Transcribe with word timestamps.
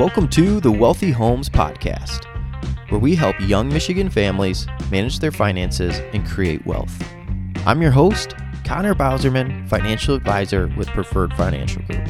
welcome 0.00 0.26
to 0.26 0.60
the 0.60 0.72
Wealthy 0.72 1.10
Homes 1.10 1.50
Podcast, 1.50 2.24
where 2.90 2.98
we 2.98 3.14
help 3.14 3.38
young 3.38 3.68
Michigan 3.68 4.08
families 4.08 4.66
manage 4.90 5.18
their 5.18 5.30
finances 5.30 5.98
and 6.14 6.26
create 6.26 6.64
wealth. 6.64 7.04
I'm 7.66 7.82
your 7.82 7.90
host, 7.90 8.34
Connor 8.64 8.94
Bauserman, 8.94 9.68
financial 9.68 10.14
advisor 10.14 10.72
with 10.78 10.88
Preferred 10.88 11.34
Financial 11.34 11.82
Group. 11.82 12.08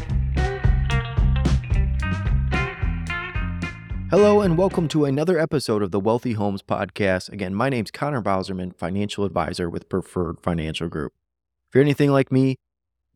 Hello, 4.08 4.40
and 4.40 4.56
welcome 4.56 4.86
to 4.86 5.04
another 5.04 5.36
episode 5.40 5.82
of 5.82 5.90
the 5.90 5.98
Wealthy 5.98 6.34
Homes 6.34 6.62
Podcast. 6.62 7.28
Again, 7.32 7.56
my 7.56 7.68
name's 7.68 7.90
Connor 7.90 8.22
Bauserman, 8.22 8.72
financial 8.76 9.24
advisor 9.24 9.68
with 9.68 9.88
Preferred 9.88 10.40
Financial 10.40 10.88
Group. 10.88 11.12
If 11.68 11.74
you're 11.74 11.82
anything 11.82 12.12
like 12.12 12.30
me, 12.30 12.54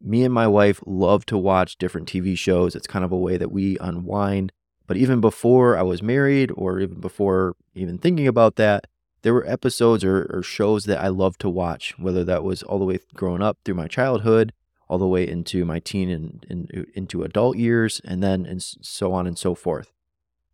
me 0.00 0.24
and 0.24 0.34
my 0.34 0.48
wife 0.48 0.82
love 0.84 1.24
to 1.26 1.38
watch 1.38 1.78
different 1.78 2.08
TV 2.08 2.36
shows. 2.36 2.74
It's 2.74 2.88
kind 2.88 3.04
of 3.04 3.12
a 3.12 3.16
way 3.16 3.36
that 3.36 3.52
we 3.52 3.78
unwind. 3.80 4.50
But 4.86 4.96
even 4.96 5.20
before 5.20 5.76
I 5.76 5.82
was 5.82 6.02
married, 6.02 6.50
or 6.54 6.80
even 6.80 7.00
before 7.00 7.56
even 7.74 7.98
thinking 7.98 8.26
about 8.26 8.56
that, 8.56 8.86
there 9.22 9.32
were 9.32 9.48
episodes 9.48 10.04
or, 10.04 10.30
or 10.30 10.42
shows 10.42 10.84
that 10.84 11.02
I 11.02 11.08
loved 11.08 11.40
to 11.40 11.48
watch, 11.48 11.94
whether 11.98 12.24
that 12.24 12.44
was 12.44 12.62
all 12.62 12.78
the 12.78 12.84
way 12.84 12.98
growing 13.14 13.42
up 13.42 13.58
through 13.64 13.76
my 13.76 13.88
childhood, 13.88 14.52
all 14.86 14.98
the 14.98 15.08
way 15.08 15.26
into 15.26 15.64
my 15.64 15.80
teen 15.80 16.10
and, 16.10 16.46
and 16.50 16.70
uh, 16.76 16.82
into 16.94 17.22
adult 17.22 17.56
years, 17.56 18.02
and 18.04 18.22
then 18.22 18.44
and 18.44 18.62
so 18.62 19.12
on 19.12 19.26
and 19.26 19.38
so 19.38 19.54
forth. 19.54 19.92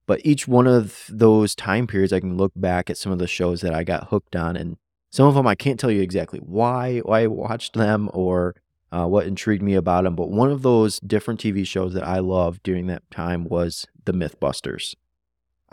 But 0.06 0.20
each 0.24 0.46
one 0.46 0.68
of 0.68 1.04
those 1.08 1.54
time 1.56 1.88
periods, 1.88 2.12
I 2.12 2.20
can 2.20 2.36
look 2.36 2.52
back 2.54 2.88
at 2.90 2.96
some 2.96 3.10
of 3.10 3.18
the 3.18 3.26
shows 3.26 3.60
that 3.62 3.74
I 3.74 3.82
got 3.82 4.08
hooked 4.08 4.36
on, 4.36 4.56
and 4.56 4.76
some 5.10 5.26
of 5.26 5.34
them 5.34 5.48
I 5.48 5.56
can't 5.56 5.78
tell 5.78 5.90
you 5.90 6.02
exactly 6.02 6.38
why, 6.38 6.98
why 7.00 7.22
I 7.22 7.26
watched 7.26 7.74
them 7.74 8.08
or 8.12 8.54
uh, 8.92 9.06
what 9.06 9.26
intrigued 9.26 9.62
me 9.62 9.74
about 9.74 10.06
him. 10.06 10.16
But 10.16 10.30
one 10.30 10.50
of 10.50 10.62
those 10.62 10.98
different 11.00 11.40
TV 11.40 11.66
shows 11.66 11.94
that 11.94 12.06
I 12.06 12.18
loved 12.18 12.62
during 12.62 12.86
that 12.88 13.08
time 13.10 13.44
was 13.44 13.86
The 14.04 14.12
Mythbusters. 14.12 14.94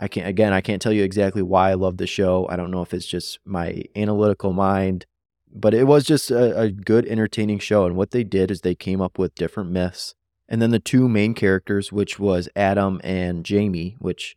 I 0.00 0.06
can't 0.06 0.28
again, 0.28 0.52
I 0.52 0.60
can't 0.60 0.80
tell 0.80 0.92
you 0.92 1.02
exactly 1.02 1.42
why 1.42 1.70
I 1.70 1.74
love 1.74 1.96
the 1.96 2.06
show. 2.06 2.46
I 2.48 2.56
don't 2.56 2.70
know 2.70 2.82
if 2.82 2.94
it's 2.94 3.06
just 3.06 3.40
my 3.44 3.82
analytical 3.96 4.52
mind, 4.52 5.06
but 5.52 5.74
it 5.74 5.84
was 5.84 6.04
just 6.04 6.30
a, 6.30 6.60
a 6.60 6.70
good, 6.70 7.04
entertaining 7.06 7.58
show. 7.58 7.84
And 7.84 7.96
what 7.96 8.12
they 8.12 8.22
did 8.22 8.50
is 8.50 8.60
they 8.60 8.76
came 8.76 9.00
up 9.00 9.18
with 9.18 9.34
different 9.34 9.70
myths. 9.70 10.14
And 10.48 10.62
then 10.62 10.70
the 10.70 10.78
two 10.78 11.08
main 11.08 11.34
characters, 11.34 11.92
which 11.92 12.18
was 12.18 12.48
Adam 12.56 13.00
and 13.04 13.44
Jamie, 13.44 13.96
which 13.98 14.36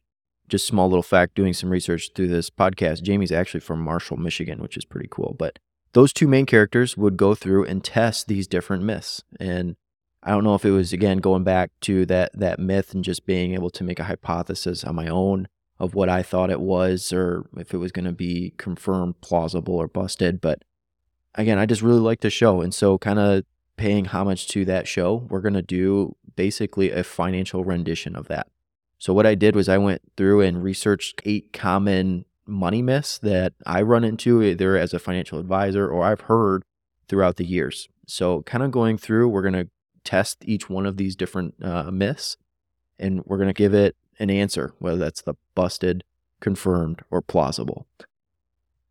just 0.50 0.68
small 0.68 0.90
little 0.90 1.04
fact 1.04 1.36
doing 1.36 1.54
some 1.54 1.70
research 1.70 2.10
through 2.14 2.28
this 2.28 2.50
podcast, 2.50 3.04
Jamie's 3.04 3.32
actually 3.32 3.62
from 3.62 3.82
Marshall, 3.82 4.18
Michigan, 4.18 4.60
which 4.62 4.76
is 4.76 4.84
pretty 4.84 5.08
cool. 5.10 5.36
But 5.38 5.60
those 5.94 6.14
two 6.14 6.28
main 6.28 6.46
characters 6.46 6.96
would 6.96 7.18
go 7.18 7.36
through 7.36 7.66
and 7.66 7.84
test 7.84 8.28
these 8.28 8.48
different 8.48 8.84
myths. 8.84 9.24
And 9.40 9.76
I 10.24 10.32
don't 10.32 10.44
know 10.44 10.56
if 10.56 10.66
it 10.66 10.72
was 10.72 10.94
again 10.94 11.18
going 11.18 11.44
back 11.44 11.72
to 11.82 12.06
that 12.06 12.32
that 12.38 12.60
myth 12.60 12.94
and 12.94 13.04
just 13.04 13.26
being 13.26 13.54
able 13.54 13.70
to 13.72 13.84
make 13.84 14.00
a 14.00 14.06
hypothesis 14.06 14.84
on 14.84 14.96
my 14.96 15.08
own 15.08 15.48
of 15.80 15.96
what 15.96 16.10
I 16.10 16.22
thought 16.22 16.52
it 16.52 16.62
was 16.62 17.12
or 17.12 17.50
if 17.58 17.74
it 17.74 17.78
was 17.78 17.92
going 17.92 18.06
to 18.06 18.12
be 18.12 18.54
confirmed 18.58 19.20
plausible 19.22 19.76
or 19.76 19.88
busted, 19.88 20.40
but 20.40 20.64
again, 21.34 21.58
I 21.58 21.66
just 21.66 21.82
really 21.82 22.00
like 22.00 22.22
the 22.22 22.30
show 22.30 22.62
and 22.62 22.74
so 22.74 23.00
kind 23.00 23.18
of 23.18 23.46
paying 23.78 24.06
homage 24.06 24.48
to 24.50 24.64
that 24.66 24.88
show, 24.88 25.26
we're 25.30 25.42
going 25.42 25.56
to 25.56 25.64
do 25.64 26.16
basically 26.36 26.92
a 26.92 27.04
financial 27.04 27.64
rendition 27.64 28.16
of 28.16 28.28
that. 28.28 28.48
So 29.00 29.12
what 29.12 29.26
I 29.26 29.34
did 29.34 29.56
was 29.56 29.68
I 29.68 29.80
went 29.80 30.04
through 30.16 30.42
and 30.42 30.62
researched 30.62 31.24
eight 31.26 31.52
common 31.52 32.26
money 32.46 32.82
myths 32.82 33.18
that 33.20 33.54
I 33.66 33.82
run 33.82 34.04
into 34.04 34.42
either 34.42 34.78
as 34.78 34.94
a 34.94 35.00
financial 35.00 35.40
advisor 35.40 35.88
or 35.88 36.04
I've 36.04 36.22
heard 36.22 36.64
throughout 37.08 37.38
the 37.38 37.46
years. 37.46 37.88
So, 38.08 38.42
kind 38.44 38.64
of 38.64 38.72
going 38.72 38.98
through, 38.98 39.30
we're 39.30 39.42
going 39.42 39.54
to 39.54 39.70
test 40.04 40.44
each 40.46 40.70
one 40.70 40.86
of 40.86 40.98
these 40.98 41.16
different 41.16 41.56
uh, 41.64 41.92
myths 41.92 42.38
and 42.98 43.24
we're 43.26 43.38
going 43.38 43.48
to 43.48 43.54
give 43.54 43.74
it 43.74 43.96
an 44.20 44.30
answer, 44.30 44.74
whether 44.80 44.98
that's 44.98 45.22
the 45.22 45.34
busted, 45.56 46.04
confirmed, 46.40 47.02
or 47.10 47.22
plausible. 47.22 47.88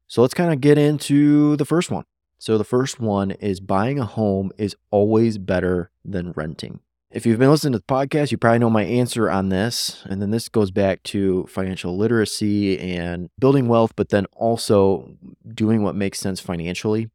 So, 0.06 0.23
let's 0.23 0.34
kind 0.34 0.53
of 0.53 0.60
get 0.60 0.78
into 0.78 1.56
the 1.56 1.65
first 1.65 1.91
one. 1.91 2.05
So, 2.39 2.59
the 2.59 2.65
first 2.65 3.00
one 3.00 3.33
is 3.33 3.60
buying 3.60 3.99
a 3.99 4.06
home 4.06 4.53
is 4.56 4.77
always 4.91 5.39
better 5.39 5.91
than 6.05 6.33
renting. 6.33 6.81
If 7.10 7.26
you've 7.26 7.41
been 7.41 7.50
listening 7.50 7.72
to 7.72 7.81
the 7.81 7.84
podcast, 7.84 8.31
you 8.31 8.38
probably 8.38 8.60
know 8.60 8.71
my 8.71 8.84
answer 8.84 9.28
on 9.28 9.48
this. 9.48 10.04
And 10.09 10.22
then 10.22 10.31
this 10.31 10.48
goes 10.48 10.71
back 10.71 11.03
to 11.04 11.44
financial 11.48 11.97
literacy 11.97 12.78
and 12.78 13.31
building 13.37 13.66
wealth, 13.66 13.94
but 13.97 14.10
then 14.10 14.26
also 14.26 15.16
doing 15.53 15.82
what 15.82 15.97
makes 15.97 16.21
sense 16.21 16.38
financially. 16.38 17.10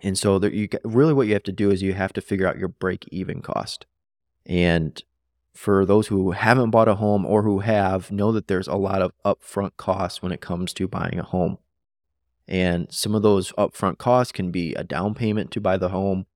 And 0.00 0.18
so 0.18 0.40
that 0.40 0.52
you 0.52 0.68
really 0.82 1.12
what 1.14 1.28
you 1.28 1.32
have 1.34 1.44
to 1.44 1.52
do 1.52 1.70
is 1.70 1.80
you 1.80 1.94
have 1.94 2.12
to 2.14 2.20
figure 2.20 2.48
out 2.48 2.58
your 2.58 2.66
break 2.66 3.06
even 3.12 3.40
cost. 3.40 3.86
And 4.46 5.00
for 5.54 5.86
those 5.86 6.08
who 6.08 6.32
haven't 6.32 6.70
bought 6.70 6.88
a 6.88 6.96
home 6.96 7.24
or 7.24 7.44
who 7.44 7.60
have, 7.60 8.10
know 8.10 8.32
that 8.32 8.48
there's 8.48 8.66
a 8.66 8.74
lot 8.74 9.00
of 9.00 9.12
upfront 9.24 9.76
costs 9.76 10.22
when 10.22 10.32
it 10.32 10.40
comes 10.40 10.72
to 10.74 10.88
buying 10.88 11.20
a 11.20 11.22
home. 11.22 11.58
And 12.48 12.92
some 12.92 13.14
of 13.14 13.22
those 13.22 13.52
upfront 13.52 13.98
costs 13.98 14.32
can 14.32 14.50
be 14.50 14.74
a 14.74 14.82
down 14.82 15.14
payment 15.14 15.52
to 15.52 15.60
buy 15.60 15.76
the 15.76 15.90
home. 15.90 16.26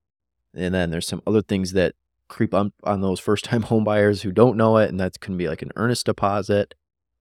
And 0.54 0.72
then 0.72 0.90
there's 0.90 1.08
some 1.08 1.22
other 1.26 1.42
things 1.42 1.72
that 1.72 1.96
creep 2.28 2.54
on, 2.54 2.72
on 2.84 3.00
those 3.00 3.20
first 3.20 3.44
time 3.44 3.62
home 3.64 3.84
buyers 3.84 4.22
who 4.22 4.32
don't 4.32 4.56
know 4.56 4.76
it. 4.76 4.90
And 4.90 5.00
that 5.00 5.20
can 5.20 5.36
be 5.36 5.48
like 5.48 5.62
an 5.62 5.72
earnest 5.76 6.06
deposit. 6.06 6.74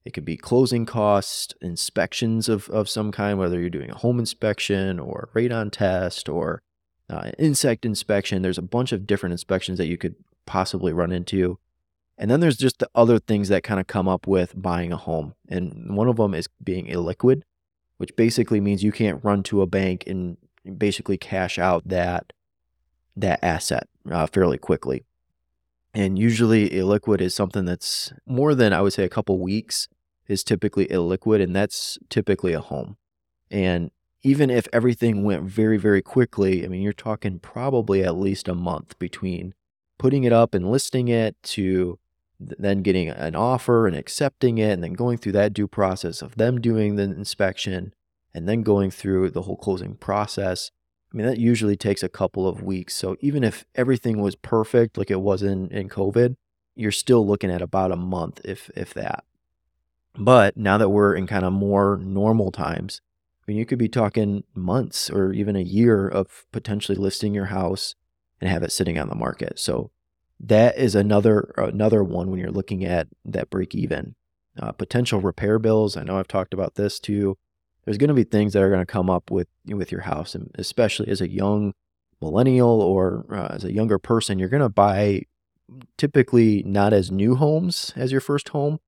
It 0.06 0.14
could 0.14 0.26
be 0.26 0.38
closing 0.38 0.86
costs, 0.86 1.54
inspections 1.62 2.48
of, 2.48 2.70
of 2.70 2.88
some 2.88 3.12
kind, 3.12 3.38
whether 3.38 3.60
you're 3.60 3.70
doing 3.70 3.90
a 3.90 3.98
home 3.98 4.20
inspection 4.20 5.00
or 5.00 5.30
radon 5.36 5.70
test 5.72 6.30
or 6.30 6.62
uh, 7.10 7.32
insect 7.38 7.86
inspection. 7.86 8.42
There's 8.42 8.58
a 8.58 8.62
bunch 8.62 8.92
of 8.92 9.06
different 9.06 9.34
inspections 9.34 9.78
that 9.80 9.88
you 9.88 9.98
could 9.98 10.16
possibly 10.46 10.94
run 10.94 11.12
into. 11.12 11.60
And 12.18 12.32
then 12.32 12.40
there's 12.40 12.58
just 12.58 12.80
the 12.80 12.90
other 12.96 13.20
things 13.20 13.50
that 13.50 13.64
kind 13.64 13.80
of 13.80 13.88
come 13.88 14.08
up 14.08 14.26
with 14.26 14.54
buying 14.56 14.92
a 14.92 14.98
home. 14.98 15.36
And 15.50 15.96
one 15.96 16.08
of 16.08 16.16
them 16.16 16.34
is 16.34 16.48
being 16.64 16.88
illiquid, 16.88 17.42
which 17.98 18.16
basically 18.16 18.60
means 18.60 18.84
you 18.84 18.92
can't 18.92 19.24
run 19.24 19.44
to 19.44 19.62
a 19.62 19.68
bank 19.68 20.06
and 20.08 20.38
basically 20.78 21.18
cash 21.18 21.60
out 21.60 21.88
that 21.88 22.34
that 23.16 23.44
asset 23.44 23.88
uh, 24.12 24.28
fairly 24.28 24.58
quickly. 24.58 25.04
And 25.94 26.20
usually, 26.20 26.70
illiquid 26.70 27.22
is 27.22 27.34
something 27.34 27.66
that's 27.66 28.14
more 28.26 28.54
than 28.54 28.74
I 28.74 28.82
would 28.82 28.94
say 28.94 29.04
a 29.04 29.10
couple 29.10 29.40
weeks 29.40 29.88
is 30.28 30.44
typically 30.44 30.86
illiquid, 30.88 31.42
and 31.42 31.56
that's 31.56 31.98
typically 32.10 32.54
a 32.54 32.60
home. 32.60 32.98
And 33.50 33.92
even 34.24 34.50
if 34.50 34.68
everything 34.74 35.24
went 35.24 35.44
very, 35.44 35.78
very 35.78 36.02
quickly, 36.02 36.66
I 36.66 36.68
mean, 36.68 36.82
you're 36.82 36.94
talking 36.94 37.40
probably 37.40 38.04
at 38.04 38.18
least 38.18 38.48
a 38.48 38.56
month 38.56 39.00
between 39.00 39.54
putting 39.98 40.24
it 40.24 40.34
up 40.34 40.54
and 40.54 40.70
listing 40.70 41.08
it 41.08 41.36
to 41.44 41.98
then 42.40 42.84
getting 42.84 43.10
an 43.10 43.36
offer 43.36 43.88
and 43.88 43.96
accepting 43.96 44.58
it, 44.60 44.72
and 44.72 44.84
then 44.84 44.94
going 44.94 45.18
through 45.18 45.32
that 45.32 45.54
due 45.54 45.68
process 45.68 46.22
of 46.22 46.36
them 46.36 46.62
doing 46.62 46.96
the 46.96 47.04
inspection 47.04 47.94
and 48.34 48.48
then 48.48 48.62
going 48.62 48.92
through 48.92 49.32
the 49.32 49.44
whole 49.44 49.58
closing 49.58 49.96
process. 49.96 50.70
I 51.12 51.18
mean, 51.18 51.26
that 51.26 51.40
usually 51.40 51.78
takes 51.78 52.04
a 52.04 52.10
couple 52.10 52.48
of 52.48 52.62
weeks. 52.62 52.96
So 52.96 53.16
even 53.22 53.44
if 53.44 53.66
everything 53.76 54.22
was 54.22 54.36
perfect, 54.36 54.98
like 54.98 55.10
it 55.10 55.22
was 55.22 55.42
in, 55.42 55.70
in 55.70 55.88
COVID, 55.90 56.36
you're 56.76 56.92
still 56.92 57.26
looking 57.26 57.50
at 57.50 57.62
about 57.62 57.92
a 57.92 57.96
month, 57.96 58.42
if 58.44 58.70
if 58.76 58.94
that. 58.94 59.24
But 60.18 60.58
now 60.58 60.78
that 60.78 60.90
we're 60.90 61.16
in 61.16 61.28
kind 61.28 61.46
of 61.46 61.54
more 61.54 61.98
normal 62.02 62.52
times, 62.52 63.02
I 63.42 63.44
mean, 63.48 63.58
you 63.58 63.66
could 63.66 63.80
be 63.80 63.88
talking 63.90 64.44
months 64.54 65.10
or 65.10 65.32
even 65.32 65.56
a 65.56 65.62
year 65.62 66.08
of 66.08 66.46
potentially 66.52 66.98
listing 66.98 67.34
your 67.34 67.46
house 67.46 67.96
and 68.42 68.50
have 68.50 68.64
it 68.64 68.72
sitting 68.72 69.00
on 69.00 69.10
the 69.10 69.16
market. 69.16 69.60
So 69.60 69.92
that 70.40 70.78
is 70.78 70.94
another 70.94 71.54
another 71.58 72.04
one 72.04 72.30
when 72.30 72.40
you're 72.40 72.52
looking 72.52 72.84
at 72.84 73.08
that 73.26 73.50
break 73.50 73.74
even. 73.74 74.16
Uh, 74.60 74.72
potential 74.72 75.22
repair 75.22 75.60
bills. 75.60 75.96
I 75.96 76.04
know 76.04 76.18
I've 76.18 76.28
talked 76.28 76.54
about 76.54 76.76
this 76.76 77.00
too 77.00 77.38
there's 77.88 77.98
going 77.98 78.10
to 78.10 78.14
be 78.14 78.26
things 78.26 78.52
that 78.52 78.62
are 78.62 78.70
going 78.70 78.82
to 78.82 78.86
come 78.86 79.10
up 79.10 79.32
with 79.32 79.48
with 79.66 79.94
your 79.94 80.02
house, 80.02 80.36
and 80.36 80.52
especially 80.56 81.08
as 81.08 81.22
a 81.22 81.30
young 81.30 81.74
millennial 82.22 82.82
or 82.82 83.26
uh, 83.32 83.48
as 83.52 83.64
a 83.64 83.72
younger 83.72 83.98
person, 83.98 84.38
you're 84.38 84.50
going 84.50 84.62
to 84.62 84.68
buy 84.68 85.22
typically 85.98 86.64
not 86.64 86.92
as 86.92 87.12
new 87.12 87.36
homes 87.36 87.94
as 87.96 88.12
your 88.12 88.20
first 88.20 88.50
home. 88.50 88.80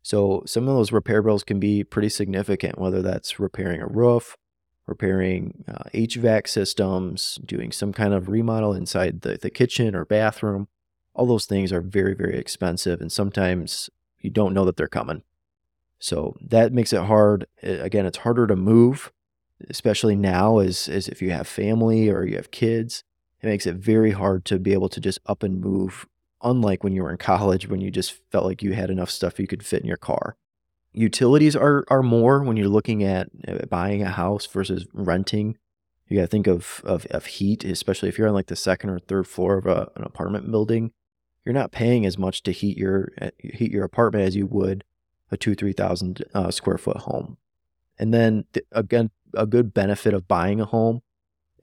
So 0.00 0.42
some 0.46 0.66
of 0.68 0.74
those 0.74 0.90
repair 0.90 1.20
bills 1.20 1.44
can 1.44 1.60
be 1.60 1.84
pretty 1.84 2.08
significant, 2.08 2.78
whether 2.78 3.02
that's 3.02 3.38
repairing 3.38 3.82
a 3.82 3.88
roof, 3.88 4.38
repairing 4.86 5.62
uh, 5.68 5.90
HVAC 5.92 6.48
systems, 6.48 7.38
doing 7.44 7.72
some 7.72 7.92
kind 7.92 8.14
of 8.14 8.30
remodel 8.30 8.72
inside 8.72 9.20
the, 9.20 9.36
the 9.36 9.50
kitchen 9.50 9.94
or 9.94 10.06
bathroom. 10.06 10.68
All 11.12 11.26
those 11.26 11.44
things 11.44 11.72
are 11.72 11.82
very, 11.82 12.14
very 12.14 12.38
expensive, 12.38 13.02
and 13.02 13.12
sometimes 13.12 13.90
you 14.22 14.30
don't 14.30 14.54
know 14.54 14.64
that 14.64 14.78
they're 14.78 14.88
coming. 14.88 15.24
So 15.98 16.36
that 16.40 16.72
makes 16.72 16.92
it 16.92 17.02
hard. 17.04 17.46
Again, 17.62 18.06
it's 18.06 18.18
harder 18.18 18.46
to 18.46 18.56
move, 18.56 19.12
especially 19.68 20.16
now 20.16 20.58
as, 20.58 20.88
as 20.88 21.08
if 21.08 21.22
you 21.22 21.30
have 21.30 21.46
family 21.46 22.08
or 22.08 22.24
you 22.24 22.36
have 22.36 22.50
kids. 22.50 23.02
It 23.42 23.46
makes 23.46 23.66
it 23.66 23.76
very 23.76 24.12
hard 24.12 24.44
to 24.46 24.58
be 24.58 24.72
able 24.72 24.88
to 24.90 25.00
just 25.00 25.18
up 25.26 25.42
and 25.42 25.60
move, 25.60 26.06
unlike 26.42 26.84
when 26.84 26.92
you 26.92 27.02
were 27.02 27.10
in 27.10 27.18
college 27.18 27.68
when 27.68 27.80
you 27.80 27.90
just 27.90 28.20
felt 28.30 28.44
like 28.44 28.62
you 28.62 28.74
had 28.74 28.90
enough 28.90 29.10
stuff 29.10 29.38
you 29.38 29.46
could 29.46 29.64
fit 29.64 29.82
in 29.82 29.88
your 29.88 29.96
car. 29.96 30.36
Utilities 30.92 31.54
are, 31.54 31.84
are 31.88 32.02
more 32.02 32.42
when 32.42 32.56
you're 32.56 32.68
looking 32.68 33.04
at 33.04 33.28
uh, 33.46 33.66
buying 33.66 34.02
a 34.02 34.10
house 34.10 34.46
versus 34.46 34.86
renting. 34.92 35.58
You 36.08 36.16
got 36.16 36.22
to 36.22 36.28
think 36.28 36.46
of, 36.46 36.80
of, 36.84 37.04
of 37.06 37.26
heat, 37.26 37.64
especially 37.64 38.08
if 38.08 38.16
you're 38.16 38.28
on 38.28 38.34
like 38.34 38.46
the 38.46 38.56
second 38.56 38.90
or 38.90 38.98
third 38.98 39.26
floor 39.26 39.58
of 39.58 39.66
a, 39.66 39.90
an 39.96 40.04
apartment 40.04 40.50
building 40.50 40.92
you're 41.46 41.54
not 41.54 41.70
paying 41.70 42.04
as 42.04 42.18
much 42.18 42.42
to 42.42 42.52
heat 42.52 42.76
your 42.76 43.12
uh, 43.22 43.30
heat 43.38 43.70
your 43.70 43.84
apartment 43.84 44.24
as 44.24 44.36
you 44.36 44.46
would 44.46 44.84
a 45.30 45.36
two 45.36 45.54
three 45.54 45.72
thousand 45.72 46.24
uh, 46.34 46.50
square 46.50 46.78
foot 46.78 46.98
home. 46.98 47.36
And 47.98 48.12
then 48.12 48.44
th- 48.52 48.66
again, 48.72 49.10
a 49.34 49.46
good 49.46 49.74
benefit 49.74 50.14
of 50.14 50.28
buying 50.28 50.60
a 50.60 50.64
home 50.64 51.02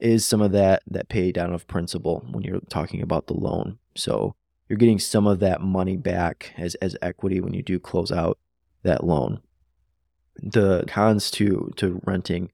is 0.00 0.26
some 0.26 0.42
of 0.42 0.52
that 0.52 0.82
that 0.86 1.08
pay 1.08 1.32
down 1.32 1.52
of 1.52 1.66
principal 1.66 2.26
when 2.30 2.42
you're 2.42 2.60
talking 2.68 3.00
about 3.00 3.26
the 3.26 3.34
loan. 3.34 3.78
So 3.94 4.34
you're 4.68 4.76
getting 4.76 4.98
some 4.98 5.26
of 5.26 5.40
that 5.40 5.60
money 5.60 5.96
back 5.96 6.52
as 6.56 6.74
as 6.76 6.96
equity 7.00 7.40
when 7.40 7.54
you 7.54 7.62
do 7.62 7.78
close 7.78 8.10
out 8.10 8.38
that 8.82 9.04
loan. 9.04 9.40
The 10.36 10.84
cons 10.88 11.30
to 11.32 11.72
to 11.76 12.00
renting 12.04 12.50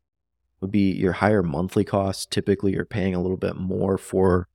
would 0.61 0.71
be 0.71 0.93
your 0.93 1.12
higher 1.15 1.43
monthly 1.43 1.85
costs. 1.85 2.27
Typically, 2.27 2.73
you're 2.73 2.85
paying 2.85 3.15
a 3.15 3.23
little 3.23 3.39
bit 3.39 3.57
more 3.57 3.97
for, 3.97 4.47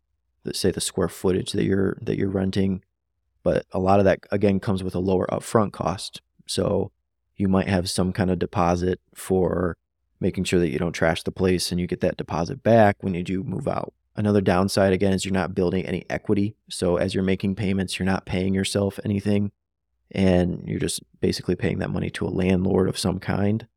the, 0.43 0.53
say, 0.53 0.69
the 0.69 0.79
square 0.79 1.09
footage 1.09 1.51
that 1.53 1.63
you're 1.63 1.97
that 2.01 2.17
you're 2.17 2.29
renting, 2.29 2.83
but 3.41 3.65
a 3.71 3.79
lot 3.79 3.97
of 3.97 4.05
that 4.05 4.19
again 4.31 4.59
comes 4.59 4.83
with 4.83 4.93
a 4.93 4.99
lower 4.99 5.25
upfront 5.31 5.71
cost. 5.71 6.21
So 6.47 6.91
you 7.35 7.47
might 7.47 7.67
have 7.67 7.89
some 7.89 8.13
kind 8.13 8.31
of 8.31 8.39
deposit 8.39 8.99
for 9.13 9.77
making 10.19 10.45
sure 10.45 10.59
that 10.59 10.69
you 10.69 10.79
don't 10.79 10.93
trash 10.93 11.23
the 11.23 11.31
place 11.31 11.71
and 11.71 11.79
you 11.79 11.87
get 11.87 11.99
that 12.01 12.17
deposit 12.17 12.63
back 12.63 12.97
when 13.01 13.13
you 13.13 13.23
do 13.23 13.43
move 13.43 13.67
out. 13.67 13.93
Another 14.15 14.41
downside 14.41 14.93
again 14.93 15.11
is 15.11 15.25
you're 15.25 15.33
not 15.33 15.53
building 15.53 15.85
any 15.85 16.05
equity. 16.09 16.55
So 16.69 16.95
as 16.95 17.13
you're 17.13 17.23
making 17.23 17.55
payments, 17.55 17.99
you're 17.99 18.05
not 18.05 18.25
paying 18.25 18.53
yourself 18.53 18.99
anything 19.03 19.51
and 20.11 20.63
you're 20.65 20.79
just 20.79 21.01
basically 21.19 21.55
paying 21.55 21.79
that 21.79 21.89
money 21.89 22.09
to 22.11 22.25
a 22.25 22.29
landlord 22.29 22.87
of 22.87 22.97
some 22.97 23.19
kind. 23.19 23.67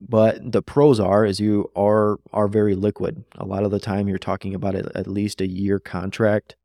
But 0.00 0.52
the 0.52 0.62
pros 0.62 1.00
are 1.00 1.26
is 1.26 1.40
you 1.40 1.70
are 1.76 2.18
are 2.32 2.48
very 2.48 2.74
liquid. 2.74 3.24
A 3.36 3.44
lot 3.44 3.64
of 3.64 3.70
the 3.70 3.80
time 3.80 4.08
you're 4.08 4.18
talking 4.18 4.54
about 4.54 4.74
at 4.74 5.06
least 5.06 5.40
a 5.40 5.48
year 5.48 5.78
contract. 5.78 6.56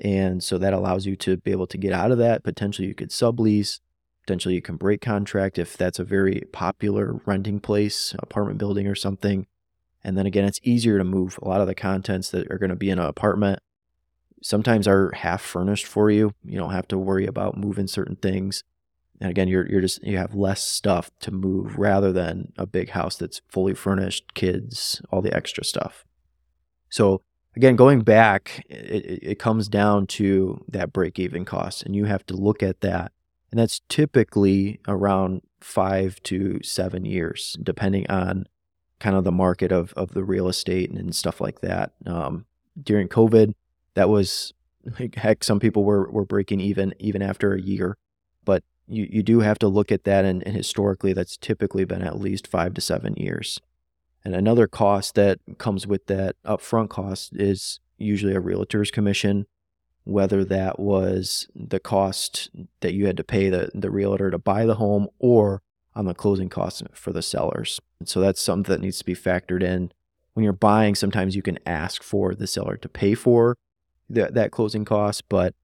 And 0.00 0.42
so 0.42 0.56
that 0.58 0.72
allows 0.72 1.04
you 1.04 1.16
to 1.16 1.36
be 1.38 1.50
able 1.50 1.66
to 1.66 1.76
get 1.76 1.92
out 1.92 2.12
of 2.12 2.18
that. 2.18 2.44
Potentially 2.44 2.86
you 2.86 2.94
could 2.94 3.10
sublease 3.10 3.80
Potentially, 4.28 4.56
you 4.56 4.60
can 4.60 4.76
break 4.76 5.00
contract 5.00 5.58
if 5.58 5.74
that's 5.78 5.98
a 5.98 6.04
very 6.04 6.42
popular 6.52 7.18
renting 7.24 7.60
place, 7.60 8.14
apartment 8.18 8.58
building, 8.58 8.86
or 8.86 8.94
something. 8.94 9.46
And 10.04 10.18
then 10.18 10.26
again, 10.26 10.44
it's 10.44 10.60
easier 10.62 10.98
to 10.98 11.04
move. 11.04 11.38
A 11.40 11.48
lot 11.48 11.62
of 11.62 11.66
the 11.66 11.74
contents 11.74 12.28
that 12.32 12.52
are 12.52 12.58
going 12.58 12.68
to 12.68 12.76
be 12.76 12.90
in 12.90 12.98
an 12.98 13.06
apartment 13.06 13.60
sometimes 14.42 14.86
are 14.86 15.12
half 15.12 15.40
furnished 15.40 15.86
for 15.86 16.10
you. 16.10 16.34
You 16.44 16.58
don't 16.58 16.74
have 16.74 16.86
to 16.88 16.98
worry 16.98 17.24
about 17.24 17.56
moving 17.56 17.86
certain 17.86 18.16
things. 18.16 18.64
And 19.18 19.30
again, 19.30 19.48
you're 19.48 19.66
you're 19.66 19.80
just 19.80 20.02
you 20.02 20.18
have 20.18 20.34
less 20.34 20.62
stuff 20.62 21.10
to 21.20 21.30
move 21.30 21.78
rather 21.78 22.12
than 22.12 22.52
a 22.58 22.66
big 22.66 22.90
house 22.90 23.16
that's 23.16 23.40
fully 23.48 23.72
furnished, 23.72 24.34
kids, 24.34 25.00
all 25.10 25.22
the 25.22 25.34
extra 25.34 25.64
stuff. 25.64 26.04
So 26.90 27.22
again, 27.56 27.76
going 27.76 28.02
back, 28.02 28.62
it, 28.68 29.20
it 29.22 29.38
comes 29.38 29.68
down 29.68 30.06
to 30.18 30.66
that 30.68 30.92
break 30.92 31.18
even 31.18 31.46
cost, 31.46 31.82
and 31.82 31.96
you 31.96 32.04
have 32.04 32.26
to 32.26 32.36
look 32.36 32.62
at 32.62 32.82
that 32.82 33.12
and 33.50 33.58
that's 33.58 33.80
typically 33.88 34.80
around 34.86 35.42
five 35.60 36.22
to 36.24 36.60
seven 36.62 37.04
years, 37.04 37.56
depending 37.62 38.08
on 38.10 38.46
kind 39.00 39.16
of 39.16 39.24
the 39.24 39.32
market 39.32 39.72
of, 39.72 39.92
of 39.94 40.12
the 40.12 40.24
real 40.24 40.48
estate 40.48 40.90
and, 40.90 40.98
and 40.98 41.14
stuff 41.14 41.40
like 41.40 41.60
that. 41.60 41.92
Um, 42.06 42.46
during 42.80 43.08
COVID, 43.08 43.54
that 43.94 44.08
was 44.08 44.52
like, 45.00 45.14
heck, 45.14 45.44
some 45.44 45.60
people 45.60 45.84
were, 45.84 46.10
were 46.10 46.24
breaking 46.24 46.60
even 46.60 46.94
even 46.98 47.22
after 47.22 47.54
a 47.54 47.60
year. 47.60 47.96
But 48.44 48.64
you, 48.86 49.06
you 49.10 49.22
do 49.22 49.40
have 49.40 49.58
to 49.60 49.68
look 49.68 49.92
at 49.92 50.04
that, 50.04 50.24
and, 50.24 50.42
and 50.46 50.56
historically, 50.56 51.12
that's 51.12 51.36
typically 51.36 51.84
been 51.84 52.02
at 52.02 52.20
least 52.20 52.46
five 52.46 52.74
to 52.74 52.80
seven 52.80 53.14
years. 53.14 53.60
And 54.24 54.34
another 54.34 54.66
cost 54.66 55.14
that 55.14 55.38
comes 55.58 55.86
with 55.86 56.06
that 56.06 56.36
upfront 56.44 56.90
cost 56.90 57.34
is 57.34 57.80
usually 57.98 58.34
a 58.34 58.40
realtor's 58.40 58.90
commission 58.90 59.46
whether 60.08 60.42
that 60.42 60.80
was 60.80 61.46
the 61.54 61.78
cost 61.78 62.48
that 62.80 62.94
you 62.94 63.06
had 63.06 63.16
to 63.18 63.22
pay 63.22 63.50
the, 63.50 63.70
the 63.74 63.90
realtor 63.90 64.30
to 64.30 64.38
buy 64.38 64.64
the 64.64 64.76
home 64.76 65.06
or 65.18 65.60
on 65.94 66.06
the 66.06 66.14
closing 66.14 66.48
costs 66.48 66.82
for 66.94 67.12
the 67.12 67.20
sellers. 67.20 67.78
And 68.00 68.08
so 68.08 68.18
that's 68.18 68.40
something 68.40 68.72
that 68.72 68.80
needs 68.80 68.98
to 68.98 69.04
be 69.04 69.14
factored 69.14 69.62
in. 69.62 69.92
When 70.32 70.44
you're 70.44 70.54
buying, 70.54 70.94
sometimes 70.94 71.36
you 71.36 71.42
can 71.42 71.58
ask 71.66 72.02
for 72.02 72.34
the 72.34 72.46
seller 72.46 72.78
to 72.78 72.88
pay 72.88 73.14
for 73.14 73.58
the, 74.08 74.30
that 74.32 74.50
closing 74.50 74.86
cost, 74.86 75.28
but 75.28 75.54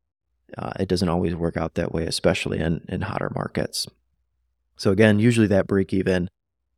uh, 0.59 0.73
it 0.79 0.89
doesn't 0.89 1.09
always 1.09 1.35
work 1.35 1.57
out 1.57 1.75
that 1.77 1.93
way, 1.93 2.05
especially 2.05 2.59
in, 2.59 2.85
in 2.87 3.01
hotter 3.01 3.33
markets. 3.35 3.87
So, 4.77 4.91
again, 4.91 5.19
usually 5.21 5.47
that 5.47 5.67
break 5.67 5.95
even 5.95 6.29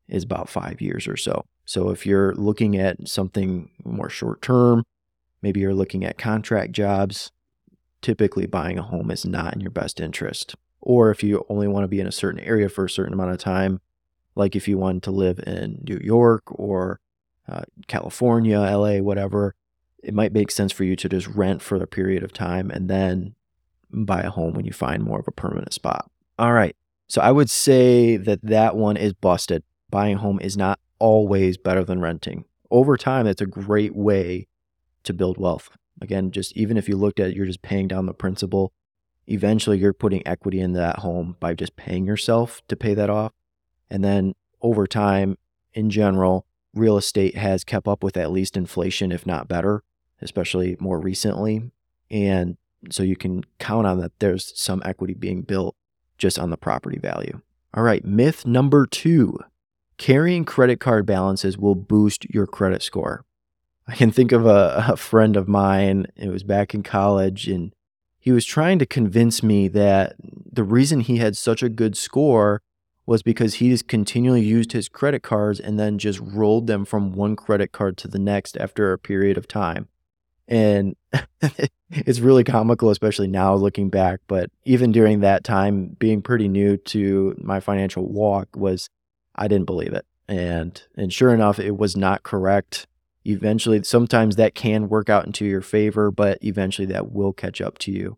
is 0.09 0.23
about 0.23 0.49
five 0.49 0.81
years 0.81 1.09
or 1.09 1.17
so. 1.17 1.47
So, 1.65 1.91
if 1.91 2.07
you're 2.07 2.33
looking 2.35 2.77
at 2.77 3.09
something 3.09 3.71
more 3.85 4.09
short 4.09 4.41
term, 4.41 4.85
maybe 5.43 5.61
you're 5.61 5.75
looking 5.75 6.05
at 6.05 6.17
contract 6.17 6.73
jobs, 6.73 7.33
typically 8.03 8.47
buying 8.47 8.79
a 8.79 8.83
home 8.83 9.11
is 9.11 9.25
not 9.25 9.55
in 9.55 9.61
your 9.61 9.71
best 9.71 10.01
interest. 10.01 10.55
Or 10.81 11.11
if 11.11 11.23
you 11.23 11.45
only 11.49 11.67
want 11.67 11.85
to 11.85 11.89
be 11.89 12.01
in 12.01 12.07
a 12.07 12.13
certain 12.13 12.41
area 12.41 12.69
for 12.69 12.85
a 12.85 12.91
certain 12.91 13.13
amount 13.13 13.33
of 13.33 13.39
time, 13.39 13.81
like 14.35 14.55
if 14.55 14.69
you 14.69 14.79
want 14.79 15.03
to 15.05 15.11
live 15.11 15.41
in 15.47 15.83
New 15.87 15.99
York 16.03 16.43
or 16.47 17.01
uh, 17.49 17.63
California, 17.89 18.59
LA, 18.61 18.99
whatever, 18.99 19.55
it 20.03 20.15
might 20.15 20.33
make 20.33 20.51
sense 20.51 20.73
for 20.73 20.85
you 20.85 20.95
to 20.97 21.09
just 21.09 21.27
rent 21.27 21.63
for 21.63 21.77
a 21.77 21.87
period 21.87 22.23
of 22.23 22.33
time 22.33 22.71
and 22.71 22.89
then 22.89 23.35
buy 23.91 24.21
a 24.21 24.31
home 24.31 24.55
when 24.55 24.65
you 24.65 24.73
find 24.73 25.03
more 25.03 25.19
of 25.19 25.27
a 25.27 25.33
permanent 25.33 25.73
spot. 25.73 26.11
All 26.39 26.53
right. 26.53 26.77
So 27.09 27.21
I 27.21 27.31
would 27.33 27.51
say 27.51 28.17
that 28.17 28.41
that 28.43 28.77
one 28.77 28.97
is 28.97 29.13
busted. 29.15 29.63
Buying 29.91 30.17
a 30.17 30.19
home 30.19 30.41
is 30.41 30.57
not 30.57 30.79
always 30.99 31.57
better 31.57 31.85
than 31.85 32.01
renting. 32.01 32.45
Over 32.71 32.97
time, 32.97 33.27
it's 33.27 33.41
a 33.41 33.47
great 33.47 33.95
way 33.95 34.49
to 35.05 35.13
build 35.13 35.39
wealth. 35.39 35.71
Again, 36.01 36.31
just 36.31 36.57
even 36.57 36.77
if 36.77 36.89
you 36.89 36.97
looked 36.97 37.21
at 37.21 37.29
it, 37.31 37.37
you're 37.37 37.47
just 37.47 37.63
paying 37.63 37.89
down 37.89 38.07
the 38.07 38.15
principal. 38.15 38.73
Eventually, 39.27 39.79
you're 39.79 39.93
putting 39.93 40.27
equity 40.27 40.61
in 40.61 40.73
that 40.75 41.01
home 41.01 41.37
by 41.41 41.55
just 41.55 41.77
paying 41.77 42.07
yourself 42.07 42.63
to 42.69 42.77
pay 42.77 42.95
that 42.95 43.11
off. 43.11 43.33
And 43.91 44.05
then 44.05 44.35
over 44.63 44.87
time, 44.87 45.37
in 45.75 45.91
general, 45.91 46.47
real 46.75 46.97
estate 46.97 47.37
has 47.37 47.65
kept 47.65 47.89
up 47.89 48.03
with 48.03 48.17
at 48.17 48.31
least 48.31 48.57
inflation, 48.57 49.11
if 49.11 49.27
not 49.27 49.49
better, 49.49 49.83
especially 50.21 50.77
more 50.79 51.01
recently. 51.01 51.71
And 52.11 52.57
so 52.91 53.03
you 53.03 53.17
can 53.17 53.45
count 53.59 53.87
on 53.87 53.99
that 54.01 54.19
there's 54.21 54.53
some 54.61 54.83
equity 54.85 55.15
being 55.15 55.43
built 55.43 55.75
just 56.19 56.39
on 56.39 56.51
the 56.51 56.57
property 56.57 56.99
value. 56.99 57.41
All 57.75 57.83
right, 57.83 58.05
myth 58.05 58.47
number 58.47 58.87
two 58.87 59.39
carrying 59.99 60.45
credit 60.45 60.79
card 60.79 61.07
balances 61.07 61.57
will 61.57 61.75
boost 61.75 62.27
your 62.33 62.47
credit 62.47 62.83
score. 62.83 63.25
I 63.89 63.95
can 63.95 64.11
think 64.11 64.33
of 64.33 64.47
a, 64.47 64.85
a 64.89 64.97
friend 64.97 65.37
of 65.37 65.49
mine, 65.49 66.07
it 66.17 66.29
was 66.29 66.43
back 66.43 66.75
in 66.75 66.83
college, 66.83 67.47
and 67.47 67.73
he 68.19 68.33
was 68.33 68.45
trying 68.45 68.79
to 68.81 68.87
convince 68.87 69.43
me 69.43 69.69
that 69.69 70.17
the 70.21 70.65
reason 70.65 71.01
he 71.01 71.19
had 71.19 71.37
such 71.37 71.63
a 71.63 71.69
good 71.69 71.97
score 71.97 72.63
was 73.07 73.23
because 73.23 73.55
he 73.55 73.71
just 73.71 73.87
continually 73.87 74.43
used 74.43 74.73
his 74.73 74.89
credit 74.89 75.23
cards 75.23 75.61
and 75.61 75.79
then 75.79 75.97
just 75.99 76.19
rolled 76.19 76.67
them 76.67 76.85
from 76.85 77.13
one 77.13 77.37
credit 77.37 77.71
card 77.71 77.97
to 77.99 78.09
the 78.09 78.19
next 78.19 78.57
after 78.57 78.93
a 78.93 78.99
period 78.99 79.39
of 79.39 79.47
time. 79.47 79.87
And 80.49 80.97
it's 81.91 82.19
really 82.19 82.43
comical, 82.43 82.91
especially 82.91 83.29
now 83.29 83.55
looking 83.55 83.91
back. 83.91 84.21
But 84.27 84.51
even 84.65 84.91
during 84.91 85.21
that 85.21 85.45
time, 85.45 85.97
being 86.01 86.21
pretty 86.21 86.49
new 86.49 86.77
to 86.79 87.37
my 87.41 87.61
financial 87.61 88.05
walk 88.05 88.49
was, 88.57 88.89
I 89.37 89.47
didn't 89.47 89.67
believe 89.67 89.93
it. 89.93 90.05
And, 90.27 90.83
and 90.97 91.13
sure 91.13 91.33
enough, 91.33 91.61
it 91.61 91.77
was 91.77 91.97
not 91.97 92.25
correct 92.25 92.89
eventually 93.29 93.83
sometimes 93.83 94.37
that 94.37 94.55
can 94.55 94.89
work 94.89 95.09
out 95.09 95.27
into 95.27 95.45
your 95.45 95.61
favor 95.61 96.11
but 96.11 96.39
eventually 96.43 96.87
that 96.87 97.13
will 97.13 97.33
catch 97.33 97.61
up 97.61 97.79
to 97.79 97.93
you. 97.93 98.17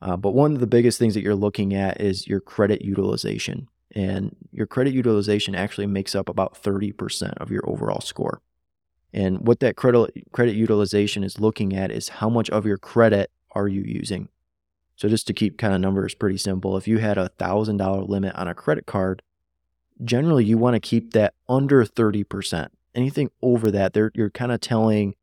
Uh, 0.00 0.16
but 0.16 0.32
one 0.32 0.52
of 0.52 0.60
the 0.60 0.66
biggest 0.66 0.98
things 0.98 1.14
that 1.14 1.22
you're 1.22 1.34
looking 1.34 1.74
at 1.74 2.00
is 2.00 2.26
your 2.26 2.40
credit 2.40 2.82
utilization 2.82 3.68
and 3.94 4.34
your 4.50 4.66
credit 4.66 4.92
utilization 4.92 5.54
actually 5.54 5.86
makes 5.86 6.14
up 6.14 6.28
about 6.28 6.60
30% 6.60 7.34
of 7.34 7.50
your 7.50 7.68
overall 7.68 8.00
score. 8.00 8.40
And 9.12 9.46
what 9.46 9.60
that 9.60 9.76
credit 9.76 10.10
credit 10.32 10.54
utilization 10.54 11.22
is 11.22 11.38
looking 11.38 11.76
at 11.76 11.90
is 11.90 12.08
how 12.08 12.30
much 12.30 12.48
of 12.50 12.64
your 12.64 12.78
credit 12.78 13.30
are 13.52 13.68
you 13.68 13.82
using? 13.82 14.28
So 14.96 15.08
just 15.08 15.26
to 15.26 15.34
keep 15.34 15.58
kind 15.58 15.74
of 15.74 15.80
numbers 15.80 16.14
pretty 16.14 16.38
simple 16.38 16.76
if 16.76 16.88
you 16.88 16.98
had 16.98 17.18
a 17.18 17.28
thousand 17.28 17.76
dollar 17.76 18.02
limit 18.02 18.34
on 18.34 18.48
a 18.48 18.54
credit 18.54 18.86
card 18.86 19.22
generally 20.04 20.44
you 20.44 20.58
want 20.58 20.74
to 20.74 20.80
keep 20.80 21.12
that 21.12 21.34
under 21.48 21.84
30% 21.84 22.68
anything 22.94 23.30
over 23.42 23.70
that, 23.70 23.92
they're 23.92 24.10
you're 24.14 24.30
kind 24.30 24.52
of 24.52 24.60
telling 24.60 25.14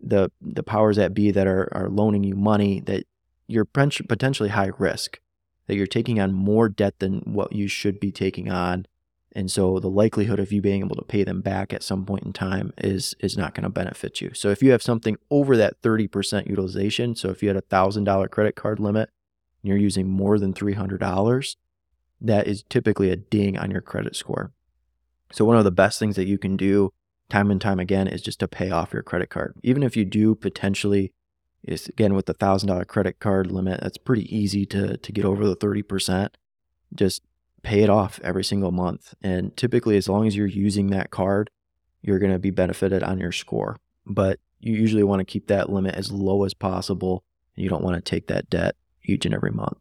the 0.00 0.30
the 0.40 0.62
powers 0.62 0.96
that 0.96 1.14
be 1.14 1.30
that 1.30 1.46
are 1.46 1.68
are 1.72 1.88
loaning 1.88 2.24
you 2.24 2.34
money 2.34 2.80
that 2.80 3.04
you're 3.46 3.64
potentially 3.64 4.50
high 4.50 4.70
risk, 4.78 5.20
that 5.66 5.74
you're 5.74 5.86
taking 5.86 6.20
on 6.20 6.32
more 6.32 6.68
debt 6.68 6.98
than 7.00 7.20
what 7.20 7.52
you 7.52 7.66
should 7.66 7.98
be 7.98 8.12
taking 8.12 8.50
on. 8.50 8.86
And 9.32 9.50
so 9.50 9.78
the 9.78 9.90
likelihood 9.90 10.40
of 10.40 10.52
you 10.52 10.60
being 10.60 10.82
able 10.82 10.96
to 10.96 11.04
pay 11.04 11.24
them 11.24 11.40
back 11.40 11.72
at 11.72 11.82
some 11.82 12.04
point 12.04 12.24
in 12.24 12.32
time 12.32 12.72
is 12.78 13.14
is 13.20 13.36
not 13.36 13.54
going 13.54 13.64
to 13.64 13.70
benefit 13.70 14.20
you. 14.20 14.32
So 14.34 14.50
if 14.50 14.62
you 14.62 14.70
have 14.72 14.82
something 14.82 15.16
over 15.30 15.56
that 15.56 15.80
30% 15.82 16.48
utilization, 16.48 17.14
so 17.14 17.28
if 17.30 17.42
you 17.42 17.48
had 17.48 17.56
a 17.56 17.62
$1000 17.62 18.30
credit 18.30 18.56
card 18.56 18.80
limit 18.80 19.10
and 19.62 19.68
you're 19.68 19.76
using 19.76 20.08
more 20.08 20.38
than 20.38 20.52
$300, 20.52 21.56
that 22.20 22.46
is 22.46 22.64
typically 22.68 23.10
a 23.10 23.16
ding 23.16 23.56
on 23.56 23.70
your 23.70 23.80
credit 23.80 24.16
score. 24.16 24.52
So 25.32 25.44
one 25.44 25.56
of 25.56 25.64
the 25.64 25.70
best 25.70 25.98
things 25.98 26.16
that 26.16 26.26
you 26.26 26.38
can 26.38 26.56
do 26.56 26.92
time 27.30 27.50
and 27.50 27.60
time 27.60 27.80
again 27.80 28.08
is 28.08 28.22
just 28.22 28.40
to 28.40 28.48
pay 28.48 28.70
off 28.70 28.92
your 28.92 29.02
credit 29.02 29.30
card. 29.30 29.54
Even 29.62 29.82
if 29.82 29.96
you 29.96 30.04
do 30.04 30.34
potentially 30.34 31.12
is 31.62 31.88
again 31.88 32.14
with 32.14 32.26
the 32.26 32.34
thousand 32.34 32.68
dollar 32.68 32.84
credit 32.84 33.20
card 33.20 33.50
limit, 33.50 33.80
that's 33.80 33.98
pretty 33.98 34.34
easy 34.34 34.66
to 34.66 34.96
to 34.96 35.12
get 35.12 35.24
over 35.24 35.46
the 35.46 35.56
30%. 35.56 36.28
Just 36.94 37.22
pay 37.62 37.82
it 37.82 37.90
off 37.90 38.20
every 38.22 38.44
single 38.44 38.72
month. 38.72 39.14
And 39.22 39.56
typically 39.56 39.96
as 39.96 40.08
long 40.08 40.26
as 40.26 40.36
you're 40.36 40.46
using 40.46 40.88
that 40.88 41.10
card, 41.10 41.50
you're 42.02 42.18
going 42.18 42.32
to 42.32 42.38
be 42.38 42.50
benefited 42.50 43.02
on 43.02 43.18
your 43.18 43.32
score. 43.32 43.76
But 44.06 44.40
you 44.60 44.74
usually 44.74 45.02
want 45.02 45.20
to 45.20 45.24
keep 45.24 45.46
that 45.48 45.70
limit 45.70 45.94
as 45.94 46.10
low 46.10 46.44
as 46.44 46.54
possible. 46.54 47.22
You 47.54 47.68
don't 47.68 47.84
want 47.84 47.96
to 47.96 48.02
take 48.02 48.26
that 48.28 48.48
debt 48.50 48.76
each 49.04 49.26
and 49.26 49.34
every 49.34 49.50
month. 49.50 49.78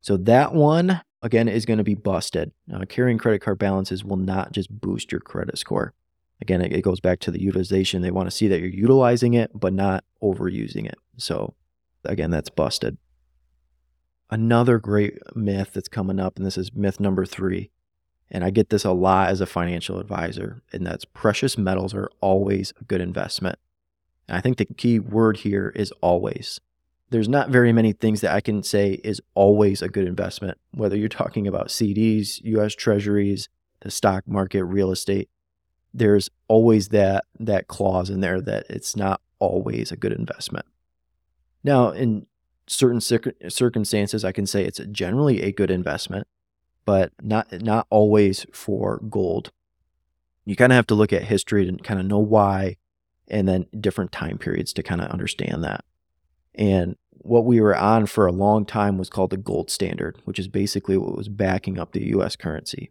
So 0.00 0.16
that 0.18 0.52
one 0.54 1.00
again 1.22 1.48
is 1.48 1.64
going 1.64 1.78
to 1.78 1.84
be 1.84 1.94
busted. 1.94 2.52
Carrying 2.88 3.18
credit 3.18 3.40
card 3.40 3.58
balances 3.58 4.04
will 4.04 4.18
not 4.18 4.52
just 4.52 4.70
boost 4.70 5.10
your 5.10 5.20
credit 5.20 5.56
score. 5.58 5.94
Again, 6.40 6.60
it, 6.60 6.82
goes 6.82 7.00
back 7.00 7.20
to 7.20 7.30
the 7.30 7.40
utilization. 7.40 8.02
They 8.02 8.10
want 8.10 8.26
to 8.26 8.34
see 8.34 8.48
that 8.48 8.60
you're 8.60 8.68
utilizing 8.68 9.34
it, 9.34 9.50
but 9.54 9.72
not 9.72 10.04
overusing 10.22 10.86
it. 10.86 10.96
So, 11.16 11.54
again, 12.04 12.30
that's 12.30 12.50
busted. 12.50 12.98
Another 14.30 14.78
great 14.78 15.18
myth 15.34 15.70
that's 15.72 15.88
coming 15.88 16.18
up, 16.18 16.36
and 16.36 16.44
this 16.44 16.58
is 16.58 16.74
myth 16.74 16.98
number 16.98 17.24
three, 17.24 17.70
and 18.30 18.44
I 18.44 18.50
get 18.50 18.70
this 18.70 18.84
a 18.84 18.92
lot 18.92 19.28
as 19.28 19.40
a 19.40 19.46
financial 19.46 20.00
advisor, 20.00 20.62
and 20.72 20.86
that's 20.86 21.04
precious 21.04 21.56
metals 21.56 21.94
are 21.94 22.10
always 22.20 22.72
a 22.80 22.84
good 22.84 23.00
investment. 23.00 23.58
And 24.28 24.36
I 24.36 24.40
think 24.40 24.56
the 24.56 24.64
key 24.64 24.98
word 24.98 25.38
here 25.38 25.72
is 25.76 25.92
always 26.00 26.60
there's 27.14 27.28
not 27.28 27.50
very 27.50 27.72
many 27.72 27.92
things 27.92 28.22
that 28.22 28.34
I 28.34 28.40
can 28.40 28.64
say 28.64 29.00
is 29.04 29.20
always 29.34 29.82
a 29.82 29.88
good 29.88 30.04
investment, 30.04 30.58
whether 30.72 30.96
you're 30.96 31.08
talking 31.08 31.46
about 31.46 31.68
CDs, 31.68 32.40
US 32.42 32.74
treasuries, 32.74 33.48
the 33.82 33.90
stock 33.92 34.26
market, 34.26 34.64
real 34.64 34.90
estate. 34.90 35.28
There's 35.94 36.28
always 36.48 36.88
that 36.88 37.24
that 37.38 37.68
clause 37.68 38.10
in 38.10 38.20
there 38.20 38.40
that 38.40 38.66
it's 38.68 38.96
not 38.96 39.20
always 39.38 39.92
a 39.92 39.96
good 39.96 40.12
investment. 40.12 40.66
Now, 41.62 41.90
in 41.90 42.26
certain 42.66 43.00
circumstances, 43.00 44.24
I 44.24 44.32
can 44.32 44.46
say 44.46 44.64
it's 44.64 44.80
generally 44.90 45.42
a 45.42 45.52
good 45.52 45.70
investment, 45.70 46.26
but 46.84 47.12
not 47.22 47.62
not 47.62 47.86
always 47.90 48.44
for 48.52 49.00
gold. 49.08 49.52
You 50.44 50.56
kind 50.56 50.72
of 50.72 50.76
have 50.76 50.86
to 50.88 50.94
look 50.94 51.12
at 51.12 51.22
history 51.22 51.68
and 51.68 51.82
kind 51.82 52.00
of 52.00 52.06
know 52.06 52.18
why, 52.18 52.76
and 53.28 53.48
then 53.48 53.66
different 53.80 54.12
time 54.12 54.36
periods 54.36 54.72
to 54.74 54.82
kind 54.82 55.00
of 55.00 55.10
understand 55.10 55.64
that. 55.64 55.84
And 56.54 56.96
what 57.10 57.46
we 57.46 57.60
were 57.60 57.76
on 57.76 58.06
for 58.06 58.26
a 58.26 58.32
long 58.32 58.66
time 58.66 58.98
was 58.98 59.08
called 59.08 59.30
the 59.30 59.36
gold 59.38 59.70
standard, 59.70 60.20
which 60.24 60.38
is 60.38 60.48
basically 60.48 60.98
what 60.98 61.16
was 61.16 61.28
backing 61.28 61.78
up 61.78 61.92
the 61.92 62.08
US 62.08 62.36
currency. 62.36 62.90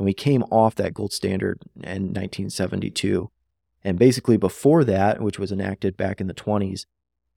And 0.00 0.06
we 0.06 0.14
came 0.14 0.44
off 0.44 0.76
that 0.76 0.94
gold 0.94 1.12
standard 1.12 1.58
in 1.76 2.14
1972. 2.14 3.30
And 3.84 3.98
basically, 3.98 4.38
before 4.38 4.82
that, 4.82 5.20
which 5.20 5.38
was 5.38 5.52
enacted 5.52 5.98
back 5.98 6.22
in 6.22 6.26
the 6.26 6.32
20s, 6.32 6.86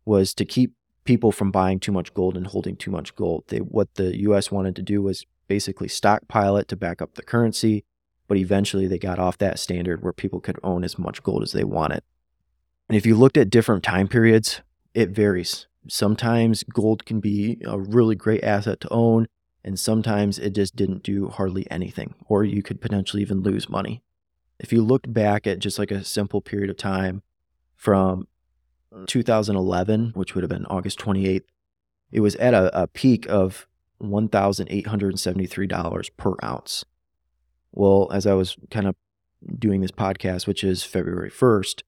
was 0.06 0.34
to 0.36 0.46
keep 0.46 0.72
people 1.04 1.34
from 1.34 1.52
buying 1.52 1.82
too 1.82 1.92
much 1.92 2.14
gold 2.14 2.38
and 2.38 2.48
holding 2.48 2.78
too 2.78 2.90
much 2.90 3.18
gold. 3.18 3.44
They, 3.50 3.58
what 3.58 3.96
the 3.96 4.18
US 4.22 4.50
wanted 4.50 4.78
to 4.78 4.82
do 4.82 5.02
was 5.02 5.26
basically 5.50 5.90
stockpile 5.90 6.56
it 6.56 6.70
to 6.70 6.78
back 6.78 7.02
up 7.02 7.16
the 7.16 7.22
currency. 7.22 7.84
But 8.30 8.38
eventually, 8.38 8.88
they 8.88 8.98
got 8.98 9.20
off 9.20 9.38
that 9.40 9.60
standard 9.60 10.02
where 10.02 10.14
people 10.14 10.40
could 10.40 10.58
own 10.64 10.86
as 10.86 10.98
much 10.98 11.22
gold 11.22 11.44
as 11.44 11.52
they 11.52 11.66
wanted. 11.66 12.02
And 12.88 12.96
if 12.96 13.06
you 13.06 13.18
looked 13.18 13.36
at 13.36 13.50
different 13.50 13.84
time 13.84 14.08
periods, 14.08 14.62
it 14.94 15.10
varies. 15.10 15.68
Sometimes 15.90 16.64
gold 16.64 17.06
can 17.06 17.20
be 17.20 17.62
a 17.66 17.78
really 17.78 18.16
great 18.16 18.42
asset 18.42 18.80
to 18.80 18.88
own, 18.90 19.28
and 19.64 19.80
sometimes 19.80 20.38
it 20.40 20.54
just 20.54 20.76
didn't 20.76 21.04
do 21.04 21.30
hardly 21.30 21.66
anything, 21.72 22.16
or 22.28 22.44
you 22.44 22.62
could 22.62 22.82
potentially 22.82 23.22
even 23.22 23.40
lose 23.42 23.70
money. 23.70 24.04
If 24.60 24.74
you 24.74 24.84
looked 24.84 25.14
back 25.14 25.48
at 25.48 25.60
just 25.60 25.80
like 25.80 25.92
a 25.92 26.04
simple 26.04 26.42
period 26.42 26.70
of 26.70 26.76
time 26.78 27.24
from 27.76 28.28
2011, 29.08 30.12
which 30.16 30.36
would 30.36 30.44
have 30.44 30.50
been 30.50 30.68
August 30.68 31.00
28th, 31.00 31.46
it 32.12 32.20
was 32.20 32.36
at 32.36 32.54
a, 32.54 32.84
a 32.84 32.88
peak 32.88 33.26
of 33.30 33.68
$1,873 34.02 36.10
per 36.18 36.36
ounce. 36.44 36.84
Well, 37.72 38.10
as 38.14 38.28
I 38.28 38.34
was 38.34 38.58
kind 38.70 38.88
of 38.88 38.96
doing 39.58 39.80
this 39.82 39.92
podcast, 39.92 40.48
which 40.48 40.64
is 40.64 40.84
February 40.84 41.32
1st, 41.32 41.82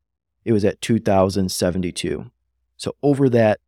it 0.44 0.52
was 0.52 0.66
at 0.66 0.82
2072. 0.82 2.32
So 2.78 2.96
over 3.04 3.30
that, 3.30 3.60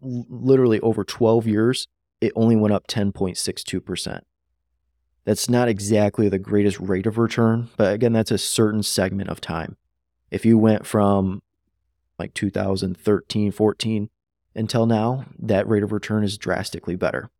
literally 0.00 0.80
over 0.80 1.04
12 1.04 1.46
years, 1.46 1.88
it 2.20 2.32
only 2.34 2.56
went 2.56 2.74
up 2.74 2.86
10.62%. 2.86 4.20
That's 5.24 5.48
not 5.50 5.68
exactly 5.68 6.28
the 6.28 6.38
greatest 6.38 6.78
rate 6.78 7.06
of 7.06 7.18
return, 7.18 7.68
but 7.76 7.92
again, 7.92 8.12
that's 8.12 8.30
a 8.30 8.38
certain 8.38 8.82
segment 8.82 9.28
of 9.28 9.40
time. 9.40 9.76
If 10.30 10.44
you 10.44 10.56
went 10.56 10.86
from 10.86 11.42
like 12.18 12.32
2013, 12.34 13.52
14 13.52 14.10
until 14.54 14.86
now, 14.86 15.26
that 15.38 15.68
rate 15.68 15.82
of 15.82 15.92
return 15.92 16.24
is 16.24 16.38
drastically 16.38 16.96
better. 16.96 17.30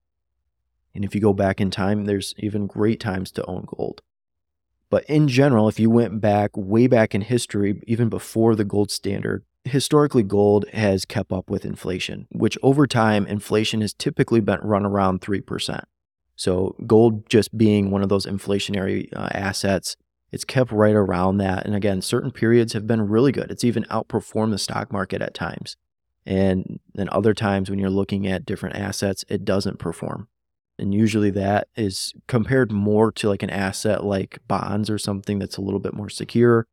And 0.95 1.05
if 1.05 1.15
you 1.15 1.21
go 1.21 1.33
back 1.33 1.61
in 1.61 1.71
time, 1.71 2.05
there's 2.05 2.35
even 2.39 2.67
great 2.67 3.01
times 3.01 3.31
to 3.33 3.47
own 3.47 3.67
gold. 3.67 4.03
But 4.89 5.05
in 5.05 5.29
general, 5.29 5.69
if 5.69 5.81
you 5.81 5.91
went 5.91 6.21
back 6.21 6.51
way 6.57 6.87
back 6.87 7.15
in 7.15 7.21
history, 7.23 7.83
even 7.87 8.09
before 8.09 8.55
the 8.55 8.65
gold 8.65 8.91
standard, 8.91 9.45
historically 9.67 10.23
gold 10.23 10.65
has 10.73 11.05
kept 11.05 11.33
up 11.33 11.51
with 11.51 11.65
inflation, 11.65 12.27
which 12.31 12.57
over 12.63 12.87
time, 12.87 13.27
inflation 13.27 13.81
has 13.81 13.93
typically 13.93 14.41
been 14.41 14.61
run 14.61 14.87
around 14.87 15.21
3%. 15.21 15.85
So 16.37 16.77
gold 16.87 17.29
just 17.29 17.57
being 17.57 17.91
one 17.91 18.03
of 18.03 18.09
those 18.09 18.27
inflationary 18.27 19.09
uh, 19.15 19.29
assets, 19.33 19.97
it's 20.31 20.45
kept 20.45 20.71
right 20.71 20.95
around 20.95 21.39
that. 21.39 21.65
And 21.65 21.75
again, 21.75 22.03
certain 22.03 22.31
periods 22.31 22.73
have 22.75 22.87
been 22.87 23.09
really 23.09 23.33
good. 23.33 23.51
It's 23.51 23.65
even 23.65 23.85
outperformed 23.85 24.51
the 24.51 24.59
stock 24.59 24.93
market 24.93 25.23
at 25.23 25.35
times. 25.35 25.77
And 26.27 26.81
then 26.95 27.09
other 27.11 27.33
times 27.35 27.71
when 27.71 27.79
you're 27.79 27.89
looking 27.89 28.27
at 28.27 28.45
different 28.45 28.77
assets, 28.77 29.25
it 29.29 29.45
doesn't 29.45 29.79
perform. 29.79 30.29
And 30.79 30.93
usually 30.93 31.31
that 31.31 31.69
is 31.77 32.13
compared 32.27 32.71
more 32.71 33.11
to 33.13 33.29
like 33.29 33.43
an 33.43 33.51
asset 33.51 34.05
like 34.05 34.41
bonds 34.47 34.91
or 34.91 34.99
something 34.99 35.39
that's 35.39 35.57
a 35.57 35.63
little 35.63 35.81
bit 35.81 35.95
more 35.95 36.11
secure 36.11 36.67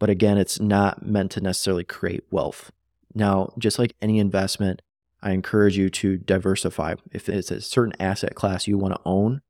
but 0.00 0.10
again, 0.10 0.38
it's 0.38 0.58
not 0.58 1.06
meant 1.06 1.30
to 1.32 1.40
necessarily 1.40 1.84
create 1.84 2.24
wealth. 2.30 2.72
Now, 3.14 3.52
just 3.58 3.78
like 3.78 3.94
any 4.00 4.18
investment, 4.18 4.82
I 5.22 5.32
encourage 5.32 5.76
you 5.76 5.90
to 5.90 6.16
diversify. 6.16 6.94
If 7.12 7.28
it's 7.28 7.50
a 7.50 7.60
certain 7.60 7.92
asset 8.00 8.34
class 8.34 8.66
you 8.66 8.78
want 8.78 8.94
to 8.94 9.00
own, 9.04 9.42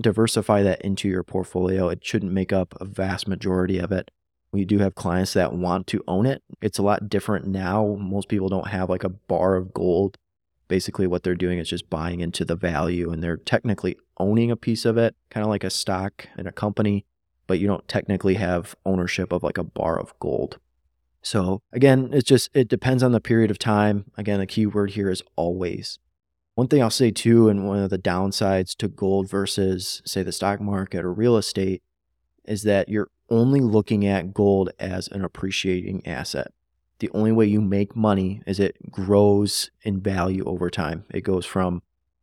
diversify 0.00 0.62
that 0.62 0.80
into 0.80 1.08
your 1.08 1.22
portfolio. 1.22 1.88
It 1.90 2.04
shouldn't 2.04 2.32
make 2.32 2.52
up 2.52 2.74
a 2.80 2.86
vast 2.86 3.28
majority 3.28 3.78
of 3.78 3.92
it. 3.92 4.10
We 4.52 4.64
do 4.64 4.78
have 4.78 4.94
clients 4.94 5.34
that 5.34 5.52
want 5.52 5.86
to 5.88 6.02
own 6.08 6.24
it. 6.24 6.42
It's 6.62 6.78
a 6.78 6.82
lot 6.82 7.10
different 7.10 7.46
now. 7.46 7.96
Most 8.00 8.28
people 8.28 8.48
don't 8.48 8.68
have 8.68 8.88
like 8.88 9.04
a 9.04 9.10
bar 9.10 9.56
of 9.56 9.74
gold. 9.74 10.16
Basically, 10.66 11.06
what 11.06 11.24
they're 11.24 11.34
doing 11.34 11.58
is 11.58 11.68
just 11.68 11.90
buying 11.90 12.20
into 12.20 12.44
the 12.44 12.56
value 12.56 13.10
and 13.10 13.22
they're 13.22 13.36
technically 13.36 13.98
owning 14.16 14.50
a 14.50 14.56
piece 14.56 14.86
of 14.86 14.96
it, 14.96 15.14
kind 15.28 15.44
of 15.44 15.50
like 15.50 15.64
a 15.64 15.70
stock 15.70 16.26
in 16.38 16.46
a 16.46 16.52
company 16.52 17.04
but 17.46 17.58
you 17.58 17.66
don't 17.66 17.86
technically 17.88 18.34
have 18.34 18.74
ownership 18.84 19.32
of 19.32 19.42
like 19.42 19.58
a 19.58 19.64
bar 19.64 19.98
of 19.98 20.18
gold. 20.18 20.58
So 21.22 21.62
again, 21.72 22.10
it's 22.12 22.28
just, 22.28 22.50
it 22.54 22.68
depends 22.68 23.02
on 23.02 23.12
the 23.12 23.20
period 23.20 23.50
of 23.50 23.58
time. 23.58 24.10
Again, 24.16 24.40
the 24.40 24.46
key 24.46 24.66
word 24.66 24.90
here 24.90 25.10
is 25.10 25.22
always. 25.36 25.98
One 26.54 26.68
thing 26.68 26.82
I'll 26.82 26.90
say 26.90 27.10
too, 27.10 27.48
and 27.48 27.66
one 27.66 27.78
of 27.78 27.90
the 27.90 27.98
downsides 27.98 28.76
to 28.76 28.88
gold 28.88 29.28
versus, 29.28 30.02
say, 30.04 30.22
the 30.22 30.32
stock 30.32 30.60
market 30.60 31.04
or 31.04 31.12
real 31.12 31.36
estate, 31.36 31.82
is 32.44 32.62
that 32.62 32.88
you're 32.88 33.10
only 33.30 33.60
looking 33.60 34.06
at 34.06 34.34
gold 34.34 34.70
as 34.78 35.08
an 35.08 35.24
appreciating 35.24 36.06
asset. 36.06 36.52
The 37.00 37.10
only 37.12 37.32
way 37.32 37.46
you 37.46 37.60
make 37.60 37.96
money 37.96 38.42
is 38.46 38.60
it 38.60 38.90
grows 38.90 39.70
in 39.82 40.00
value 40.00 40.44
over 40.44 40.70
time. 40.70 41.04
It 41.10 41.22
goes 41.22 41.44
from 41.44 41.82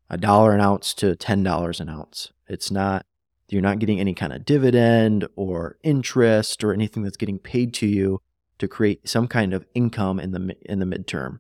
a 0.10 0.18
dollar 0.18 0.54
an 0.54 0.62
ounce 0.62 0.94
to 0.96 1.16
$10 1.16 1.80
an 1.80 1.90
ounce. 1.90 2.32
It's 2.48 2.72
not 2.72 3.06
you're 3.52 3.62
not 3.62 3.80
getting 3.80 4.00
any 4.00 4.14
kind 4.14 4.34
of 4.34 4.46
dividend 4.46 5.28
or 5.36 5.78
interest 5.84 6.64
or 6.64 6.74
anything 6.74 7.04
that's 7.04 7.18
getting 7.18 7.40
paid 7.40 7.74
to 7.76 7.88
you 7.88 8.22
to 8.60 8.68
create 8.68 9.08
some 9.08 9.28
kind 9.28 9.54
of 9.54 9.66
income 9.74 10.20
in 10.20 10.32
the 10.32 10.56
in 10.66 10.80
the 10.80 10.86
midterm. 10.86 11.40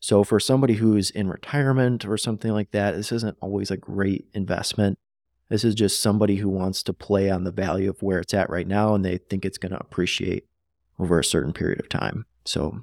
So 0.00 0.22
for 0.22 0.38
somebody 0.38 0.74
who's 0.74 1.10
in 1.10 1.28
retirement 1.28 2.04
or 2.04 2.16
something 2.16 2.52
like 2.52 2.70
that, 2.70 2.94
this 2.94 3.10
isn't 3.10 3.36
always 3.40 3.70
a 3.70 3.76
great 3.76 4.26
investment. 4.34 4.98
This 5.48 5.64
is 5.64 5.74
just 5.74 6.00
somebody 6.00 6.36
who 6.36 6.48
wants 6.48 6.82
to 6.84 6.92
play 6.92 7.30
on 7.30 7.44
the 7.44 7.52
value 7.52 7.90
of 7.90 8.02
where 8.02 8.18
it's 8.18 8.34
at 8.34 8.50
right 8.50 8.66
now 8.66 8.94
and 8.94 9.04
they 9.04 9.18
think 9.18 9.44
it's 9.44 9.58
going 9.58 9.72
to 9.72 9.80
appreciate 9.80 10.46
over 10.98 11.18
a 11.18 11.24
certain 11.24 11.52
period 11.52 11.80
of 11.80 11.88
time. 11.88 12.26
So 12.44 12.82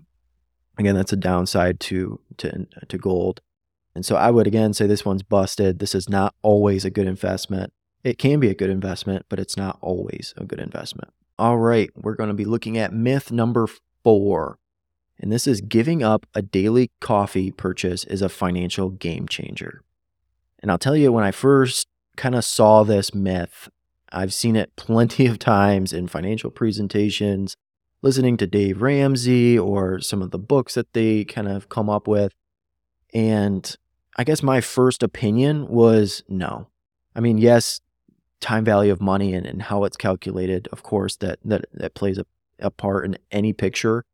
again, 0.77 0.95
that's 0.95 1.13
a 1.13 1.17
downside 1.17 1.79
to 1.81 2.19
to 2.37 2.67
to 2.87 2.97
gold. 2.97 3.41
And 3.95 4.05
so 4.05 4.15
I 4.15 4.31
would 4.31 4.47
again 4.47 4.73
say 4.73 4.87
this 4.87 5.05
one's 5.05 5.23
busted. 5.23 5.79
This 5.79 5.95
is 5.95 6.09
not 6.09 6.35
always 6.41 6.85
a 6.85 6.89
good 6.89 7.07
investment. 7.07 7.73
It 8.03 8.17
can 8.17 8.39
be 8.39 8.49
a 8.49 8.55
good 8.55 8.69
investment, 8.69 9.25
but 9.29 9.39
it's 9.39 9.55
not 9.55 9.77
always 9.81 10.33
a 10.37 10.43
good 10.43 10.59
investment. 10.59 11.11
All 11.39 11.57
right, 11.57 11.89
we're 11.95 12.15
going 12.15 12.29
to 12.29 12.35
be 12.35 12.45
looking 12.45 12.77
at 12.77 12.93
myth 12.93 13.31
number 13.31 13.67
four. 14.03 14.59
And 15.19 15.31
this 15.31 15.47
is 15.47 15.61
giving 15.61 16.03
up 16.03 16.25
a 16.35 16.41
daily 16.41 16.91
coffee 16.99 17.51
purchase 17.51 18.03
is 18.03 18.21
a 18.21 18.29
financial 18.29 18.89
game 18.89 19.27
changer. 19.27 19.83
And 20.59 20.69
I'll 20.69 20.77
tell 20.77 20.97
you, 20.97 21.11
when 21.11 21.23
I 21.23 21.31
first 21.31 21.87
kind 22.17 22.35
of 22.35 22.43
saw 22.43 22.83
this 22.83 23.13
myth, 23.13 23.69
I've 24.11 24.33
seen 24.33 24.55
it 24.55 24.73
plenty 24.75 25.25
of 25.25 25.39
times 25.39 25.93
in 25.93 26.07
financial 26.07 26.51
presentations, 26.51 27.55
listening 28.01 28.35
to 28.37 28.47
Dave 28.47 28.81
Ramsey 28.81 29.57
or 29.57 30.01
some 30.01 30.21
of 30.21 30.31
the 30.31 30.39
books 30.39 30.73
that 30.73 30.91
they 30.93 31.23
kind 31.23 31.47
of 31.47 31.69
come 31.69 31.89
up 31.89 32.07
with. 32.07 32.33
And 33.13 33.75
I 34.17 34.23
guess 34.23 34.43
my 34.43 34.61
first 34.61 35.03
opinion 35.03 35.67
was 35.67 36.23
no. 36.27 36.67
I 37.15 37.19
mean, 37.19 37.37
yes, 37.37 37.79
time 38.43 38.65
value 38.65 38.91
of 38.91 39.01
money 39.01 39.33
and, 39.33 39.45
and 39.45 39.63
how 39.63 39.85
it's 39.85 39.97
calculated, 39.97 40.67
of 40.71 40.83
course, 40.83 41.15
that 41.17 41.39
that, 41.45 41.65
that 41.73 41.95
plays 41.95 42.17
a, 42.19 42.25
a 42.59 42.69
part 42.69 43.05
in 43.05 43.17
any 43.31 43.53
picture. 43.53 44.05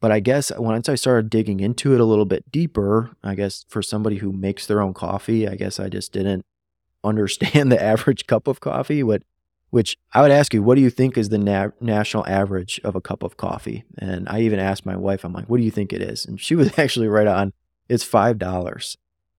But 0.00 0.10
I 0.10 0.20
guess 0.20 0.50
once 0.56 0.88
I 0.88 0.94
started 0.94 1.30
digging 1.30 1.60
into 1.60 1.94
it 1.94 2.00
a 2.00 2.04
little 2.04 2.24
bit 2.24 2.50
deeper, 2.50 3.10
I 3.22 3.34
guess 3.34 3.66
for 3.68 3.82
somebody 3.82 4.16
who 4.16 4.32
makes 4.32 4.66
their 4.66 4.80
own 4.80 4.94
coffee, 4.94 5.46
I 5.46 5.54
guess 5.56 5.78
I 5.78 5.88
just 5.88 6.12
didn't 6.12 6.44
understand 7.04 7.70
the 7.70 7.82
average 7.82 8.26
cup 8.26 8.48
of 8.48 8.60
coffee. 8.60 9.02
What, 9.02 9.22
which 9.70 9.98
I 10.12 10.22
would 10.22 10.30
ask 10.30 10.54
you, 10.54 10.62
what 10.62 10.76
do 10.76 10.80
you 10.80 10.90
think 10.90 11.16
is 11.16 11.28
the 11.28 11.38
na- 11.38 11.70
national 11.80 12.26
average 12.26 12.80
of 12.84 12.94
a 12.94 13.00
cup 13.00 13.22
of 13.22 13.36
coffee? 13.36 13.84
And 13.98 14.28
I 14.28 14.40
even 14.40 14.58
asked 14.58 14.86
my 14.86 14.96
wife, 14.96 15.24
I'm 15.24 15.32
like, 15.32 15.48
what 15.48 15.58
do 15.58 15.64
you 15.64 15.70
think 15.70 15.92
it 15.92 16.02
is? 16.02 16.24
And 16.26 16.40
she 16.40 16.54
was 16.54 16.78
actually 16.78 17.08
right 17.08 17.26
on. 17.26 17.52
It's 17.88 18.04
five 18.04 18.38
dollars. 18.38 18.96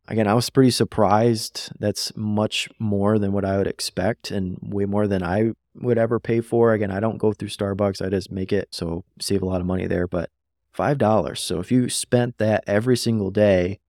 Again, 0.07 0.27
I 0.27 0.33
was 0.33 0.50
pretty 0.50 0.72
surprised. 0.72 1.72
That's 1.79 2.15
much 2.15 2.69
more 2.77 3.17
than 3.17 3.31
what 3.31 3.45
I 3.45 3.57
would 3.57 3.67
expect, 3.67 4.31
and 4.31 4.57
way 4.62 4.86
more 4.86 5.07
than 5.07 5.24
I 5.24 5.53
would 5.75 5.98
ever 5.98 6.19
pay 6.19 6.41
for. 6.41 6.74
Again, 6.74 6.91
I 6.91 7.00
don't 7.00 7.17
go 7.17 7.33
through 7.33 7.48
Starbucks. 7.48 8.05
I 8.05 8.10
just 8.10 8.31
make 8.31 8.51
it, 8.51 8.69
so 8.72 9.05
save 9.19 9.41
a 9.41 9.45
lot 9.45 9.62
of 9.62 9.67
money 9.67 9.88
there. 9.88 10.07
But 10.07 10.29
$5. 10.75 11.38
So 11.38 11.60
if 11.60 11.72
you 11.72 11.89
spent 11.89 12.38
that 12.38 12.63
every 12.67 12.98
single 12.98 13.31
day, 13.31 13.79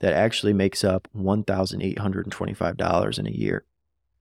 that 0.00 0.12
actually 0.12 0.54
makes 0.54 0.82
up 0.82 1.08
$1,825 1.16 3.18
in 3.18 3.26
a 3.26 3.30
year, 3.30 3.64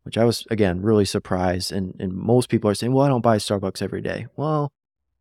which 0.04 0.18
I 0.18 0.26
was, 0.26 0.46
again, 0.52 0.82
really 0.82 1.06
surprised. 1.06 1.72
And, 1.72 1.96
and 2.00 2.14
most 2.14 2.50
people 2.50 2.70
are 2.70 2.76
saying, 2.76 2.94
well, 2.94 3.06
I 3.06 3.10
don't 3.10 3.22
buy 3.22 3.38
Starbucks 3.38 3.82
every 3.82 4.02
day. 4.02 4.28
Well, 4.36 4.74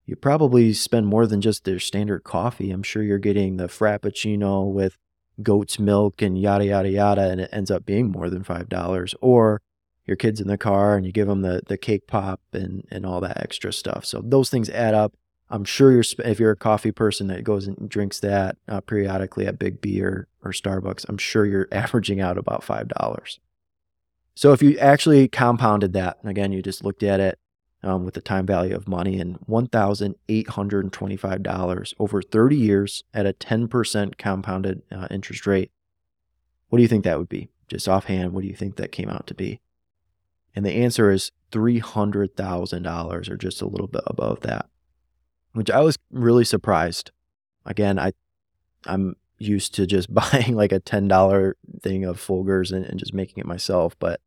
you 0.04 0.16
probably 0.16 0.72
spend 0.72 1.06
more 1.06 1.26
than 1.26 1.40
just 1.40 1.64
their 1.64 1.78
standard 1.78 2.24
coffee. 2.24 2.72
I'm 2.72 2.82
sure 2.82 3.02
you're 3.02 3.18
getting 3.18 3.56
the 3.56 3.68
Frappuccino 3.68 4.70
with 4.70 4.96
goat's 5.42 5.78
milk 5.78 6.22
and 6.22 6.40
yada, 6.40 6.66
yada, 6.66 6.88
yada, 6.88 7.30
and 7.30 7.40
it 7.40 7.50
ends 7.52 7.70
up 7.70 7.86
being 7.86 8.10
more 8.10 8.28
than 8.30 8.44
$5. 8.44 9.14
Or 9.20 9.60
your 10.08 10.16
kids 10.16 10.40
in 10.40 10.48
the 10.48 10.58
car 10.58 10.96
and 10.96 11.04
you 11.04 11.12
give 11.12 11.28
them 11.28 11.42
the, 11.42 11.60
the 11.66 11.76
cake 11.76 12.06
pop 12.06 12.40
and, 12.52 12.86
and 12.90 13.04
all 13.04 13.20
that 13.20 13.40
extra 13.40 13.72
stuff. 13.72 14.04
So 14.04 14.22
those 14.24 14.48
things 14.48 14.70
add 14.70 14.94
up. 14.94 15.12
I'm 15.50 15.64
sure 15.64 15.92
you're 15.92 16.04
if 16.24 16.38
you're 16.40 16.50
a 16.50 16.56
coffee 16.56 16.92
person 16.92 17.28
that 17.28 17.44
goes 17.44 17.66
and 17.66 17.88
drinks 17.88 18.20
that 18.20 18.56
uh, 18.68 18.80
periodically 18.80 19.46
at 19.46 19.58
Biggby 19.58 20.02
or, 20.02 20.28
or 20.42 20.52
Starbucks, 20.52 21.06
I'm 21.08 21.16
sure 21.16 21.46
you're 21.46 21.68
averaging 21.72 22.20
out 22.20 22.36
about 22.36 22.64
five 22.64 22.88
dollars. 22.88 23.38
So 24.34 24.52
if 24.52 24.62
you 24.62 24.78
actually 24.78 25.26
compounded 25.28 25.94
that, 25.94 26.18
again, 26.22 26.52
you 26.52 26.62
just 26.62 26.84
looked 26.84 27.02
at 27.02 27.18
it 27.18 27.38
um, 27.82 28.04
with 28.04 28.14
the 28.14 28.20
time 28.20 28.46
value 28.46 28.74
of 28.74 28.88
money 28.88 29.20
and 29.20 29.38
$1,825 29.48 31.94
over 31.98 32.22
30 32.22 32.56
years 32.56 33.04
at 33.14 33.26
a 33.26 33.32
10% 33.32 34.18
compounded 34.18 34.82
uh, 34.90 35.06
interest 35.10 35.46
rate. 35.46 35.70
What 36.68 36.78
do 36.78 36.82
you 36.82 36.88
think 36.88 37.04
that 37.04 37.18
would 37.18 37.28
be? 37.28 37.48
Just 37.68 37.88
offhand, 37.88 38.32
what 38.32 38.42
do 38.42 38.48
you 38.48 38.56
think 38.56 38.76
that 38.76 38.92
came 38.92 39.08
out 39.08 39.26
to 39.28 39.34
be? 39.34 39.60
And 40.56 40.66
the 40.66 40.72
answer 40.72 41.10
is 41.10 41.30
$300,000 41.52 43.30
or 43.30 43.36
just 43.36 43.62
a 43.62 43.66
little 43.66 43.86
bit 43.86 44.02
above 44.06 44.40
that 44.40 44.66
which 45.58 45.70
I 45.70 45.80
was 45.80 45.98
really 46.12 46.44
surprised. 46.44 47.10
Again, 47.66 47.98
I 47.98 48.12
I'm 48.86 49.16
used 49.38 49.74
to 49.74 49.86
just 49.86 50.12
buying 50.32 50.54
like 50.54 50.72
a 50.72 50.78
ten 50.78 51.08
dollar 51.08 51.56
thing 51.82 52.04
of 52.04 52.24
Folgers 52.24 52.72
and, 52.72 52.84
and 52.84 52.98
just 52.98 53.12
making 53.12 53.38
it 53.38 53.46
myself. 53.46 53.98
But 53.98 54.20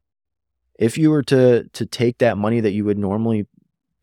if 0.82 0.98
you 0.98 1.12
were 1.12 1.22
to 1.22 1.70
to 1.70 1.86
take 1.86 2.18
that 2.18 2.38
money 2.38 2.60
that 2.60 2.72
you 2.72 2.84
would 2.84 2.98
normally 2.98 3.46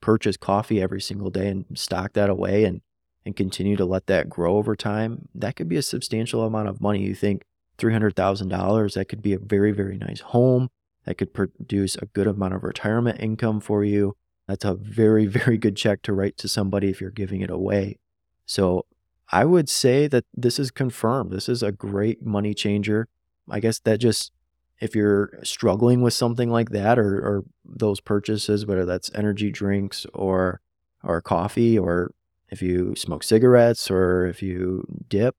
purchase 0.00 0.36
coffee 0.36 0.80
every 0.80 1.00
single 1.00 1.28
day 1.28 1.48
and 1.48 1.66
stock 1.74 2.12
that 2.12 2.30
away 2.30 2.64
and 2.64 2.80
and 3.26 3.36
continue 3.36 3.76
to 3.76 3.84
let 3.84 4.06
that 4.06 4.30
grow 4.30 4.56
over 4.56 4.74
time, 4.74 5.28
that 5.34 5.56
could 5.56 5.68
be 5.68 5.76
a 5.76 5.82
substantial 5.82 6.44
amount 6.44 6.68
of 6.68 6.80
money. 6.80 7.02
You 7.02 7.14
think 7.16 7.42
three 7.76 7.92
hundred 7.92 8.14
thousand 8.14 8.48
dollars, 8.48 8.94
that 8.94 9.06
could 9.06 9.20
be 9.20 9.34
a 9.34 9.38
very, 9.38 9.72
very 9.72 9.98
nice 9.98 10.20
home. 10.20 10.70
That 11.04 11.18
could 11.18 11.34
produce 11.34 11.96
a 11.96 12.06
good 12.06 12.28
amount 12.28 12.54
of 12.54 12.62
retirement 12.62 13.20
income 13.20 13.60
for 13.60 13.82
you. 13.82 14.16
That's 14.46 14.64
a 14.64 14.74
very, 14.74 15.26
very 15.40 15.58
good 15.58 15.76
check 15.76 16.02
to 16.02 16.12
write 16.12 16.36
to 16.38 16.48
somebody 16.48 16.88
if 16.90 17.00
you're 17.00 17.10
giving 17.10 17.40
it 17.40 17.50
away. 17.50 17.98
So 18.46 18.86
I 19.32 19.44
would 19.44 19.68
say 19.68 20.06
that 20.06 20.24
this 20.32 20.60
is 20.60 20.70
confirmed. 20.70 21.32
This 21.32 21.48
is 21.48 21.62
a 21.62 21.72
great 21.72 22.24
money 22.24 22.54
changer. 22.54 23.08
I 23.50 23.60
guess 23.60 23.78
that 23.80 23.98
just, 23.98 24.32
if 24.80 24.94
you're 24.94 25.30
struggling 25.42 26.02
with 26.02 26.14
something 26.14 26.50
like 26.50 26.70
that 26.70 26.98
or, 26.98 27.18
or 27.18 27.44
those 27.64 28.00
purchases, 28.00 28.66
whether 28.66 28.84
that's 28.84 29.10
energy 29.14 29.50
drinks 29.50 30.06
or, 30.14 30.60
or 31.02 31.20
coffee, 31.20 31.78
or 31.78 32.12
if 32.48 32.62
you 32.62 32.94
smoke 32.96 33.22
cigarettes 33.22 33.90
or 33.90 34.26
if 34.26 34.42
you 34.42 34.84
dip, 35.08 35.36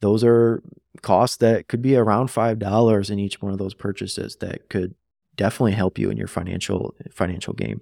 those 0.00 0.24
are 0.24 0.62
costs 1.00 1.36
that 1.38 1.68
could 1.68 1.82
be 1.82 1.96
around 1.96 2.28
$5 2.28 3.10
in 3.10 3.18
each 3.18 3.40
one 3.40 3.52
of 3.52 3.58
those 3.58 3.74
purchases 3.74 4.36
that 4.36 4.68
could 4.68 4.94
definitely 5.36 5.72
help 5.72 5.98
you 5.98 6.10
in 6.10 6.16
your 6.16 6.28
financial 6.28 6.94
financial 7.10 7.54
game. 7.54 7.80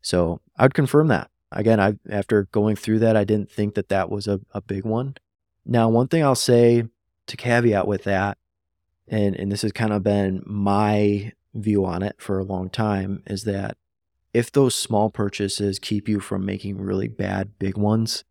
So 0.00 0.40
I'd 0.56 0.74
confirm 0.74 1.08
that. 1.08 1.30
Again, 1.50 1.80
I 1.80 1.94
after 2.08 2.44
going 2.52 2.76
through 2.76 3.00
that, 3.00 3.16
I 3.16 3.24
didn't 3.24 3.50
think 3.50 3.74
that 3.74 3.88
that 3.88 4.10
was 4.10 4.26
a, 4.26 4.40
a 4.52 4.60
big 4.60 4.84
one. 4.84 5.16
Now, 5.64 5.88
one 5.88 6.08
thing 6.08 6.22
I'll 6.22 6.34
say 6.34 6.84
to 7.26 7.36
caveat 7.36 7.86
with 7.86 8.04
that, 8.04 8.37
and 9.10 9.34
and 9.36 9.50
this 9.50 9.62
has 9.62 9.72
kind 9.72 9.92
of 9.92 10.02
been 10.02 10.42
my 10.46 11.32
view 11.54 11.84
on 11.84 12.02
it 12.02 12.16
for 12.18 12.38
a 12.38 12.44
long 12.44 12.70
time, 12.70 13.22
is 13.26 13.44
that 13.44 13.76
if 14.34 14.52
those 14.52 14.74
small 14.74 15.10
purchases 15.10 15.78
keep 15.78 16.08
you 16.08 16.20
from 16.20 16.44
making 16.44 16.80
really 16.80 17.08
bad 17.08 17.58
big 17.58 17.76
ones, 17.76 18.24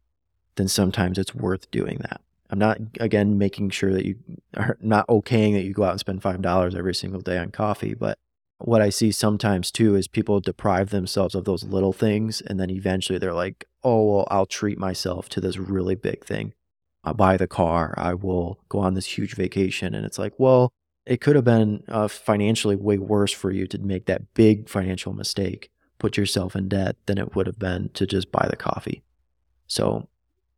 then 0.56 0.68
sometimes 0.68 1.18
it's 1.18 1.36
worth 1.36 1.70
doing 1.72 1.98
that. 2.02 2.22
I'm 2.50 2.60
not 2.60 2.78
again 3.00 3.38
making 3.38 3.72
sure 3.72 3.94
that 3.94 4.06
you 4.06 4.16
are 4.58 4.78
not 4.82 5.08
okaying 5.08 5.54
that 5.54 5.64
you 5.64 5.74
go 5.74 5.84
out 5.84 5.92
and 5.92 6.00
spend 6.00 6.22
five 6.22 6.42
dollars 6.42 6.76
every 6.76 6.96
single 6.96 7.22
day 7.22 7.38
on 7.38 7.52
coffee, 7.52 7.94
but 7.94 8.18
what 8.60 8.82
I 8.82 8.90
see 8.90 9.12
sometimes 9.12 9.72
too 9.72 9.96
is 9.96 10.08
people 10.08 10.40
deprive 10.40 10.90
themselves 10.90 11.36
of 11.36 11.46
those 11.46 11.64
little 11.64 11.94
things. 11.94 12.42
And 12.42 12.60
then 12.60 12.70
eventually 12.70 13.20
they're 13.20 13.34
like, 13.34 13.66
oh, 13.84 14.04
well, 14.04 14.28
I'll 14.32 14.46
treat 14.46 14.80
myself 14.80 15.30
to 15.30 15.42
this 15.42 15.58
really 15.58 15.96
big 15.96 16.26
thing. 16.26 16.54
I'll 17.08 17.14
buy 17.14 17.38
the 17.38 17.48
car. 17.48 17.94
I 17.98 18.14
will 18.14 18.60
go 18.68 18.80
on 18.80 18.94
this 18.94 19.18
huge 19.18 19.36
vacation. 19.36 19.96
And 19.96 20.06
it's 20.06 20.20
like, 20.20 20.34
well, 20.38 20.74
it 21.06 21.22
could 21.22 21.36
have 21.36 21.46
been 21.46 21.84
uh, 21.88 22.10
financially 22.10 22.76
way 22.76 22.98
worse 22.98 23.32
for 23.32 23.50
you 23.50 23.66
to 23.68 23.78
make 23.78 24.06
that 24.08 24.34
big 24.34 24.68
financial 24.68 25.14
mistake, 25.14 25.72
put 26.00 26.18
yourself 26.18 26.56
in 26.56 26.68
debt, 26.68 26.98
than 27.06 27.18
it 27.18 27.34
would 27.34 27.48
have 27.48 27.58
been 27.58 27.90
to 27.94 28.06
just 28.06 28.32
buy 28.32 28.46
the 28.50 28.58
coffee. 28.58 29.04
So 29.68 30.10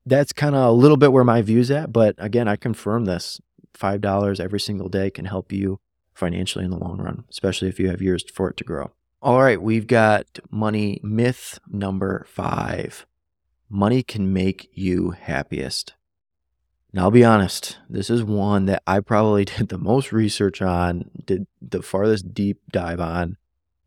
that's 0.07 0.33
kind 0.33 0.55
of 0.55 0.67
a 0.67 0.71
little 0.71 0.97
bit 0.97 1.11
where 1.11 1.23
my 1.23 1.43
view's 1.43 1.69
at. 1.69 1.93
But 1.93 2.15
again, 2.17 2.47
I 2.47 2.55
confirm 2.55 3.05
this 3.05 3.39
$5 3.77 4.39
every 4.39 4.59
single 4.59 4.89
day 4.89 5.11
can 5.11 5.25
help 5.25 5.51
you 5.51 5.79
financially 6.15 6.65
in 6.65 6.71
the 6.71 6.77
long 6.77 6.97
run, 6.97 7.25
especially 7.29 7.69
if 7.69 7.79
you 7.79 7.89
have 7.89 8.01
years 8.01 8.23
for 8.33 8.49
it 8.49 8.57
to 8.57 8.63
grow. 8.63 8.91
All 9.21 9.41
right, 9.41 9.61
we've 9.61 9.85
got 9.85 10.39
money 10.49 10.99
myth 11.03 11.59
number 11.67 12.25
five 12.27 13.05
money 13.69 14.01
can 14.01 14.33
make 14.33 14.69
you 14.73 15.11
happiest. 15.11 15.93
Now, 16.91 17.03
I'll 17.03 17.11
be 17.11 17.23
honest, 17.23 17.77
this 17.87 18.09
is 18.09 18.23
one 18.23 18.65
that 18.65 18.81
I 18.87 18.99
probably 18.99 19.45
did 19.45 19.69
the 19.69 19.77
most 19.77 20.11
research 20.11 20.61
on, 20.61 21.09
did 21.25 21.47
the 21.61 21.81
farthest 21.81 22.33
deep 22.33 22.59
dive 22.71 22.99
on. 22.99 23.37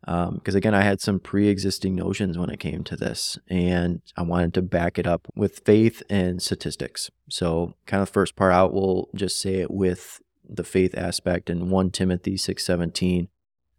Because 0.04 0.54
um, 0.54 0.56
again, 0.56 0.74
I 0.74 0.82
had 0.82 1.00
some 1.00 1.20
pre 1.20 1.48
existing 1.48 1.94
notions 1.94 2.36
when 2.36 2.50
it 2.50 2.58
came 2.58 2.82
to 2.84 2.96
this, 2.96 3.38
and 3.48 4.02
I 4.16 4.22
wanted 4.22 4.52
to 4.54 4.62
back 4.62 4.98
it 4.98 5.06
up 5.06 5.28
with 5.36 5.62
faith 5.64 6.02
and 6.10 6.42
statistics. 6.42 7.08
So, 7.28 7.74
kind 7.86 8.02
of 8.02 8.08
the 8.08 8.12
first 8.12 8.34
part 8.34 8.52
out, 8.52 8.74
we'll 8.74 9.08
just 9.14 9.40
say 9.40 9.60
it 9.60 9.70
with 9.70 10.20
the 10.48 10.64
faith 10.64 10.96
aspect 10.98 11.48
in 11.48 11.70
1 11.70 11.90
Timothy 11.90 12.36
6:17 12.36 13.28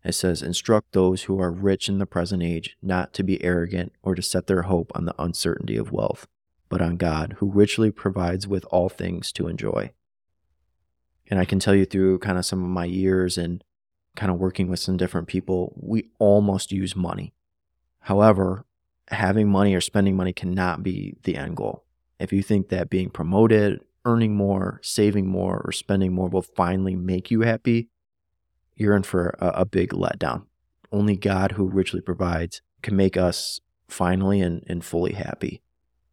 it 0.03 0.13
says 0.13 0.41
instruct 0.41 0.91
those 0.91 1.23
who 1.23 1.39
are 1.39 1.51
rich 1.51 1.87
in 1.87 1.97
the 1.97 2.05
present 2.05 2.43
age 2.43 2.77
not 2.81 3.13
to 3.13 3.23
be 3.23 3.43
arrogant 3.43 3.93
or 4.01 4.15
to 4.15 4.21
set 4.21 4.47
their 4.47 4.63
hope 4.63 4.91
on 4.95 5.05
the 5.05 5.15
uncertainty 5.19 5.77
of 5.77 5.91
wealth 5.91 6.27
but 6.73 6.81
on 6.81 6.97
God 6.97 7.35
who 7.37 7.51
richly 7.51 7.91
provides 7.91 8.47
with 8.47 8.65
all 8.71 8.89
things 8.89 9.31
to 9.33 9.47
enjoy 9.47 9.91
and 11.29 11.39
I 11.39 11.45
can 11.45 11.59
tell 11.59 11.75
you 11.75 11.85
through 11.85 12.19
kind 12.19 12.39
of 12.39 12.45
some 12.45 12.63
of 12.63 12.69
my 12.69 12.85
years 12.85 13.37
and 13.37 13.63
kind 14.15 14.31
of 14.31 14.39
working 14.39 14.67
with 14.67 14.79
some 14.79 14.97
different 14.97 15.27
people 15.27 15.73
we 15.75 16.09
almost 16.17 16.71
use 16.71 16.95
money 16.95 17.33
however 17.99 18.65
having 19.09 19.49
money 19.49 19.75
or 19.75 19.81
spending 19.81 20.15
money 20.15 20.33
cannot 20.33 20.81
be 20.81 21.15
the 21.23 21.35
end 21.35 21.57
goal 21.57 21.83
if 22.19 22.33
you 22.33 22.41
think 22.41 22.69
that 22.69 22.89
being 22.89 23.09
promoted 23.09 23.81
earning 24.05 24.35
more, 24.35 24.79
saving 24.83 25.27
more, 25.27 25.61
or 25.63 25.71
spending 25.71 26.13
more 26.13 26.27
will 26.27 26.41
finally 26.41 26.95
make 26.95 27.31
you 27.31 27.41
happy, 27.41 27.89
you're 28.75 28.95
in 28.95 29.03
for 29.03 29.35
a, 29.39 29.47
a 29.47 29.65
big 29.65 29.91
letdown. 29.91 30.45
Only 30.91 31.15
God, 31.15 31.53
who 31.53 31.67
richly 31.67 32.01
provides, 32.01 32.61
can 32.81 32.95
make 32.95 33.17
us 33.17 33.59
finally 33.87 34.41
and, 34.41 34.63
and 34.67 34.83
fully 34.83 35.13
happy. 35.13 35.61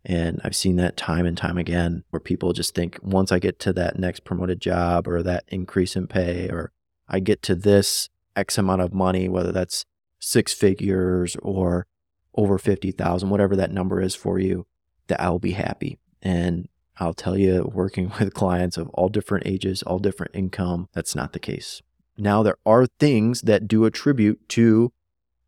And 0.05 0.41
I've 0.43 0.57
seen 0.57 0.77
that 0.77 0.97
time 0.97 1.27
and 1.27 1.37
time 1.37 1.59
again 1.59 2.05
where 2.11 2.21
people 2.21 2.53
just 2.53 2.75
think 2.75 2.99
once 3.03 3.31
I 3.31 3.39
get 3.39 3.59
to 3.61 3.73
that 3.75 3.99
next 3.99 4.25
promoted 4.25 4.61
job 4.61 5.07
or 5.07 5.23
that 5.23 5.45
increase 5.49 5.95
in 5.95 6.07
pay 6.07 6.49
or 6.49 6.73
I 7.09 7.21
get 7.21 7.43
to 7.43 7.55
this 7.55 8.09
X 8.37 8.57
amount 8.57 8.83
of 8.83 8.95
money, 8.95 9.29
whether 9.29 9.53
that's 9.53 9.85
six 10.19 10.55
figures 10.55 11.37
or 11.43 11.87
over 12.35 12.57
50,000, 12.59 13.29
whatever 13.29 13.57
that 13.57 13.73
number 13.73 14.01
is 14.01 14.15
for 14.15 14.39
you, 14.39 14.67
that 15.09 15.21
I'll 15.21 15.39
be 15.39 15.53
happy. 15.53 15.99
And 16.23 16.69
I'll 16.99 17.15
tell 17.15 17.37
you, 17.37 17.71
working 17.75 18.13
with 18.19 18.35
clients 18.35 18.77
of 18.77 18.89
all 18.91 19.09
different 19.09 19.47
ages, 19.47 19.83
all 19.83 19.99
different 19.99 20.35
income, 20.35 20.89
that's 20.93 21.15
not 21.15 21.33
the 21.33 21.39
case. 21.39 21.83
Now, 22.17 22.43
there 22.43 22.59
are 22.65 22.87
things 22.87 23.43
that 23.43 23.67
do 23.67 23.85
attribute 23.85 24.49
to 24.51 24.93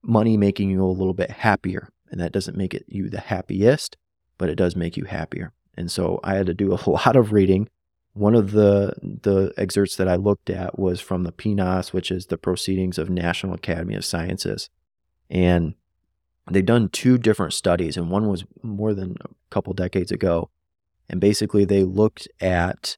money 0.03 0.37
making 0.37 0.71
you 0.71 0.85
a 0.85 0.87
little 0.87 1.15
bit 1.15 1.31
happier. 1.31 1.91
And 2.11 2.21
that 2.21 2.33
doesn't 2.33 2.57
make 2.57 2.75
it 2.75 2.85
you 2.89 3.09
the 3.09 3.21
happiest, 3.21 3.97
but 4.43 4.51
it 4.51 4.57
does 4.57 4.75
make 4.75 4.97
you 4.97 5.05
happier. 5.05 5.53
And 5.77 5.89
so 5.89 6.19
I 6.25 6.35
had 6.35 6.47
to 6.47 6.55
do 6.55 6.73
a 6.73 6.83
lot 6.91 7.15
of 7.15 7.31
reading. 7.31 7.69
One 8.15 8.35
of 8.35 8.51
the 8.51 8.93
the 9.01 9.55
excerpts 9.57 9.95
that 9.95 10.09
I 10.09 10.17
looked 10.17 10.51
at 10.51 10.77
was 10.81 11.01
from 11.01 11.23
the 11.23 11.31
PNAS, 11.31 11.93
which 11.93 12.11
is 12.11 12.27
the 12.27 12.37
Proceedings 12.37 12.99
of 12.99 13.09
National 13.09 13.55
Academy 13.55 13.95
of 13.95 14.05
Sciences. 14.05 14.69
And 15.31 15.75
they've 16.51 16.67
done 16.67 16.89
two 16.89 17.19
different 17.19 17.53
studies, 17.53 17.97
and 17.97 18.11
one 18.11 18.27
was 18.27 18.45
more 18.65 18.95
than 18.95 19.17
a 19.21 19.29
couple 19.51 19.75
decades 19.75 20.11
ago. 20.11 20.51
And 21.09 21.21
basically, 21.21 21.65
they 21.65 21.85
looked 21.85 22.27
at 22.41 22.97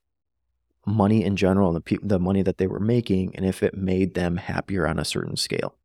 money 0.87 1.23
in 1.23 1.37
general 1.37 1.69
and 1.69 1.77
the, 1.77 1.81
pe- 1.83 1.99
the 2.03 2.19
money 2.19 2.41
that 2.41 2.57
they 2.57 2.67
were 2.67 2.81
making 2.81 3.37
and 3.37 3.45
if 3.45 3.63
it 3.63 3.75
made 3.75 4.15
them 4.15 4.39
happier 4.39 4.87
on 4.87 4.99
a 4.99 5.05
certain 5.05 5.37
scale. 5.37 5.77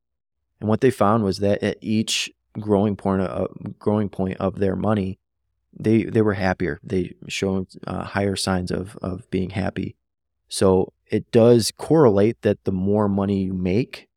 And 0.62 0.69
what 0.69 0.80
they 0.80 0.89
found 0.89 1.26
was 1.26 1.39
that 1.39 1.62
at 1.62 1.78
each 1.82 2.32
growing 2.58 2.95
point 2.95 3.24
of, 3.24 3.78
growing 3.78 4.10
point 4.10 4.38
of 4.38 4.60
their 4.60 4.76
money, 4.78 5.18
they 5.77 6.03
they 6.03 6.21
were 6.21 6.34
happier. 6.34 6.79
They 6.84 7.15
showed 7.27 7.67
uh, 7.86 8.03
higher 8.03 8.36
signs 8.36 8.71
of 8.71 8.97
of 9.01 9.29
being 9.29 9.51
happy. 9.51 9.95
So 10.47 10.93
it 11.08 11.32
does 11.32 11.71
correlate 11.77 12.41
that 12.41 12.63
the 12.63 12.71
more 12.71 13.08
money 13.08 13.43
you 13.43 13.53
make 13.53 14.08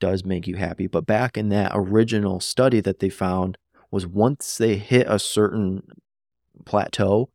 does 0.00 0.24
make 0.24 0.46
you 0.46 0.56
happy. 0.56 0.86
But 0.86 1.06
back 1.06 1.36
in 1.36 1.48
that 1.48 1.72
original 1.74 2.40
study 2.40 2.80
that 2.80 3.00
they 3.00 3.08
found 3.08 3.58
was 3.90 4.06
once 4.06 4.58
they 4.58 4.76
hit 4.76 5.06
a 5.08 5.18
certain 5.18 5.82
plateau, 6.64 7.30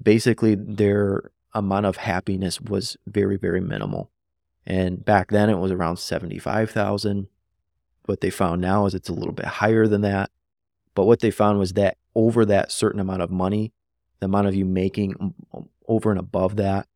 basically 0.00 0.54
their 0.54 1.30
amount 1.54 1.86
of 1.86 1.96
happiness 1.96 2.60
was 2.60 2.96
very 3.06 3.36
very 3.36 3.60
minimal. 3.60 4.10
And 4.66 5.04
back 5.04 5.30
then 5.30 5.50
it 5.50 5.58
was 5.58 5.70
around 5.70 5.98
75,000. 5.98 7.28
What 8.06 8.20
they 8.20 8.30
found 8.30 8.60
now 8.60 8.86
is 8.86 8.94
it's 8.94 9.08
a 9.08 9.14
little 9.14 9.32
bit 9.32 9.44
higher 9.46 9.86
than 9.86 10.00
that. 10.02 10.30
But 10.94 11.04
what 11.04 11.20
they 11.20 11.30
found 11.30 11.58
was 11.58 11.74
that 11.74 11.96
over 12.14 12.44
that 12.44 12.72
certain 12.72 13.00
amount 13.00 13.22
of 13.22 13.30
money, 13.30 13.72
the 14.20 14.26
amount 14.26 14.46
of 14.46 14.54
you 14.54 14.64
making 14.64 15.34
over 15.86 16.10
and 16.10 16.20
above 16.20 16.56
that 16.56 16.86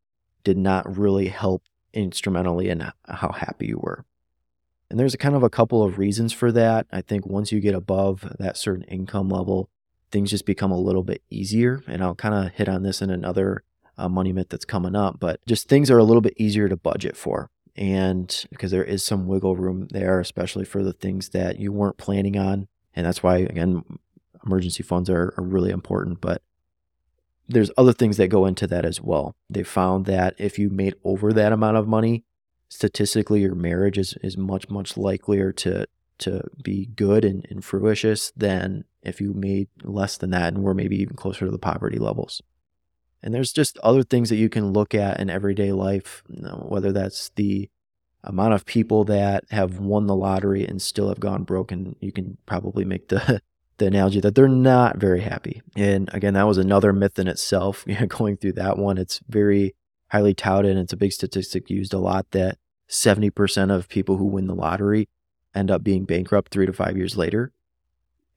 did 0.44 0.56
not 0.56 0.96
really 0.96 1.28
help 1.28 1.62
instrumentally 1.92 2.68
in 2.68 2.90
how 3.06 3.32
happy 3.32 3.66
you 3.66 3.78
were. 3.78 4.04
And 4.90 4.98
there's 4.98 5.14
a 5.14 5.18
kind 5.18 5.34
of 5.34 5.42
a 5.42 5.50
couple 5.50 5.82
of 5.82 5.98
reasons 5.98 6.32
for 6.32 6.50
that. 6.52 6.86
I 6.90 7.02
think 7.02 7.26
once 7.26 7.52
you 7.52 7.60
get 7.60 7.74
above 7.74 8.36
that 8.38 8.56
certain 8.56 8.84
income 8.84 9.28
level, 9.28 9.68
things 10.10 10.30
just 10.30 10.46
become 10.46 10.70
a 10.70 10.80
little 10.80 11.02
bit 11.02 11.22
easier. 11.28 11.82
And 11.86 12.02
I'll 12.02 12.14
kind 12.14 12.34
of 12.34 12.54
hit 12.54 12.68
on 12.68 12.82
this 12.82 13.02
in 13.02 13.10
another 13.10 13.64
uh, 13.98 14.08
money 14.08 14.32
myth 14.32 14.48
that's 14.48 14.64
coming 14.64 14.96
up, 14.96 15.20
but 15.20 15.44
just 15.46 15.68
things 15.68 15.90
are 15.90 15.98
a 15.98 16.04
little 16.04 16.22
bit 16.22 16.34
easier 16.36 16.68
to 16.68 16.76
budget 16.76 17.16
for. 17.16 17.50
And 17.76 18.44
because 18.50 18.70
there 18.70 18.84
is 18.84 19.04
some 19.04 19.26
wiggle 19.26 19.56
room 19.56 19.88
there, 19.90 20.20
especially 20.20 20.64
for 20.64 20.82
the 20.82 20.92
things 20.92 21.30
that 21.30 21.58
you 21.58 21.70
weren't 21.72 21.98
planning 21.98 22.38
on. 22.38 22.68
And 22.94 23.06
that's 23.06 23.22
why, 23.22 23.38
again, 23.38 23.84
emergency 24.44 24.82
funds 24.82 25.08
are, 25.10 25.34
are 25.36 25.44
really 25.44 25.70
important, 25.70 26.20
but 26.20 26.42
there's 27.48 27.70
other 27.78 27.92
things 27.92 28.18
that 28.18 28.28
go 28.28 28.44
into 28.44 28.66
that 28.66 28.84
as 28.84 29.00
well. 29.00 29.34
They 29.48 29.62
found 29.62 30.04
that 30.06 30.34
if 30.38 30.58
you 30.58 30.68
made 30.68 30.94
over 31.02 31.32
that 31.32 31.52
amount 31.52 31.78
of 31.78 31.88
money, 31.88 32.24
statistically 32.68 33.40
your 33.40 33.54
marriage 33.54 33.96
is, 33.96 34.14
is 34.22 34.36
much, 34.36 34.68
much 34.68 34.96
likelier 34.96 35.52
to 35.52 35.86
to 36.18 36.42
be 36.62 36.86
good 36.86 37.24
and, 37.24 37.46
and 37.50 37.64
fruitious 37.64 38.32
than 38.36 38.84
if 39.02 39.20
you 39.20 39.32
made 39.32 39.68
less 39.82 40.16
than 40.16 40.30
that 40.30 40.52
and 40.52 40.62
were 40.62 40.74
maybe 40.74 41.00
even 41.00 41.16
closer 41.16 41.44
to 41.44 41.50
the 41.50 41.58
poverty 41.58 41.98
levels. 41.98 42.42
And 43.22 43.34
there's 43.34 43.52
just 43.52 43.78
other 43.78 44.02
things 44.02 44.28
that 44.28 44.36
you 44.36 44.48
can 44.48 44.72
look 44.72 44.94
at 44.94 45.20
in 45.20 45.30
everyday 45.30 45.72
life, 45.72 46.22
you 46.28 46.42
know, 46.42 46.66
whether 46.68 46.92
that's 46.92 47.30
the 47.36 47.68
amount 48.22 48.54
of 48.54 48.66
people 48.66 49.04
that 49.04 49.44
have 49.50 49.78
won 49.78 50.06
the 50.06 50.14
lottery 50.14 50.66
and 50.66 50.82
still 50.82 51.08
have 51.08 51.20
gone 51.20 51.44
broke. 51.44 51.72
And 51.72 51.96
you 52.00 52.12
can 52.12 52.36
probably 52.46 52.84
make 52.84 53.08
the 53.08 53.40
the 53.78 53.86
analogy 53.86 54.20
that 54.20 54.34
they're 54.34 54.48
not 54.48 54.98
very 54.98 55.20
happy. 55.20 55.62
And 55.76 56.10
again, 56.12 56.34
that 56.34 56.46
was 56.46 56.58
another 56.58 56.92
myth 56.92 57.18
in 57.18 57.28
itself. 57.28 57.84
Going 58.08 58.36
through 58.36 58.54
that 58.54 58.78
one, 58.78 58.98
it's 58.98 59.20
very 59.28 59.74
highly 60.10 60.34
touted 60.34 60.72
and 60.72 60.80
it's 60.80 60.92
a 60.92 60.96
big 60.96 61.12
statistic 61.12 61.70
used 61.70 61.92
a 61.92 61.98
lot 61.98 62.30
that 62.30 62.58
70% 62.88 63.74
of 63.74 63.88
people 63.88 64.16
who 64.16 64.24
win 64.24 64.46
the 64.46 64.54
lottery 64.54 65.08
end 65.54 65.70
up 65.70 65.82
being 65.82 66.04
bankrupt 66.04 66.50
three 66.50 66.66
to 66.66 66.72
five 66.72 66.96
years 66.96 67.16
later. 67.16 67.52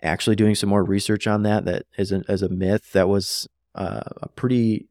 Actually, 0.03 0.35
doing 0.35 0.55
some 0.55 0.69
more 0.69 0.83
research 0.83 1.27
on 1.27 1.43
that, 1.43 1.65
that 1.65 1.85
as 1.97 2.11
a, 2.11 2.23
as 2.27 2.41
a 2.41 2.49
myth, 2.49 2.91
that 2.91 3.07
was 3.07 3.47
uh, 3.75 4.01
a 4.21 4.27
pretty 4.29 4.87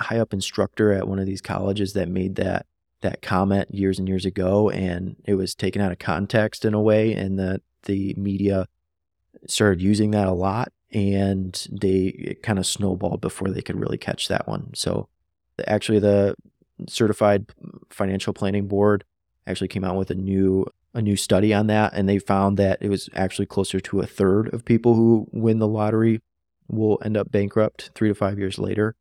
high 0.00 0.18
up 0.18 0.32
instructor 0.32 0.92
at 0.92 1.06
one 1.06 1.18
of 1.18 1.26
these 1.26 1.40
colleges 1.40 1.92
that 1.92 2.08
made 2.08 2.36
that 2.36 2.66
that 3.02 3.22
comment 3.22 3.72
years 3.72 3.98
and 3.98 4.08
years 4.08 4.26
ago, 4.26 4.68
and 4.70 5.16
it 5.24 5.34
was 5.34 5.54
taken 5.54 5.80
out 5.80 5.92
of 5.92 5.98
context 5.98 6.64
in 6.64 6.74
a 6.74 6.80
way, 6.80 7.14
and 7.14 7.38
that 7.38 7.62
the 7.84 8.14
media 8.18 8.66
started 9.46 9.80
using 9.80 10.10
that 10.12 10.26
a 10.28 10.32
lot 10.32 10.72
and 10.92 11.66
they 11.70 12.36
kind 12.42 12.58
of 12.58 12.66
snowballed 12.66 13.20
before 13.20 13.48
they 13.48 13.62
could 13.62 13.78
really 13.78 13.98
catch 13.98 14.28
that 14.28 14.48
one. 14.48 14.70
So 14.74 15.08
actually 15.66 15.98
the 15.98 16.34
certified 16.88 17.46
financial 17.90 18.32
planning 18.32 18.66
board 18.66 19.04
actually 19.46 19.68
came 19.68 19.84
out 19.84 19.96
with 19.96 20.10
a 20.10 20.14
new 20.14 20.66
a 20.92 21.00
new 21.00 21.16
study 21.16 21.54
on 21.54 21.68
that 21.68 21.92
and 21.94 22.08
they 22.08 22.18
found 22.18 22.56
that 22.56 22.78
it 22.80 22.88
was 22.88 23.08
actually 23.14 23.46
closer 23.46 23.78
to 23.78 24.00
a 24.00 24.06
third 24.06 24.52
of 24.52 24.64
people 24.64 24.94
who 24.94 25.28
win 25.30 25.60
the 25.60 25.68
lottery 25.68 26.20
will 26.66 26.98
end 27.04 27.16
up 27.16 27.30
bankrupt 27.30 27.90
3 27.94 28.08
to 28.08 28.14
5 28.14 28.38
years 28.38 28.58
later. 28.58 28.96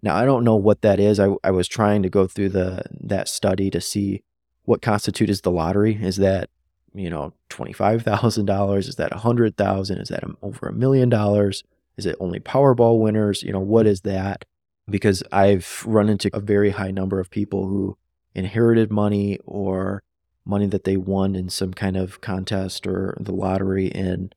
Now 0.00 0.14
I 0.14 0.24
don't 0.24 0.44
know 0.44 0.56
what 0.56 0.82
that 0.82 1.00
is. 1.00 1.18
I 1.18 1.30
I 1.42 1.50
was 1.50 1.66
trying 1.66 2.02
to 2.02 2.10
go 2.10 2.26
through 2.26 2.50
the 2.50 2.84
that 3.00 3.28
study 3.28 3.70
to 3.70 3.80
see 3.80 4.22
what 4.64 4.82
constitutes 4.82 5.40
the 5.40 5.50
lottery. 5.50 5.98
Is 6.00 6.16
that 6.16 6.50
you 6.94 7.10
know, 7.10 7.32
$25,000? 7.56 8.78
Is 8.78 8.96
that 8.96 9.12
a 9.12 9.16
100,000? 9.16 9.98
Is 9.98 10.08
that 10.08 10.24
over 10.42 10.68
a 10.68 10.72
million 10.72 11.08
dollars? 11.08 11.64
Is 11.96 12.06
it 12.06 12.16
only 12.20 12.40
Powerball 12.40 13.00
winners? 13.00 13.42
You 13.42 13.52
know, 13.52 13.60
what 13.60 13.86
is 13.86 14.02
that? 14.02 14.44
Because 14.88 15.22
I've 15.32 15.82
run 15.86 16.08
into 16.08 16.30
a 16.34 16.40
very 16.40 16.70
high 16.70 16.90
number 16.90 17.20
of 17.20 17.30
people 17.30 17.66
who 17.68 17.96
inherited 18.34 18.90
money 18.90 19.38
or 19.46 20.02
money 20.44 20.66
that 20.66 20.84
they 20.84 20.96
won 20.96 21.34
in 21.34 21.48
some 21.48 21.72
kind 21.72 21.96
of 21.96 22.20
contest 22.20 22.86
or 22.86 23.16
the 23.18 23.32
lottery 23.32 23.90
and 23.92 24.34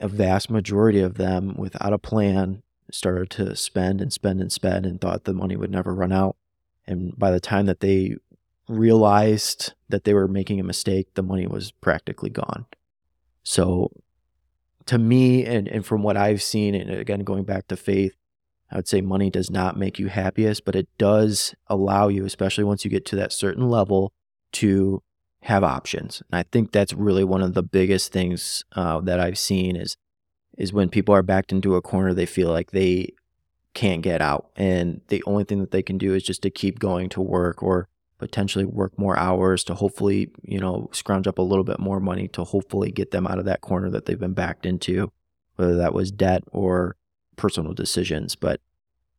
a 0.00 0.08
vast 0.08 0.50
majority 0.50 1.00
of 1.00 1.14
them 1.14 1.54
without 1.56 1.92
a 1.92 1.98
plan 1.98 2.62
started 2.90 3.30
to 3.30 3.54
spend 3.54 4.00
and 4.00 4.12
spend 4.12 4.40
and 4.40 4.50
spend 4.50 4.84
and 4.84 5.00
thought 5.00 5.24
the 5.24 5.32
money 5.32 5.54
would 5.54 5.70
never 5.70 5.94
run 5.94 6.10
out 6.10 6.36
and 6.86 7.16
by 7.16 7.30
the 7.30 7.38
time 7.38 7.66
that 7.66 7.78
they 7.80 8.16
realized 8.70 9.74
that 9.88 10.04
they 10.04 10.14
were 10.14 10.28
making 10.28 10.60
a 10.60 10.64
mistake, 10.64 11.14
the 11.14 11.22
money 11.22 11.46
was 11.46 11.72
practically 11.72 12.30
gone. 12.30 12.66
So, 13.42 13.90
to 14.86 14.98
me, 14.98 15.44
and, 15.44 15.68
and 15.68 15.84
from 15.84 16.02
what 16.02 16.16
I've 16.16 16.42
seen, 16.42 16.74
and 16.74 16.90
again, 16.90 17.20
going 17.20 17.44
back 17.44 17.68
to 17.68 17.76
faith, 17.76 18.14
I 18.70 18.76
would 18.76 18.88
say 18.88 19.00
money 19.00 19.30
does 19.30 19.50
not 19.50 19.76
make 19.76 19.98
you 19.98 20.08
happiest, 20.08 20.64
but 20.64 20.76
it 20.76 20.88
does 20.96 21.54
allow 21.66 22.08
you, 22.08 22.24
especially 22.24 22.64
once 22.64 22.84
you 22.84 22.90
get 22.90 23.04
to 23.06 23.16
that 23.16 23.32
certain 23.32 23.68
level, 23.68 24.12
to 24.52 25.02
have 25.42 25.64
options. 25.64 26.22
And 26.30 26.38
I 26.38 26.44
think 26.50 26.70
that's 26.70 26.92
really 26.92 27.24
one 27.24 27.42
of 27.42 27.54
the 27.54 27.62
biggest 27.62 28.12
things 28.12 28.64
uh, 28.72 29.00
that 29.00 29.20
I've 29.20 29.38
seen 29.38 29.76
is 29.76 29.96
is 30.58 30.72
when 30.72 30.90
people 30.90 31.14
are 31.14 31.22
backed 31.22 31.52
into 31.52 31.74
a 31.74 31.80
corner, 31.80 32.12
they 32.12 32.26
feel 32.26 32.50
like 32.50 32.70
they 32.70 33.14
can't 33.72 34.02
get 34.02 34.20
out, 34.20 34.50
and 34.56 35.00
the 35.08 35.22
only 35.26 35.44
thing 35.44 35.60
that 35.60 35.70
they 35.70 35.82
can 35.82 35.96
do 35.96 36.12
is 36.12 36.22
just 36.22 36.42
to 36.42 36.50
keep 36.50 36.78
going 36.78 37.08
to 37.08 37.22
work 37.22 37.62
or 37.62 37.88
potentially 38.20 38.66
work 38.66 38.96
more 38.98 39.18
hours 39.18 39.64
to 39.64 39.74
hopefully, 39.74 40.30
you 40.42 40.60
know, 40.60 40.88
scrounge 40.92 41.26
up 41.26 41.38
a 41.38 41.42
little 41.42 41.64
bit 41.64 41.80
more 41.80 41.98
money 41.98 42.28
to 42.28 42.44
hopefully 42.44 42.92
get 42.92 43.10
them 43.10 43.26
out 43.26 43.38
of 43.38 43.46
that 43.46 43.62
corner 43.62 43.90
that 43.90 44.04
they've 44.04 44.20
been 44.20 44.34
backed 44.34 44.66
into, 44.66 45.10
whether 45.56 45.74
that 45.76 45.94
was 45.94 46.12
debt 46.12 46.44
or 46.52 46.96
personal 47.36 47.72
decisions. 47.72 48.36
But 48.36 48.60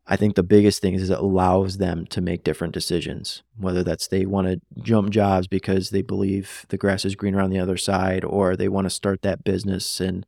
I 0.05 0.15
think 0.15 0.35
the 0.35 0.43
biggest 0.43 0.81
thing 0.81 0.93
is 0.93 1.09
it 1.09 1.17
allows 1.17 1.79
them 1.79 2.05
to 2.07 2.21
make 2.21 2.43
different 2.43 2.75
decisions, 2.75 3.41
whether 3.57 3.83
that's 3.83 4.07
they 4.07 4.25
want 4.27 4.47
to 4.47 4.61
jump 4.81 5.09
jobs 5.09 5.47
because 5.47 5.89
they 5.89 6.03
believe 6.03 6.65
the 6.69 6.77
grass 6.77 7.03
is 7.03 7.15
greener 7.15 7.41
on 7.41 7.49
the 7.49 7.59
other 7.59 7.77
side, 7.77 8.23
or 8.23 8.55
they 8.55 8.69
want 8.69 8.85
to 8.85 8.89
start 8.91 9.23
that 9.23 9.43
business 9.43 9.99
and 9.99 10.25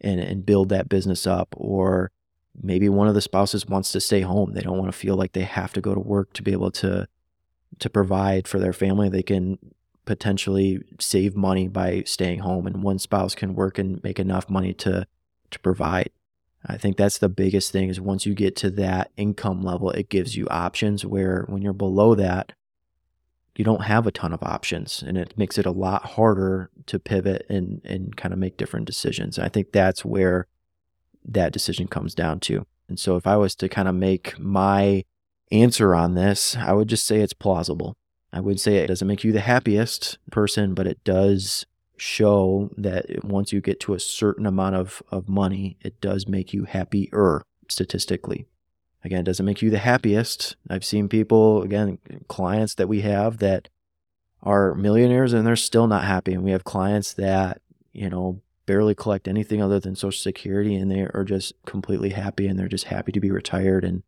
and 0.00 0.20
and 0.20 0.44
build 0.44 0.68
that 0.68 0.90
business 0.90 1.26
up, 1.26 1.48
or 1.56 2.10
maybe 2.62 2.88
one 2.90 3.08
of 3.08 3.14
the 3.14 3.20
spouses 3.22 3.66
wants 3.66 3.92
to 3.92 4.00
stay 4.00 4.20
home. 4.20 4.52
They 4.52 4.62
don't 4.62 4.78
want 4.78 4.92
to 4.92 4.98
feel 4.98 5.16
like 5.16 5.32
they 5.32 5.42
have 5.42 5.72
to 5.72 5.80
go 5.80 5.94
to 5.94 6.00
work 6.00 6.34
to 6.34 6.42
be 6.42 6.52
able 6.52 6.70
to 6.72 7.06
to 7.78 7.88
provide 7.90 8.48
for 8.48 8.58
their 8.58 8.72
family. 8.72 9.08
They 9.08 9.22
can 9.22 9.58
potentially 10.04 10.82
save 10.98 11.36
money 11.36 11.68
by 11.68 12.02
staying 12.04 12.40
home, 12.40 12.66
and 12.66 12.82
one 12.82 12.98
spouse 12.98 13.34
can 13.34 13.54
work 13.54 13.78
and 13.78 14.02
make 14.02 14.18
enough 14.18 14.50
money 14.50 14.72
to 14.74 15.06
to 15.50 15.58
provide. 15.60 16.10
I 16.66 16.76
think 16.76 16.96
that's 16.96 17.18
the 17.18 17.28
biggest 17.28 17.72
thing 17.72 17.88
is 17.88 18.00
once 18.00 18.26
you 18.26 18.34
get 18.34 18.54
to 18.56 18.70
that 18.70 19.10
income 19.16 19.62
level, 19.62 19.90
it 19.90 20.10
gives 20.10 20.36
you 20.36 20.46
options 20.48 21.06
where 21.06 21.44
when 21.48 21.62
you're 21.62 21.72
below 21.72 22.14
that, 22.14 22.52
you 23.56 23.64
don't 23.64 23.84
have 23.84 24.06
a 24.06 24.12
ton 24.12 24.32
of 24.32 24.42
options 24.42 25.02
and 25.02 25.18
it 25.18 25.36
makes 25.36 25.58
it 25.58 25.66
a 25.66 25.70
lot 25.70 26.04
harder 26.04 26.70
to 26.86 26.98
pivot 26.98 27.46
and 27.48 27.80
and 27.84 28.16
kind 28.16 28.32
of 28.32 28.38
make 28.38 28.56
different 28.56 28.86
decisions. 28.86 29.38
I 29.38 29.48
think 29.48 29.72
that's 29.72 30.04
where 30.04 30.46
that 31.24 31.52
decision 31.52 31.86
comes 31.86 32.14
down 32.14 32.40
to. 32.40 32.66
And 32.88 32.98
so 32.98 33.16
if 33.16 33.26
I 33.26 33.36
was 33.36 33.54
to 33.56 33.68
kind 33.68 33.88
of 33.88 33.94
make 33.94 34.38
my 34.38 35.04
answer 35.50 35.94
on 35.94 36.14
this, 36.14 36.56
I 36.56 36.72
would 36.72 36.88
just 36.88 37.06
say 37.06 37.20
it's 37.20 37.32
plausible. 37.32 37.96
I 38.32 38.40
would 38.40 38.60
say 38.60 38.76
it 38.76 38.86
doesn't 38.86 39.08
make 39.08 39.24
you 39.24 39.32
the 39.32 39.40
happiest 39.40 40.18
person, 40.30 40.74
but 40.74 40.86
it 40.86 41.02
does 41.04 41.66
show 41.96 42.70
that 42.76 43.24
once 43.24 43.52
you 43.52 43.60
get 43.60 43.80
to 43.80 43.94
a 43.94 44.00
certain 44.00 44.46
amount 44.46 44.76
of, 44.76 45.02
of 45.10 45.28
money, 45.28 45.76
it 45.82 46.00
does 46.00 46.26
make 46.26 46.54
you 46.54 46.64
happier 46.64 47.42
statistically. 47.68 48.46
Again, 49.04 49.20
it 49.20 49.24
doesn't 49.24 49.46
make 49.46 49.62
you 49.62 49.70
the 49.70 49.78
happiest. 49.78 50.56
I've 50.68 50.84
seen 50.84 51.08
people, 51.08 51.62
again, 51.62 51.98
clients 52.28 52.74
that 52.74 52.88
we 52.88 53.00
have 53.00 53.38
that 53.38 53.68
are 54.42 54.74
millionaires 54.74 55.32
and 55.32 55.46
they're 55.46 55.56
still 55.56 55.86
not 55.86 56.04
happy. 56.04 56.32
And 56.32 56.44
we 56.44 56.52
have 56.52 56.64
clients 56.64 57.12
that, 57.14 57.60
you 57.92 58.08
know, 58.08 58.40
barely 58.66 58.94
collect 58.94 59.26
anything 59.26 59.62
other 59.62 59.80
than 59.80 59.96
social 59.96 60.20
security 60.20 60.76
and 60.76 60.90
they 60.90 61.00
are 61.00 61.24
just 61.24 61.54
completely 61.66 62.10
happy 62.10 62.46
and 62.46 62.58
they're 62.58 62.68
just 62.68 62.84
happy 62.84 63.10
to 63.12 63.20
be 63.20 63.30
retired 63.30 63.84
and 63.84 64.02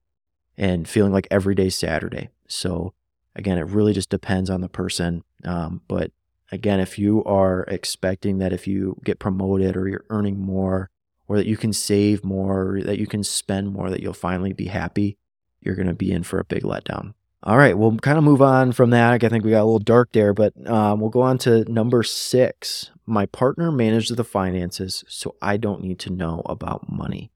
and 0.57 0.88
feeling 0.88 1.12
like 1.12 1.29
every 1.31 1.55
day 1.55 1.71
Saturday. 1.71 2.29
So 2.47 2.95
again, 3.35 3.59
it 3.59 3.67
really 3.67 3.93
just 3.93 4.11
depends 4.11 4.51
on 4.51 4.61
the 4.61 4.69
person. 4.69 5.25
Um, 5.45 5.81
but 5.88 6.12
again, 6.51 6.81
if 6.81 6.99
you 6.99 7.25
are 7.25 7.65
expecting 7.69 8.38
that 8.38 8.53
if 8.53 8.67
you 8.67 9.01
get 9.05 9.19
promoted 9.19 9.77
or 9.77 9.88
you're 9.88 10.05
earning 10.11 10.38
more 10.38 10.91
or 11.29 11.37
that 11.37 11.47
you 11.47 11.57
can 11.57 11.73
save 11.73 12.25
more, 12.25 12.75
or 12.75 12.83
that 12.83 12.99
you 12.99 13.07
can 13.07 13.25
spend 13.25 13.73
more, 13.73 13.88
that 13.91 14.01
you'll 14.01 14.12
finally 14.12 14.53
be 14.53 14.67
happy, 14.67 15.17
you're 15.61 15.75
going 15.75 15.88
to 15.88 15.95
be 15.95 16.12
in 16.12 16.23
for 16.23 16.38
a 16.38 16.45
big 16.45 16.62
letdown. 16.62 17.15
All 17.45 17.57
right, 17.57 17.77
we'll 17.77 17.97
kind 17.97 18.19
of 18.19 18.25
move 18.25 18.41
on 18.41 18.71
from 18.71 18.91
that. 18.91 19.25
I 19.25 19.29
think 19.29 19.45
we 19.45 19.51
got 19.51 19.62
a 19.62 19.65
little 19.65 19.81
dark 19.81 20.12
there, 20.12 20.33
but 20.33 20.53
um, 20.69 21.01
we'll 21.01 21.11
go 21.11 21.23
on 21.23 21.38
to 21.38 21.65
number 21.73 22.05
six. 22.05 22.93
My 23.05 23.27
partner 23.27 23.73
manages 23.73 24.17
the 24.17 24.23
finances, 24.23 25.03
so 25.09 25.35
I 25.43 25.57
don't 25.57 25.83
need 25.83 25.99
to 26.01 26.11
know 26.11 26.43
about 26.47 26.88
money. 26.88 27.32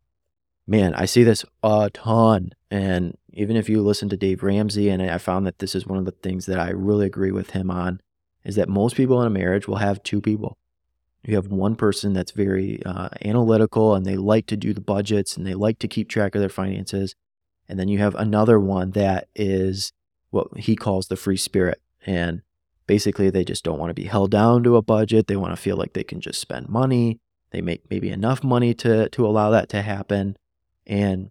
Man, 0.66 0.94
I 0.94 1.04
see 1.04 1.22
this 1.22 1.44
a 1.62 1.90
ton. 1.92 2.52
And 2.70 3.16
even 3.32 3.56
if 3.56 3.68
you 3.68 3.82
listen 3.82 4.08
to 4.08 4.16
Dave 4.16 4.42
Ramsey, 4.42 4.88
and 4.88 5.02
I 5.02 5.18
found 5.18 5.46
that 5.46 5.60
this 5.60 5.74
is 5.74 5.86
one 5.86 5.98
of 5.98 6.04
the 6.04 6.10
things 6.10 6.46
that 6.46 6.58
I 6.58 6.70
really 6.70 7.06
agree 7.06 7.30
with 7.30 7.50
him 7.50 7.70
on, 7.70 8.00
is 8.44 8.56
that 8.56 8.68
most 8.68 8.96
people 8.96 9.20
in 9.20 9.26
a 9.26 9.30
marriage 9.30 9.68
will 9.68 9.76
have 9.76 10.02
two 10.02 10.20
people 10.20 10.58
you 11.26 11.34
have 11.34 11.48
one 11.48 11.74
person 11.74 12.12
that's 12.12 12.30
very 12.30 12.80
uh, 12.86 13.08
analytical 13.24 13.94
and 13.94 14.06
they 14.06 14.16
like 14.16 14.46
to 14.46 14.56
do 14.56 14.72
the 14.72 14.80
budgets 14.80 15.36
and 15.36 15.44
they 15.44 15.54
like 15.54 15.78
to 15.80 15.88
keep 15.88 16.08
track 16.08 16.34
of 16.34 16.40
their 16.40 16.48
finances. 16.48 17.16
And 17.68 17.78
then 17.78 17.88
you 17.88 17.98
have 17.98 18.14
another 18.14 18.60
one 18.60 18.92
that 18.92 19.28
is 19.34 19.92
what 20.30 20.56
he 20.56 20.76
calls 20.76 21.08
the 21.08 21.16
free 21.16 21.36
spirit. 21.36 21.80
And 22.06 22.42
basically, 22.86 23.28
they 23.28 23.44
just 23.44 23.64
don't 23.64 23.78
want 23.78 23.90
to 23.90 23.94
be 23.94 24.04
held 24.04 24.30
down 24.30 24.62
to 24.62 24.76
a 24.76 24.82
budget. 24.82 25.26
They 25.26 25.36
want 25.36 25.52
to 25.52 25.60
feel 25.60 25.76
like 25.76 25.94
they 25.94 26.04
can 26.04 26.20
just 26.20 26.40
spend 26.40 26.68
money. 26.68 27.18
They 27.50 27.60
make 27.60 27.90
maybe 27.90 28.10
enough 28.10 28.44
money 28.44 28.72
to, 28.74 29.08
to 29.08 29.26
allow 29.26 29.50
that 29.50 29.68
to 29.70 29.82
happen. 29.82 30.36
And 30.86 31.30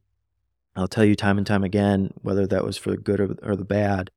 I'll 0.76 0.88
tell 0.88 1.06
you 1.06 1.16
time 1.16 1.38
and 1.38 1.48
time 1.48 1.64
again, 1.64 2.14
whether 2.22 2.46
that 2.48 2.66
was 2.66 2.78
for 2.78 2.92
the 2.92 2.98
good 2.98 3.20
or, 3.20 3.36
or 3.44 3.56
the 3.56 3.64
bad, 3.66 4.12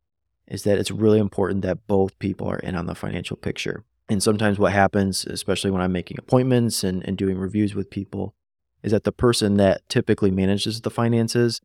is 0.46 0.64
that 0.64 0.78
it's 0.78 0.90
really 0.90 1.18
important 1.18 1.62
that 1.62 1.86
both 1.86 2.18
people 2.18 2.48
are 2.48 2.58
in 2.58 2.74
on 2.74 2.86
the 2.86 2.94
financial 2.94 3.36
picture. 3.36 3.84
And 4.08 4.22
sometimes 4.22 4.58
what 4.58 4.72
happens, 4.72 5.24
especially 5.26 5.70
when 5.70 5.82
I'm 5.82 5.92
making 5.92 6.16
appointments 6.18 6.82
and, 6.82 7.06
and 7.06 7.16
doing 7.16 7.38
reviews 7.38 7.74
with 7.74 7.90
people, 7.90 8.34
is 8.82 8.92
that 8.92 9.04
the 9.04 9.12
person 9.12 9.56
that 9.58 9.86
typically 9.88 10.30
manages 10.30 10.80
the 10.80 10.90
finances 10.90 11.60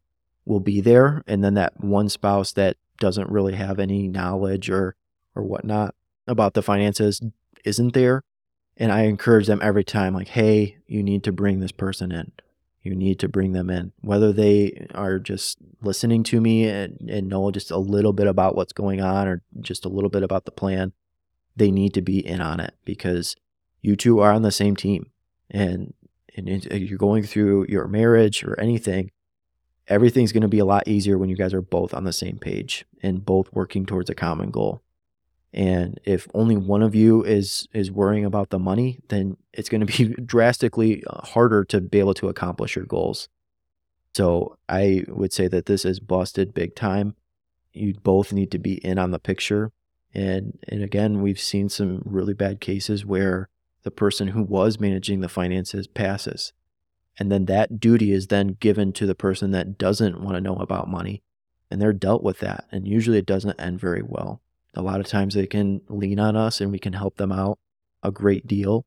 will 0.45 0.59
be 0.59 0.81
there. 0.81 1.23
And 1.25 1.43
then 1.43 1.53
that 1.53 1.81
one 1.81 2.09
spouse 2.09 2.51
that 2.53 2.75
doesn't 2.99 3.29
really 3.29 3.55
have 3.55 3.79
any 3.79 4.07
knowledge 4.07 4.69
or 4.69 4.95
or 5.35 5.43
whatnot 5.43 5.95
about 6.27 6.53
the 6.53 6.61
finances 6.61 7.21
isn't 7.65 7.93
there. 7.93 8.23
And 8.77 8.91
I 8.91 9.03
encourage 9.03 9.47
them 9.47 9.59
every 9.61 9.83
time, 9.83 10.13
like, 10.13 10.29
hey, 10.29 10.77
you 10.87 11.03
need 11.03 11.23
to 11.23 11.31
bring 11.31 11.59
this 11.59 11.71
person 11.71 12.11
in. 12.11 12.31
You 12.83 12.95
need 12.95 13.19
to 13.19 13.29
bring 13.29 13.53
them 13.53 13.69
in. 13.69 13.93
Whether 14.01 14.33
they 14.33 14.87
are 14.93 15.17
just 15.17 15.57
listening 15.81 16.23
to 16.23 16.41
me 16.41 16.67
and, 16.67 16.99
and 17.09 17.29
know 17.29 17.49
just 17.49 17.71
a 17.71 17.77
little 17.77 18.13
bit 18.13 18.27
about 18.27 18.55
what's 18.55 18.73
going 18.73 19.01
on 19.01 19.27
or 19.27 19.41
just 19.61 19.85
a 19.85 19.89
little 19.89 20.09
bit 20.09 20.23
about 20.23 20.45
the 20.45 20.51
plan, 20.51 20.91
they 21.55 21.71
need 21.71 21.93
to 21.93 22.01
be 22.01 22.25
in 22.25 22.41
on 22.41 22.59
it 22.59 22.73
because 22.83 23.35
you 23.81 23.95
two 23.95 24.19
are 24.19 24.31
on 24.31 24.41
the 24.41 24.51
same 24.51 24.75
team 24.75 25.11
and 25.49 25.93
and 26.35 26.67
uh, 26.71 26.75
you're 26.75 26.97
going 26.97 27.23
through 27.23 27.65
your 27.69 27.87
marriage 27.87 28.43
or 28.43 28.59
anything 28.59 29.11
everything's 29.87 30.31
going 30.31 30.41
to 30.41 30.47
be 30.47 30.59
a 30.59 30.65
lot 30.65 30.87
easier 30.87 31.17
when 31.17 31.29
you 31.29 31.35
guys 31.35 31.53
are 31.53 31.61
both 31.61 31.93
on 31.93 32.05
the 32.05 32.13
same 32.13 32.37
page 32.37 32.85
and 33.01 33.25
both 33.25 33.51
working 33.53 33.85
towards 33.85 34.09
a 34.09 34.15
common 34.15 34.49
goal 34.49 34.81
and 35.53 35.99
if 36.03 36.27
only 36.33 36.57
one 36.57 36.81
of 36.81 36.95
you 36.95 37.23
is 37.23 37.67
is 37.73 37.91
worrying 37.91 38.25
about 38.25 38.49
the 38.49 38.59
money 38.59 38.99
then 39.09 39.37
it's 39.53 39.69
going 39.69 39.85
to 39.85 39.97
be 39.97 40.13
drastically 40.25 41.03
uh, 41.07 41.21
harder 41.27 41.63
to 41.63 41.79
be 41.79 41.99
able 41.99 42.13
to 42.13 42.29
accomplish 42.29 42.75
your 42.75 42.85
goals 42.85 43.29
so 44.13 44.57
i 44.67 45.03
would 45.07 45.33
say 45.33 45.47
that 45.47 45.65
this 45.65 45.85
is 45.85 45.99
busted 45.99 46.53
big 46.53 46.75
time 46.75 47.15
you 47.71 47.93
both 48.03 48.31
need 48.31 48.51
to 48.51 48.59
be 48.59 48.73
in 48.85 48.97
on 48.97 49.11
the 49.11 49.19
picture 49.19 49.71
and 50.13 50.59
and 50.67 50.83
again, 50.83 51.21
we've 51.21 51.39
seen 51.39 51.69
some 51.69 52.01
really 52.05 52.33
bad 52.33 52.61
cases 52.61 53.05
where 53.05 53.49
the 53.83 53.91
person 53.91 54.29
who 54.29 54.43
was 54.43 54.79
managing 54.79 55.21
the 55.21 55.29
finances 55.29 55.87
passes. 55.87 56.53
And 57.19 57.31
then 57.31 57.45
that 57.45 57.79
duty 57.79 58.11
is 58.11 58.27
then 58.27 58.57
given 58.59 58.93
to 58.93 59.05
the 59.05 59.15
person 59.15 59.51
that 59.51 59.77
doesn't 59.77 60.21
want 60.21 60.35
to 60.35 60.41
know 60.41 60.55
about 60.55 60.87
money. 60.87 61.21
And 61.69 61.81
they're 61.81 61.93
dealt 61.93 62.23
with 62.23 62.39
that. 62.39 62.65
And 62.71 62.87
usually 62.87 63.17
it 63.17 63.25
doesn't 63.25 63.59
end 63.59 63.79
very 63.79 64.01
well. 64.01 64.41
A 64.75 64.81
lot 64.81 64.99
of 64.99 65.07
times 65.07 65.33
they 65.33 65.47
can 65.47 65.81
lean 65.87 66.19
on 66.19 66.35
us 66.35 66.61
and 66.61 66.71
we 66.71 66.79
can 66.79 66.93
help 66.93 67.17
them 67.17 67.31
out 67.31 67.59
a 68.01 68.11
great 68.11 68.47
deal. 68.47 68.85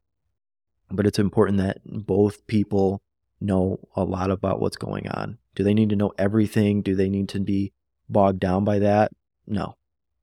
But 0.91 1.07
it's 1.07 1.19
important 1.19 1.59
that 1.59 1.79
both 1.85 2.47
people 2.47 3.03
know 3.41 3.81
a 3.95 4.05
lot 4.05 4.31
about 4.31 4.61
what's 4.61 4.77
going 4.77 5.09
on. 5.09 5.39
Do 5.55 5.65
they 5.65 5.75
need 5.75 5.91
to 5.91 5.97
know 5.97 6.13
everything? 6.19 6.83
Do 6.83 6.95
they 6.95 7.09
need 7.09 7.29
to 7.31 7.41
be 7.41 7.73
bogged 8.09 8.41
down 8.41 8.65
by 8.65 8.79
that? 8.81 9.13
No. 9.47 9.77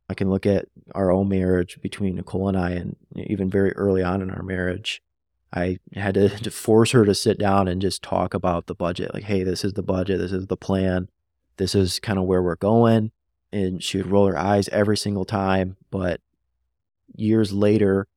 I 0.09 0.13
can 0.13 0.29
look 0.29 0.45
at 0.45 0.67
our 0.93 1.11
own 1.11 1.29
marriage 1.29 1.79
between 1.81 2.15
Nicole 2.15 2.49
and 2.49 2.57
I, 2.57 2.71
and 2.71 2.95
even 3.15 3.49
very 3.49 3.71
early 3.73 4.03
on 4.03 4.21
in 4.21 4.29
our 4.29 4.43
marriage, 4.43 5.01
I 5.53 5.79
had 5.93 6.15
to, 6.15 6.29
to, 6.29 6.51
force 6.51 6.91
her 6.91 7.05
to 7.05 7.15
sit 7.15 7.39
down 7.39 7.67
and 7.67 7.81
just 7.81 8.01
talk 8.01 8.33
about 8.33 8.67
the 8.67 8.75
budget. 8.75 9.13
Like, 9.13 9.23
hey, 9.23 9.43
this 9.43 9.63
is 9.63 9.73
the 9.73 9.83
budget, 9.83 10.19
this 10.19 10.31
is 10.31 10.47
the 10.47 10.57
plan, 10.57 11.09
this 11.57 11.73
is 11.73 11.99
kind 11.99 12.19
of 12.19 12.25
where 12.25 12.41
we're 12.41 12.55
going. 12.55 13.11
And 13.53 13.83
she 13.83 13.97
would 13.97 14.07
roll 14.07 14.27
her 14.27 14.37
eyes 14.37 14.67
every 14.69 14.97
single 14.97 15.25
time. 15.25 15.77
But 15.91 16.21
years 17.15 17.53
later, 17.53 18.07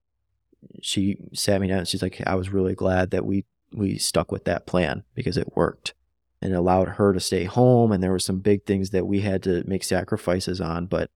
she 0.80 1.18
sat 1.32 1.60
me 1.60 1.68
down 1.68 1.80
and 1.80 1.88
she's 1.88 2.02
like, 2.02 2.22
I 2.26 2.34
was 2.34 2.50
really 2.50 2.74
glad 2.74 3.10
that 3.10 3.24
we 3.24 3.44
we 3.72 3.98
stuck 3.98 4.32
with 4.32 4.44
that 4.44 4.66
plan 4.66 5.04
because 5.14 5.36
it 5.36 5.56
worked 5.56 5.92
and 6.40 6.52
it 6.52 6.56
allowed 6.56 6.90
her 6.90 7.12
to 7.12 7.20
stay 7.20 7.44
home. 7.44 7.92
And 7.92 8.02
there 8.02 8.12
were 8.12 8.18
some 8.18 8.38
big 8.38 8.64
things 8.64 8.90
that 8.90 9.06
we 9.06 9.20
had 9.20 9.42
to 9.42 9.64
make 9.66 9.84
sacrifices 9.84 10.60
on, 10.60 10.86
but 10.86 11.10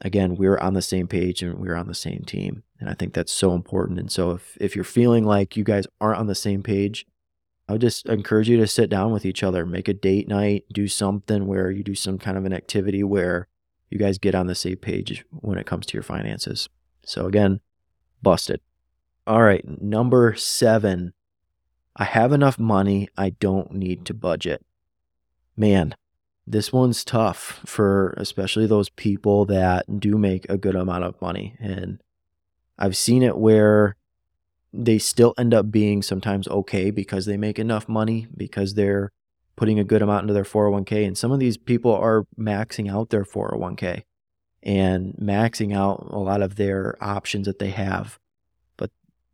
again, 0.00 0.36
we 0.36 0.48
were 0.48 0.62
on 0.62 0.74
the 0.74 0.82
same 0.82 1.08
page 1.08 1.42
and 1.42 1.58
we 1.58 1.68
were 1.68 1.76
on 1.76 1.88
the 1.88 1.94
same 1.94 2.22
team. 2.24 2.62
And 2.78 2.88
I 2.88 2.94
think 2.94 3.14
that's 3.14 3.32
so 3.32 3.54
important. 3.54 3.98
And 3.98 4.12
so 4.12 4.32
if, 4.32 4.56
if 4.60 4.76
you're 4.76 4.84
feeling 4.84 5.24
like 5.24 5.56
you 5.56 5.64
guys 5.64 5.86
aren't 6.00 6.20
on 6.20 6.26
the 6.26 6.34
same 6.34 6.62
page, 6.62 7.06
I 7.68 7.72
would 7.72 7.80
just 7.80 8.06
encourage 8.06 8.48
you 8.48 8.56
to 8.58 8.66
sit 8.66 8.88
down 8.88 9.12
with 9.12 9.26
each 9.26 9.42
other, 9.42 9.66
make 9.66 9.88
a 9.88 9.94
date 9.94 10.28
night, 10.28 10.64
do 10.72 10.88
something 10.88 11.46
where 11.46 11.70
you 11.70 11.82
do 11.82 11.94
some 11.94 12.18
kind 12.18 12.38
of 12.38 12.44
an 12.44 12.52
activity 12.52 13.02
where 13.02 13.47
you 13.90 13.98
guys 13.98 14.18
get 14.18 14.34
on 14.34 14.46
the 14.46 14.54
same 14.54 14.76
page 14.76 15.24
when 15.30 15.58
it 15.58 15.66
comes 15.66 15.86
to 15.86 15.94
your 15.94 16.02
finances. 16.02 16.68
So 17.04 17.26
again, 17.26 17.60
busted. 18.22 18.60
All 19.26 19.42
right, 19.42 19.64
number 19.80 20.34
seven. 20.34 21.12
I 21.96 22.04
have 22.04 22.32
enough 22.32 22.58
money. 22.58 23.08
I 23.16 23.30
don't 23.30 23.72
need 23.72 24.04
to 24.06 24.14
budget. 24.14 24.64
Man, 25.56 25.94
this 26.46 26.72
one's 26.72 27.04
tough 27.04 27.60
for 27.66 28.14
especially 28.16 28.66
those 28.66 28.88
people 28.88 29.44
that 29.46 30.00
do 30.00 30.16
make 30.16 30.48
a 30.48 30.56
good 30.56 30.76
amount 30.76 31.04
of 31.04 31.20
money. 31.20 31.56
And 31.58 32.00
I've 32.78 32.96
seen 32.96 33.22
it 33.22 33.36
where 33.36 33.96
they 34.72 34.98
still 34.98 35.34
end 35.36 35.52
up 35.52 35.70
being 35.70 36.02
sometimes 36.02 36.46
okay 36.48 36.90
because 36.90 37.26
they 37.26 37.36
make 37.36 37.58
enough 37.58 37.88
money, 37.88 38.28
because 38.36 38.74
they're 38.74 39.10
putting 39.58 39.80
a 39.80 39.84
good 39.84 40.02
amount 40.02 40.22
into 40.22 40.32
their 40.32 40.44
401k. 40.44 41.04
And 41.04 41.18
some 41.18 41.32
of 41.32 41.40
these 41.40 41.56
people 41.56 41.92
are 41.92 42.26
maxing 42.38 42.88
out 42.88 43.10
their 43.10 43.24
401k 43.24 44.04
and 44.62 45.14
maxing 45.14 45.74
out 45.74 46.06
a 46.10 46.18
lot 46.20 46.42
of 46.42 46.54
their 46.54 46.96
options 47.00 47.46
that 47.46 47.58
they 47.58 47.70
have. 47.70 48.20
But 48.76 48.92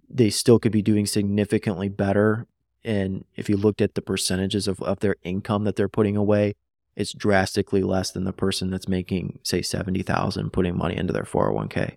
they 0.09 0.31
still 0.31 0.59
could 0.59 0.73
be 0.73 0.81
doing 0.81 1.05
significantly 1.05 1.91
better. 1.91 2.47
And 2.83 3.27
if 3.37 3.51
you 3.51 3.59
looked 3.59 3.83
at 3.83 3.97
the 3.97 4.01
percentages 4.01 4.67
of, 4.67 4.81
of 4.81 5.01
their 5.01 5.17
income 5.25 5.65
that 5.65 5.77
they're 5.77 5.91
putting 5.91 6.17
away, 6.17 6.55
it's 6.97 7.13
drastically 7.13 7.83
less 7.83 8.11
than 8.11 8.25
the 8.25 8.33
person 8.33 8.71
that's 8.71 8.89
making 8.89 9.41
say 9.43 9.61
70,000 9.61 10.55
putting 10.55 10.75
money 10.75 10.97
into 10.97 11.13
their 11.13 11.25
401k. 11.25 11.97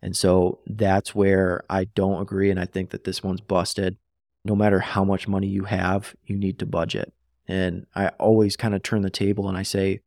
And 0.00 0.16
so 0.16 0.60
that's 0.64 1.12
where 1.12 1.64
I 1.68 1.86
don't 1.86 2.22
agree 2.22 2.52
and 2.52 2.60
I 2.60 2.66
think 2.66 2.90
that 2.90 3.02
this 3.02 3.20
one's 3.20 3.40
busted. 3.40 3.96
No 4.44 4.54
matter 4.54 4.78
how 4.78 5.02
much 5.02 5.26
money 5.26 5.48
you 5.48 5.64
have, 5.64 6.14
you 6.24 6.36
need 6.36 6.60
to 6.60 6.66
budget. 6.66 7.12
And 7.48 7.86
I 7.94 8.08
always 8.20 8.56
kind 8.56 8.74
of 8.74 8.82
turn 8.82 9.02
the 9.02 9.10
table 9.10 9.48
and 9.48 9.56
I 9.56 9.62
say 9.62 10.00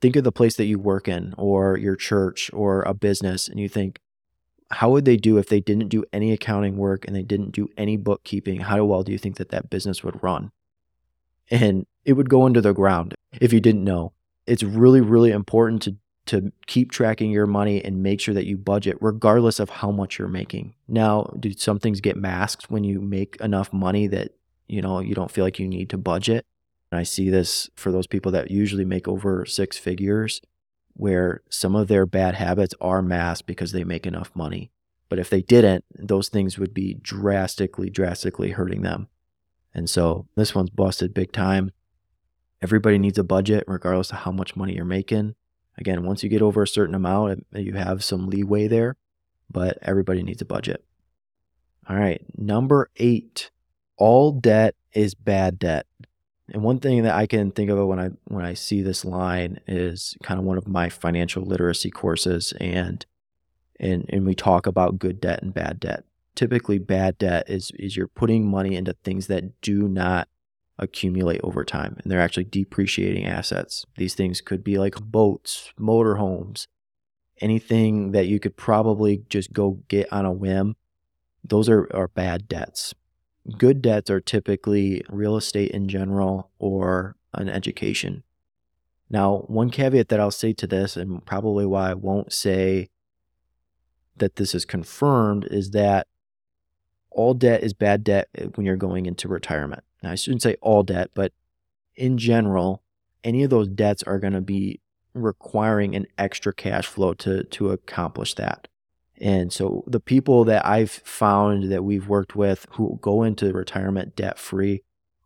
think 0.00 0.16
of 0.16 0.24
the 0.24 0.32
place 0.32 0.56
that 0.56 0.64
you 0.64 0.78
work 0.78 1.06
in 1.06 1.34
or 1.36 1.76
your 1.76 1.94
church 1.94 2.50
or 2.52 2.82
a 2.82 2.94
business 2.94 3.46
and 3.46 3.60
you 3.60 3.68
think 3.68 4.00
how 4.72 4.90
would 4.90 5.04
they 5.04 5.16
do 5.16 5.36
if 5.36 5.48
they 5.48 5.60
didn't 5.60 5.88
do 5.88 6.04
any 6.12 6.32
accounting 6.32 6.76
work 6.76 7.04
and 7.06 7.14
they 7.14 7.24
didn't 7.24 7.50
do 7.50 7.68
any 7.76 7.96
bookkeeping? 7.96 8.60
How 8.60 8.84
well 8.84 9.02
do 9.02 9.10
you 9.10 9.18
think 9.18 9.36
that 9.36 9.48
that 9.48 9.68
business 9.68 10.04
would 10.04 10.22
run? 10.22 10.52
And 11.50 11.86
it 12.04 12.12
would 12.12 12.30
go 12.30 12.46
into 12.46 12.60
the 12.60 12.72
ground 12.72 13.14
if 13.40 13.52
you 13.52 13.60
didn't 13.60 13.84
know. 13.84 14.12
It's 14.46 14.62
really 14.62 15.00
really 15.00 15.30
important 15.30 15.82
to 15.82 15.96
to 16.26 16.52
keep 16.66 16.92
tracking 16.92 17.30
your 17.30 17.46
money 17.46 17.84
and 17.84 18.02
make 18.02 18.20
sure 18.20 18.34
that 18.34 18.46
you 18.46 18.56
budget 18.56 18.96
regardless 19.00 19.58
of 19.58 19.68
how 19.68 19.90
much 19.90 20.18
you're 20.18 20.28
making. 20.28 20.74
Now 20.86 21.24
do 21.40 21.52
some 21.52 21.80
things 21.80 22.00
get 22.00 22.16
masked 22.16 22.70
when 22.70 22.84
you 22.84 23.00
make 23.00 23.36
enough 23.40 23.72
money 23.72 24.06
that 24.08 24.32
you 24.70 24.80
know 24.80 25.00
you 25.00 25.14
don't 25.14 25.30
feel 25.30 25.44
like 25.44 25.58
you 25.58 25.68
need 25.68 25.90
to 25.90 25.98
budget 25.98 26.46
and 26.90 26.98
I 26.98 27.04
see 27.04 27.30
this 27.30 27.70
for 27.76 27.92
those 27.92 28.06
people 28.06 28.32
that 28.32 28.50
usually 28.50 28.84
make 28.84 29.06
over 29.06 29.46
six 29.46 29.78
figures, 29.78 30.42
where 30.94 31.42
some 31.48 31.76
of 31.76 31.88
their 31.88 32.04
bad 32.04 32.34
habits 32.34 32.74
are 32.80 33.00
masked 33.00 33.46
because 33.46 33.72
they 33.72 33.84
make 33.84 34.06
enough 34.06 34.32
money. 34.34 34.70
But 35.08 35.18
if 35.18 35.30
they 35.30 35.42
didn't, 35.42 35.84
those 35.94 36.28
things 36.28 36.58
would 36.58 36.74
be 36.74 36.94
drastically, 36.94 37.90
drastically 37.90 38.50
hurting 38.50 38.82
them. 38.82 39.08
And 39.72 39.88
so 39.88 40.26
this 40.34 40.54
one's 40.54 40.70
busted 40.70 41.14
big 41.14 41.32
time. 41.32 41.70
Everybody 42.60 42.98
needs 42.98 43.18
a 43.18 43.24
budget, 43.24 43.64
regardless 43.66 44.10
of 44.10 44.18
how 44.18 44.32
much 44.32 44.56
money 44.56 44.74
you're 44.74 44.84
making. 44.84 45.36
Again, 45.78 46.04
once 46.04 46.22
you 46.22 46.28
get 46.28 46.42
over 46.42 46.62
a 46.62 46.68
certain 46.68 46.94
amount, 46.94 47.46
you 47.52 47.74
have 47.74 48.04
some 48.04 48.28
leeway 48.28 48.66
there, 48.66 48.96
but 49.48 49.78
everybody 49.80 50.22
needs 50.22 50.42
a 50.42 50.44
budget. 50.44 50.84
All 51.88 51.96
right, 51.96 52.22
number 52.36 52.90
eight 52.96 53.50
all 54.00 54.32
debt 54.32 54.74
is 54.92 55.14
bad 55.14 55.58
debt. 55.58 55.86
And 56.52 56.62
one 56.62 56.80
thing 56.80 57.04
that 57.04 57.14
I 57.14 57.26
can 57.26 57.52
think 57.52 57.70
of 57.70 57.86
when 57.86 58.00
I 58.00 58.08
when 58.24 58.44
I 58.44 58.54
see 58.54 58.82
this 58.82 59.04
line 59.04 59.60
is 59.68 60.16
kind 60.24 60.40
of 60.40 60.46
one 60.46 60.58
of 60.58 60.66
my 60.66 60.88
financial 60.88 61.44
literacy 61.44 61.90
courses 61.90 62.52
and 62.58 63.06
and 63.78 64.06
and 64.08 64.26
we 64.26 64.34
talk 64.34 64.66
about 64.66 64.98
good 64.98 65.20
debt 65.20 65.42
and 65.42 65.54
bad 65.54 65.78
debt. 65.78 66.02
Typically 66.34 66.78
bad 66.78 67.18
debt 67.18 67.48
is 67.48 67.70
is 67.78 67.96
you're 67.96 68.08
putting 68.08 68.50
money 68.50 68.74
into 68.74 68.94
things 69.04 69.28
that 69.28 69.60
do 69.60 69.86
not 69.86 70.28
accumulate 70.78 71.42
over 71.44 71.62
time 71.62 71.96
and 72.02 72.10
they're 72.10 72.20
actually 72.20 72.44
depreciating 72.44 73.26
assets. 73.26 73.84
These 73.96 74.14
things 74.14 74.40
could 74.40 74.64
be 74.64 74.78
like 74.78 74.96
boats, 74.96 75.72
motorhomes, 75.78 76.66
anything 77.40 78.12
that 78.12 78.26
you 78.26 78.40
could 78.40 78.56
probably 78.56 79.22
just 79.28 79.52
go 79.52 79.82
get 79.88 80.12
on 80.12 80.24
a 80.24 80.32
whim. 80.32 80.74
Those 81.44 81.68
are, 81.68 81.88
are 81.94 82.08
bad 82.08 82.48
debts 82.48 82.94
good 83.58 83.82
debts 83.82 84.10
are 84.10 84.20
typically 84.20 85.04
real 85.08 85.36
estate 85.36 85.70
in 85.70 85.88
general 85.88 86.50
or 86.58 87.16
an 87.34 87.48
education. 87.48 88.22
Now, 89.08 89.38
one 89.48 89.70
caveat 89.70 90.08
that 90.08 90.20
I'll 90.20 90.30
say 90.30 90.52
to 90.52 90.66
this, 90.66 90.96
and 90.96 91.24
probably 91.24 91.66
why 91.66 91.90
I 91.90 91.94
won't 91.94 92.32
say 92.32 92.88
that 94.16 94.36
this 94.36 94.54
is 94.54 94.64
confirmed, 94.64 95.46
is 95.50 95.70
that 95.70 96.06
all 97.10 97.34
debt 97.34 97.62
is 97.62 97.72
bad 97.72 98.04
debt 98.04 98.28
when 98.54 98.64
you're 98.64 98.76
going 98.76 99.06
into 99.06 99.26
retirement. 99.26 99.82
Now, 100.02 100.12
I 100.12 100.14
shouldn't 100.14 100.42
say 100.42 100.56
all 100.60 100.84
debt, 100.84 101.10
but 101.14 101.32
in 101.96 102.18
general, 102.18 102.82
any 103.24 103.42
of 103.42 103.50
those 103.50 103.68
debts 103.68 104.02
are 104.04 104.20
going 104.20 104.32
to 104.32 104.40
be 104.40 104.80
requiring 105.12 105.96
an 105.96 106.06
extra 106.16 106.52
cash 106.54 106.86
flow 106.86 107.14
to, 107.14 107.42
to 107.44 107.70
accomplish 107.70 108.34
that. 108.34 108.68
And 109.20 109.52
so 109.52 109.84
the 109.86 110.00
people 110.00 110.44
that 110.44 110.64
I've 110.66 110.90
found 110.90 111.70
that 111.70 111.84
we've 111.84 112.08
worked 112.08 112.34
with 112.34 112.66
who 112.72 112.98
go 113.02 113.22
into 113.22 113.52
retirement 113.52 114.16
debt 114.16 114.38
free 114.38 114.82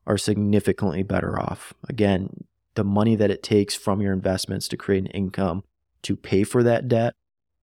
are 0.06 0.18
significantly 0.18 1.02
better 1.02 1.40
off. 1.40 1.72
Again, 1.88 2.44
the 2.74 2.84
money 2.84 3.14
that 3.14 3.30
it 3.30 3.42
takes 3.42 3.74
from 3.74 4.00
your 4.00 4.12
investments 4.12 4.66
to 4.68 4.76
create 4.76 5.04
an 5.04 5.10
income 5.10 5.62
to 6.02 6.16
pay 6.16 6.42
for 6.42 6.62
that 6.64 6.88
debt, 6.88 7.14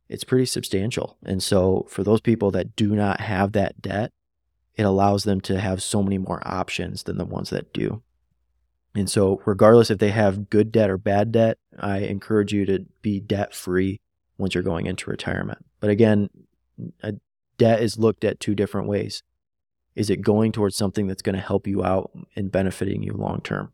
it's 0.07 0.23
pretty 0.23 0.45
substantial. 0.45 1.17
And 1.23 1.43
so 1.43 1.85
for 1.89 2.03
those 2.03 2.21
people 2.21 2.49
that 2.51 2.75
do 2.75 2.95
not 2.95 3.21
have 3.21 3.51
that 3.51 3.81
debt, 3.81 4.11
it 4.75 4.83
allows 4.83 5.25
them 5.25 5.41
to 5.41 5.59
have 5.59 5.83
so 5.83 6.01
many 6.01 6.17
more 6.17 6.41
options 6.45 7.03
than 7.03 7.17
the 7.17 7.25
ones 7.25 7.49
that 7.49 7.73
do. 7.73 8.01
And 8.95 9.09
so, 9.09 9.41
regardless 9.45 9.89
if 9.89 9.99
they 9.99 10.11
have 10.11 10.49
good 10.49 10.71
debt 10.71 10.89
or 10.89 10.97
bad 10.97 11.31
debt, 11.31 11.57
I 11.79 11.99
encourage 11.99 12.51
you 12.51 12.65
to 12.65 12.85
be 13.01 13.21
debt 13.21 13.53
free 13.53 14.01
once 14.37 14.53
you're 14.53 14.63
going 14.63 14.85
into 14.85 15.09
retirement. 15.09 15.65
But 15.79 15.89
again, 15.89 16.29
debt 17.57 17.81
is 17.81 17.97
looked 17.97 18.23
at 18.23 18.39
two 18.39 18.55
different 18.55 18.87
ways. 18.87 19.23
Is 19.95 20.09
it 20.09 20.21
going 20.21 20.51
towards 20.51 20.75
something 20.75 21.07
that's 21.07 21.21
going 21.21 21.35
to 21.35 21.41
help 21.41 21.67
you 21.67 21.83
out 21.83 22.11
and 22.35 22.51
benefiting 22.51 23.03
you 23.03 23.13
long 23.13 23.41
term? 23.41 23.71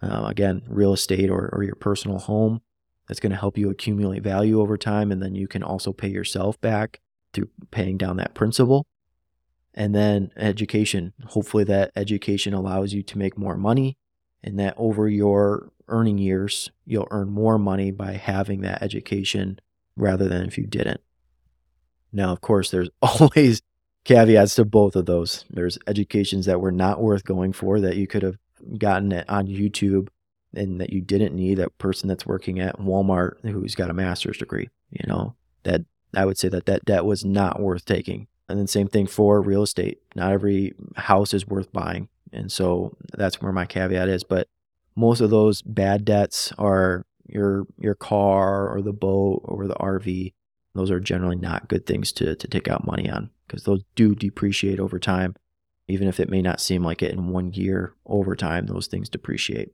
Uh, 0.00 0.26
again, 0.26 0.62
real 0.68 0.92
estate 0.92 1.30
or, 1.30 1.48
or 1.52 1.62
your 1.64 1.74
personal 1.74 2.18
home 2.18 2.60
that's 3.08 3.20
going 3.20 3.32
to 3.32 3.38
help 3.38 3.58
you 3.58 3.70
accumulate 3.70 4.22
value 4.22 4.60
over 4.60 4.76
time. 4.76 5.10
And 5.10 5.22
then 5.22 5.34
you 5.34 5.48
can 5.48 5.62
also 5.62 5.92
pay 5.92 6.08
yourself 6.08 6.60
back 6.60 7.00
through 7.32 7.48
paying 7.70 7.96
down 7.96 8.18
that 8.18 8.34
principal. 8.34 8.86
And 9.74 9.94
then 9.94 10.30
education. 10.36 11.12
Hopefully, 11.26 11.64
that 11.64 11.92
education 11.96 12.52
allows 12.52 12.92
you 12.92 13.02
to 13.04 13.18
make 13.18 13.38
more 13.38 13.56
money 13.56 13.96
and 14.42 14.58
that 14.58 14.74
over 14.76 15.08
your 15.08 15.72
earning 15.88 16.18
years, 16.18 16.70
you'll 16.84 17.08
earn 17.10 17.30
more 17.30 17.58
money 17.58 17.90
by 17.90 18.12
having 18.12 18.60
that 18.60 18.82
education 18.82 19.58
rather 19.98 20.28
than 20.28 20.46
if 20.46 20.56
you 20.56 20.66
didn't. 20.66 21.00
Now, 22.12 22.32
of 22.32 22.40
course, 22.40 22.70
there's 22.70 22.88
always 23.02 23.60
caveats 24.04 24.54
to 24.54 24.64
both 24.64 24.96
of 24.96 25.06
those. 25.06 25.44
There's 25.50 25.78
educations 25.86 26.46
that 26.46 26.60
were 26.60 26.72
not 26.72 27.02
worth 27.02 27.24
going 27.24 27.52
for 27.52 27.80
that 27.80 27.96
you 27.96 28.06
could 28.06 28.22
have 28.22 28.38
gotten 28.78 29.12
it 29.12 29.28
on 29.28 29.46
YouTube 29.46 30.08
and 30.54 30.80
that 30.80 30.90
you 30.90 31.00
didn't 31.00 31.34
need. 31.34 31.58
That 31.58 31.76
person 31.78 32.08
that's 32.08 32.26
working 32.26 32.58
at 32.60 32.78
Walmart 32.78 33.40
who's 33.42 33.74
got 33.74 33.90
a 33.90 33.94
master's 33.94 34.38
degree, 34.38 34.70
you 34.90 35.06
know, 35.06 35.34
that 35.64 35.82
I 36.14 36.24
would 36.24 36.38
say 36.38 36.48
that 36.48 36.66
that 36.66 36.84
debt 36.84 37.04
was 37.04 37.24
not 37.24 37.60
worth 37.60 37.84
taking. 37.84 38.28
And 38.48 38.58
then 38.58 38.66
same 38.66 38.88
thing 38.88 39.06
for 39.06 39.42
real 39.42 39.62
estate. 39.62 39.98
Not 40.14 40.32
every 40.32 40.74
house 40.96 41.34
is 41.34 41.46
worth 41.46 41.70
buying. 41.70 42.08
And 42.32 42.50
so 42.50 42.96
that's 43.12 43.42
where 43.42 43.52
my 43.52 43.66
caveat 43.66 44.08
is. 44.08 44.24
But 44.24 44.48
most 44.96 45.20
of 45.20 45.30
those 45.30 45.60
bad 45.60 46.04
debts 46.04 46.52
are 46.56 47.04
your 47.28 47.66
your 47.78 47.94
car 47.94 48.68
or 48.68 48.82
the 48.82 48.92
boat 48.92 49.42
or 49.44 49.66
the 49.66 49.74
RV 49.74 50.32
those 50.78 50.90
are 50.92 51.00
generally 51.00 51.36
not 51.36 51.68
good 51.68 51.86
things 51.86 52.12
to, 52.12 52.36
to 52.36 52.46
take 52.46 52.68
out 52.68 52.86
money 52.86 53.10
on 53.10 53.30
because 53.46 53.64
those 53.64 53.82
do 53.96 54.14
depreciate 54.14 54.78
over 54.78 54.98
time. 55.00 55.34
Even 55.88 56.06
if 56.06 56.20
it 56.20 56.30
may 56.30 56.40
not 56.40 56.60
seem 56.60 56.84
like 56.84 57.02
it 57.02 57.12
in 57.12 57.30
one 57.30 57.52
year, 57.52 57.94
over 58.06 58.36
time, 58.36 58.66
those 58.66 58.86
things 58.86 59.08
depreciate. 59.08 59.72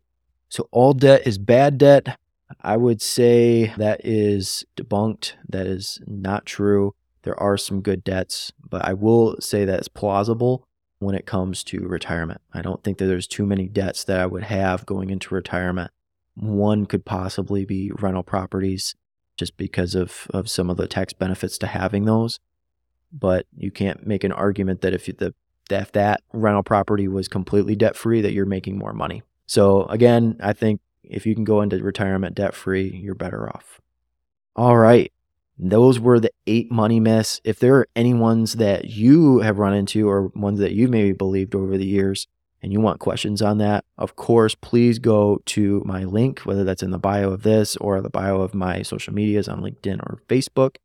So, 0.49 0.69
all 0.71 0.95
debt 0.95 1.27
is 1.27 1.37
bad 1.37 1.77
debt. 1.77 2.19
I 2.63 2.77
would 2.77 3.03
say 3.03 3.75
that 3.77 4.01
is 4.05 4.65
debunked. 4.77 5.33
That 5.49 5.67
is 5.67 6.01
not 6.07 6.47
true. 6.47 6.95
There 7.23 7.39
are 7.39 7.59
some 7.59 7.83
good 7.83 8.05
debts, 8.05 8.53
but 8.67 8.85
I 8.85 8.95
will 8.95 9.37
say 9.41 9.65
that 9.65 9.81
it's 9.81 9.89
plausible 9.89 10.69
when 11.01 11.17
it 11.17 11.27
comes 11.27 11.65
to 11.65 11.81
retirement. 11.81 12.41
I 12.53 12.63
don't 12.63 12.83
think 12.85 12.99
that 12.99 13.07
there's 13.07 13.27
too 13.27 13.45
many 13.45 13.69
debts 13.69 14.05
that 14.05 14.21
I 14.21 14.27
would 14.27 14.45
have 14.45 14.87
going 14.87 15.11
into 15.11 15.35
retirement. 15.35 15.91
One 16.35 16.87
could 16.87 17.05
possibly 17.05 17.65
be 17.65 17.93
rental 17.99 18.23
properties 18.23 18.95
just 19.37 19.57
because 19.57 19.95
of, 19.95 20.27
of 20.31 20.49
some 20.49 20.71
of 20.71 20.77
the 20.77 20.87
tax 20.87 21.13
benefits 21.13 21.59
to 21.59 21.67
having 21.67 22.05
those. 22.05 22.41
But 23.13 23.47
you 23.57 23.71
can't 23.71 24.07
make 24.07 24.25
an 24.25 24.33
argument 24.33 24.81
that 24.81 24.93
if 24.93 25.07
the 25.07 25.35
if 25.71 25.93
that 25.93 26.21
rental 26.33 26.63
property 26.63 27.09
was 27.09 27.29
completely 27.29 27.75
debt 27.75 27.97
free, 27.97 28.21
that 28.21 28.33
you're 28.33 28.45
making 28.45 28.77
more 28.77 28.93
money. 28.93 29.23
So 29.47 29.85
again, 29.85 30.37
I 30.41 30.53
think 30.53 30.81
if 31.03 31.27
you 31.27 31.35
can 31.35 31.45
go 31.45 31.61
into 31.63 31.83
retirement 31.83 32.35
debt 32.35 32.55
free, 32.55 32.89
you're 32.89 33.15
better 33.15 33.49
off. 33.49 33.81
All 34.57 34.77
right. 34.77 35.13
Those 35.59 36.01
were 36.01 36.19
the 36.19 36.33
eight 36.47 36.71
money 36.71 36.99
myths. 36.99 37.41
If 37.45 37.61
there 37.61 37.77
are 37.77 37.89
any 37.95 38.13
ones 38.13 38.55
that 38.55 38.87
you 38.87 39.39
have 39.41 39.59
run 39.59 39.75
into 39.75 40.09
or 40.09 40.29
ones 40.35 40.59
that 40.59 40.73
you've 40.73 40.91
maybe 40.91 41.13
believed 41.13 41.55
over 41.55 41.79
the 41.79 41.87
years, 41.87 42.27
and 42.65 42.73
you 42.73 42.81
want 42.81 42.99
questions 42.99 43.43
on 43.43 43.59
that, 43.59 43.85
of 43.99 44.17
course, 44.17 44.55
please 44.55 44.99
go 44.99 45.43
to 45.45 45.83
my 45.85 46.05
link, 46.05 46.41
whether 46.41 46.65
that's 46.65 46.83
in 46.83 46.93
the 46.93 46.99
bio 46.99 47.31
of 47.31 47.43
this 47.43 47.77
or 47.77 48.01
the 48.01 48.09
bio 48.09 48.41
of 48.41 48.55
my 48.55 48.81
social 48.81 49.13
medias 49.13 49.49
on 49.49 49.61
LinkedIn 49.61 50.01
or 50.01 50.23
Facebook, 50.29 50.77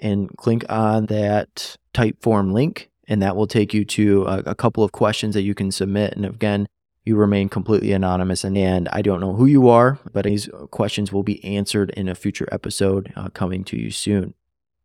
and 0.00 0.36
click 0.36 0.64
on 0.68 1.06
that 1.06 1.76
Typeform 1.94 2.52
link. 2.52 2.90
And 3.06 3.22
that 3.22 3.36
will 3.36 3.46
take 3.46 3.72
you 3.72 3.84
to 3.84 4.24
a, 4.24 4.38
a 4.46 4.54
couple 4.56 4.82
of 4.82 4.90
questions 4.90 5.34
that 5.34 5.42
you 5.42 5.54
can 5.54 5.70
submit. 5.70 6.14
And 6.14 6.26
again, 6.26 6.66
you 7.04 7.14
remain 7.14 7.48
completely 7.48 7.92
anonymous 7.92 8.42
and, 8.42 8.58
and 8.58 8.88
I 8.88 9.00
don't 9.00 9.20
know 9.20 9.34
who 9.34 9.46
you 9.46 9.68
are, 9.68 10.00
but 10.12 10.24
these 10.24 10.48
questions 10.72 11.12
will 11.12 11.22
be 11.22 11.44
answered 11.44 11.90
in 11.90 12.08
a 12.08 12.16
future 12.16 12.48
episode 12.50 13.12
uh, 13.14 13.28
coming 13.28 13.62
to 13.64 13.76
you 13.76 13.92
soon. 13.92 14.34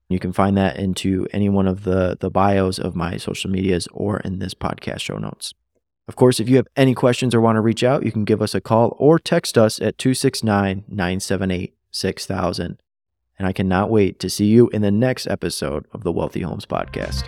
You 0.08 0.20
can 0.20 0.34
find 0.34 0.56
that 0.56 0.78
into 0.78 1.28
any 1.34 1.50
one 1.50 1.68
of 1.68 1.84
the, 1.84 2.16
the 2.20 2.30
bios 2.30 2.78
of 2.78 2.96
my 2.96 3.18
social 3.18 3.50
medias 3.50 3.88
or 3.92 4.20
in 4.20 4.38
this 4.38 4.54
podcast 4.54 5.00
show 5.00 5.18
notes. 5.18 5.56
Of 6.08 6.16
course, 6.16 6.40
if 6.40 6.48
you 6.48 6.56
have 6.56 6.68
any 6.76 6.94
questions 6.94 7.36
or 7.36 7.42
want 7.42 7.58
to 7.58 7.62
reach 7.62 7.84
out, 7.84 8.06
you 8.06 8.12
can 8.12 8.24
give 8.24 8.42
us 8.42 8.56
a 8.56 8.62
call 8.62 8.96
or 8.98 9.20
text 9.20 9.58
us 9.58 9.80
at 9.82 9.98
269 9.98 10.86
978 10.88 11.76
6000. 11.92 12.82
And 13.40 13.48
I 13.48 13.52
cannot 13.52 13.90
wait 13.90 14.20
to 14.22 14.30
see 14.30 14.46
you 14.46 14.70
in 14.70 14.82
the 14.82 14.92
next 14.92 15.28
episode 15.28 15.86
of 15.92 16.04
the 16.04 16.12
Wealthy 16.12 16.42
Homes 16.42 16.66
Podcast. 16.66 17.28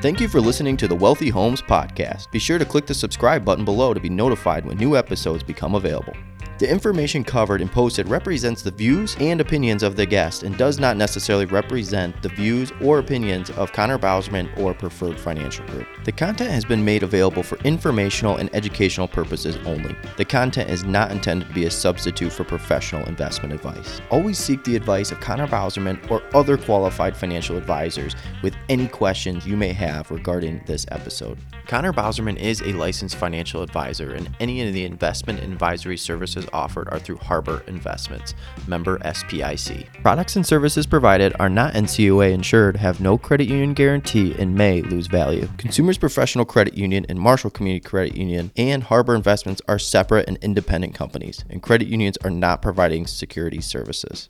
Thank 0.00 0.18
you 0.18 0.28
for 0.28 0.40
listening 0.40 0.78
to 0.78 0.88
the 0.88 0.94
Wealthy 0.94 1.28
Homes 1.28 1.60
Podcast. 1.60 2.30
Be 2.32 2.38
sure 2.38 2.58
to 2.58 2.64
click 2.64 2.86
the 2.86 2.94
subscribe 2.94 3.44
button 3.44 3.66
below 3.66 3.92
to 3.92 4.00
be 4.00 4.08
notified 4.08 4.64
when 4.64 4.78
new 4.78 4.96
episodes 4.96 5.42
become 5.42 5.74
available. 5.74 6.14
The 6.60 6.70
information 6.70 7.24
covered 7.24 7.62
and 7.62 7.72
posted 7.72 8.06
represents 8.06 8.60
the 8.60 8.70
views 8.70 9.16
and 9.18 9.40
opinions 9.40 9.82
of 9.82 9.96
the 9.96 10.04
guest 10.04 10.42
and 10.42 10.58
does 10.58 10.78
not 10.78 10.98
necessarily 10.98 11.46
represent 11.46 12.20
the 12.20 12.28
views 12.28 12.70
or 12.82 12.98
opinions 12.98 13.48
of 13.52 13.72
Connor 13.72 13.98
Bauserman 13.98 14.54
or 14.58 14.74
Preferred 14.74 15.18
Financial 15.18 15.64
Group. 15.68 15.86
The 16.04 16.12
content 16.12 16.50
has 16.50 16.66
been 16.66 16.84
made 16.84 17.02
available 17.02 17.42
for 17.42 17.56
informational 17.60 18.36
and 18.36 18.54
educational 18.54 19.08
purposes 19.08 19.56
only. 19.64 19.96
The 20.18 20.26
content 20.26 20.68
is 20.68 20.84
not 20.84 21.10
intended 21.10 21.48
to 21.48 21.54
be 21.54 21.64
a 21.64 21.70
substitute 21.70 22.30
for 22.30 22.44
professional 22.44 23.06
investment 23.06 23.54
advice. 23.54 24.02
Always 24.10 24.36
seek 24.36 24.62
the 24.62 24.76
advice 24.76 25.10
of 25.12 25.20
Connor 25.20 25.46
Bauserman 25.46 26.10
or 26.10 26.22
other 26.34 26.58
qualified 26.58 27.16
financial 27.16 27.56
advisors 27.56 28.14
with 28.42 28.54
any 28.68 28.86
questions 28.86 29.46
you 29.46 29.56
may 29.56 29.72
have 29.72 30.10
regarding 30.10 30.62
this 30.66 30.84
episode. 30.90 31.38
Connor 31.66 31.94
Bauserman 31.94 32.36
is 32.36 32.60
a 32.62 32.72
licensed 32.72 33.16
financial 33.16 33.62
advisor, 33.62 34.12
and 34.12 34.28
any 34.40 34.66
of 34.66 34.74
the 34.74 34.84
investment 34.84 35.40
advisory 35.40 35.96
services 35.96 36.44
offered 36.52 36.88
are 36.90 36.98
through 36.98 37.16
Harbour 37.16 37.62
Investments, 37.66 38.34
member 38.66 38.98
SIPC. 38.98 39.86
Products 40.02 40.36
and 40.36 40.46
services 40.46 40.86
provided 40.86 41.34
are 41.38 41.48
not 41.48 41.74
NCUA 41.74 42.32
insured, 42.32 42.76
have 42.76 43.00
no 43.00 43.18
credit 43.18 43.48
union 43.48 43.74
guarantee, 43.74 44.34
and 44.38 44.54
may 44.54 44.82
lose 44.82 45.06
value. 45.06 45.48
Consumers 45.58 45.98
Professional 45.98 46.44
Credit 46.44 46.74
Union 46.74 47.06
and 47.08 47.18
Marshall 47.18 47.50
Community 47.50 47.84
Credit 47.84 48.16
Union 48.16 48.50
and 48.56 48.82
Harbour 48.84 49.14
Investments 49.14 49.62
are 49.68 49.78
separate 49.78 50.28
and 50.28 50.38
independent 50.38 50.94
companies, 50.94 51.44
and 51.50 51.62
credit 51.62 51.88
unions 51.88 52.16
are 52.24 52.30
not 52.30 52.62
providing 52.62 53.06
security 53.06 53.60
services. 53.60 54.28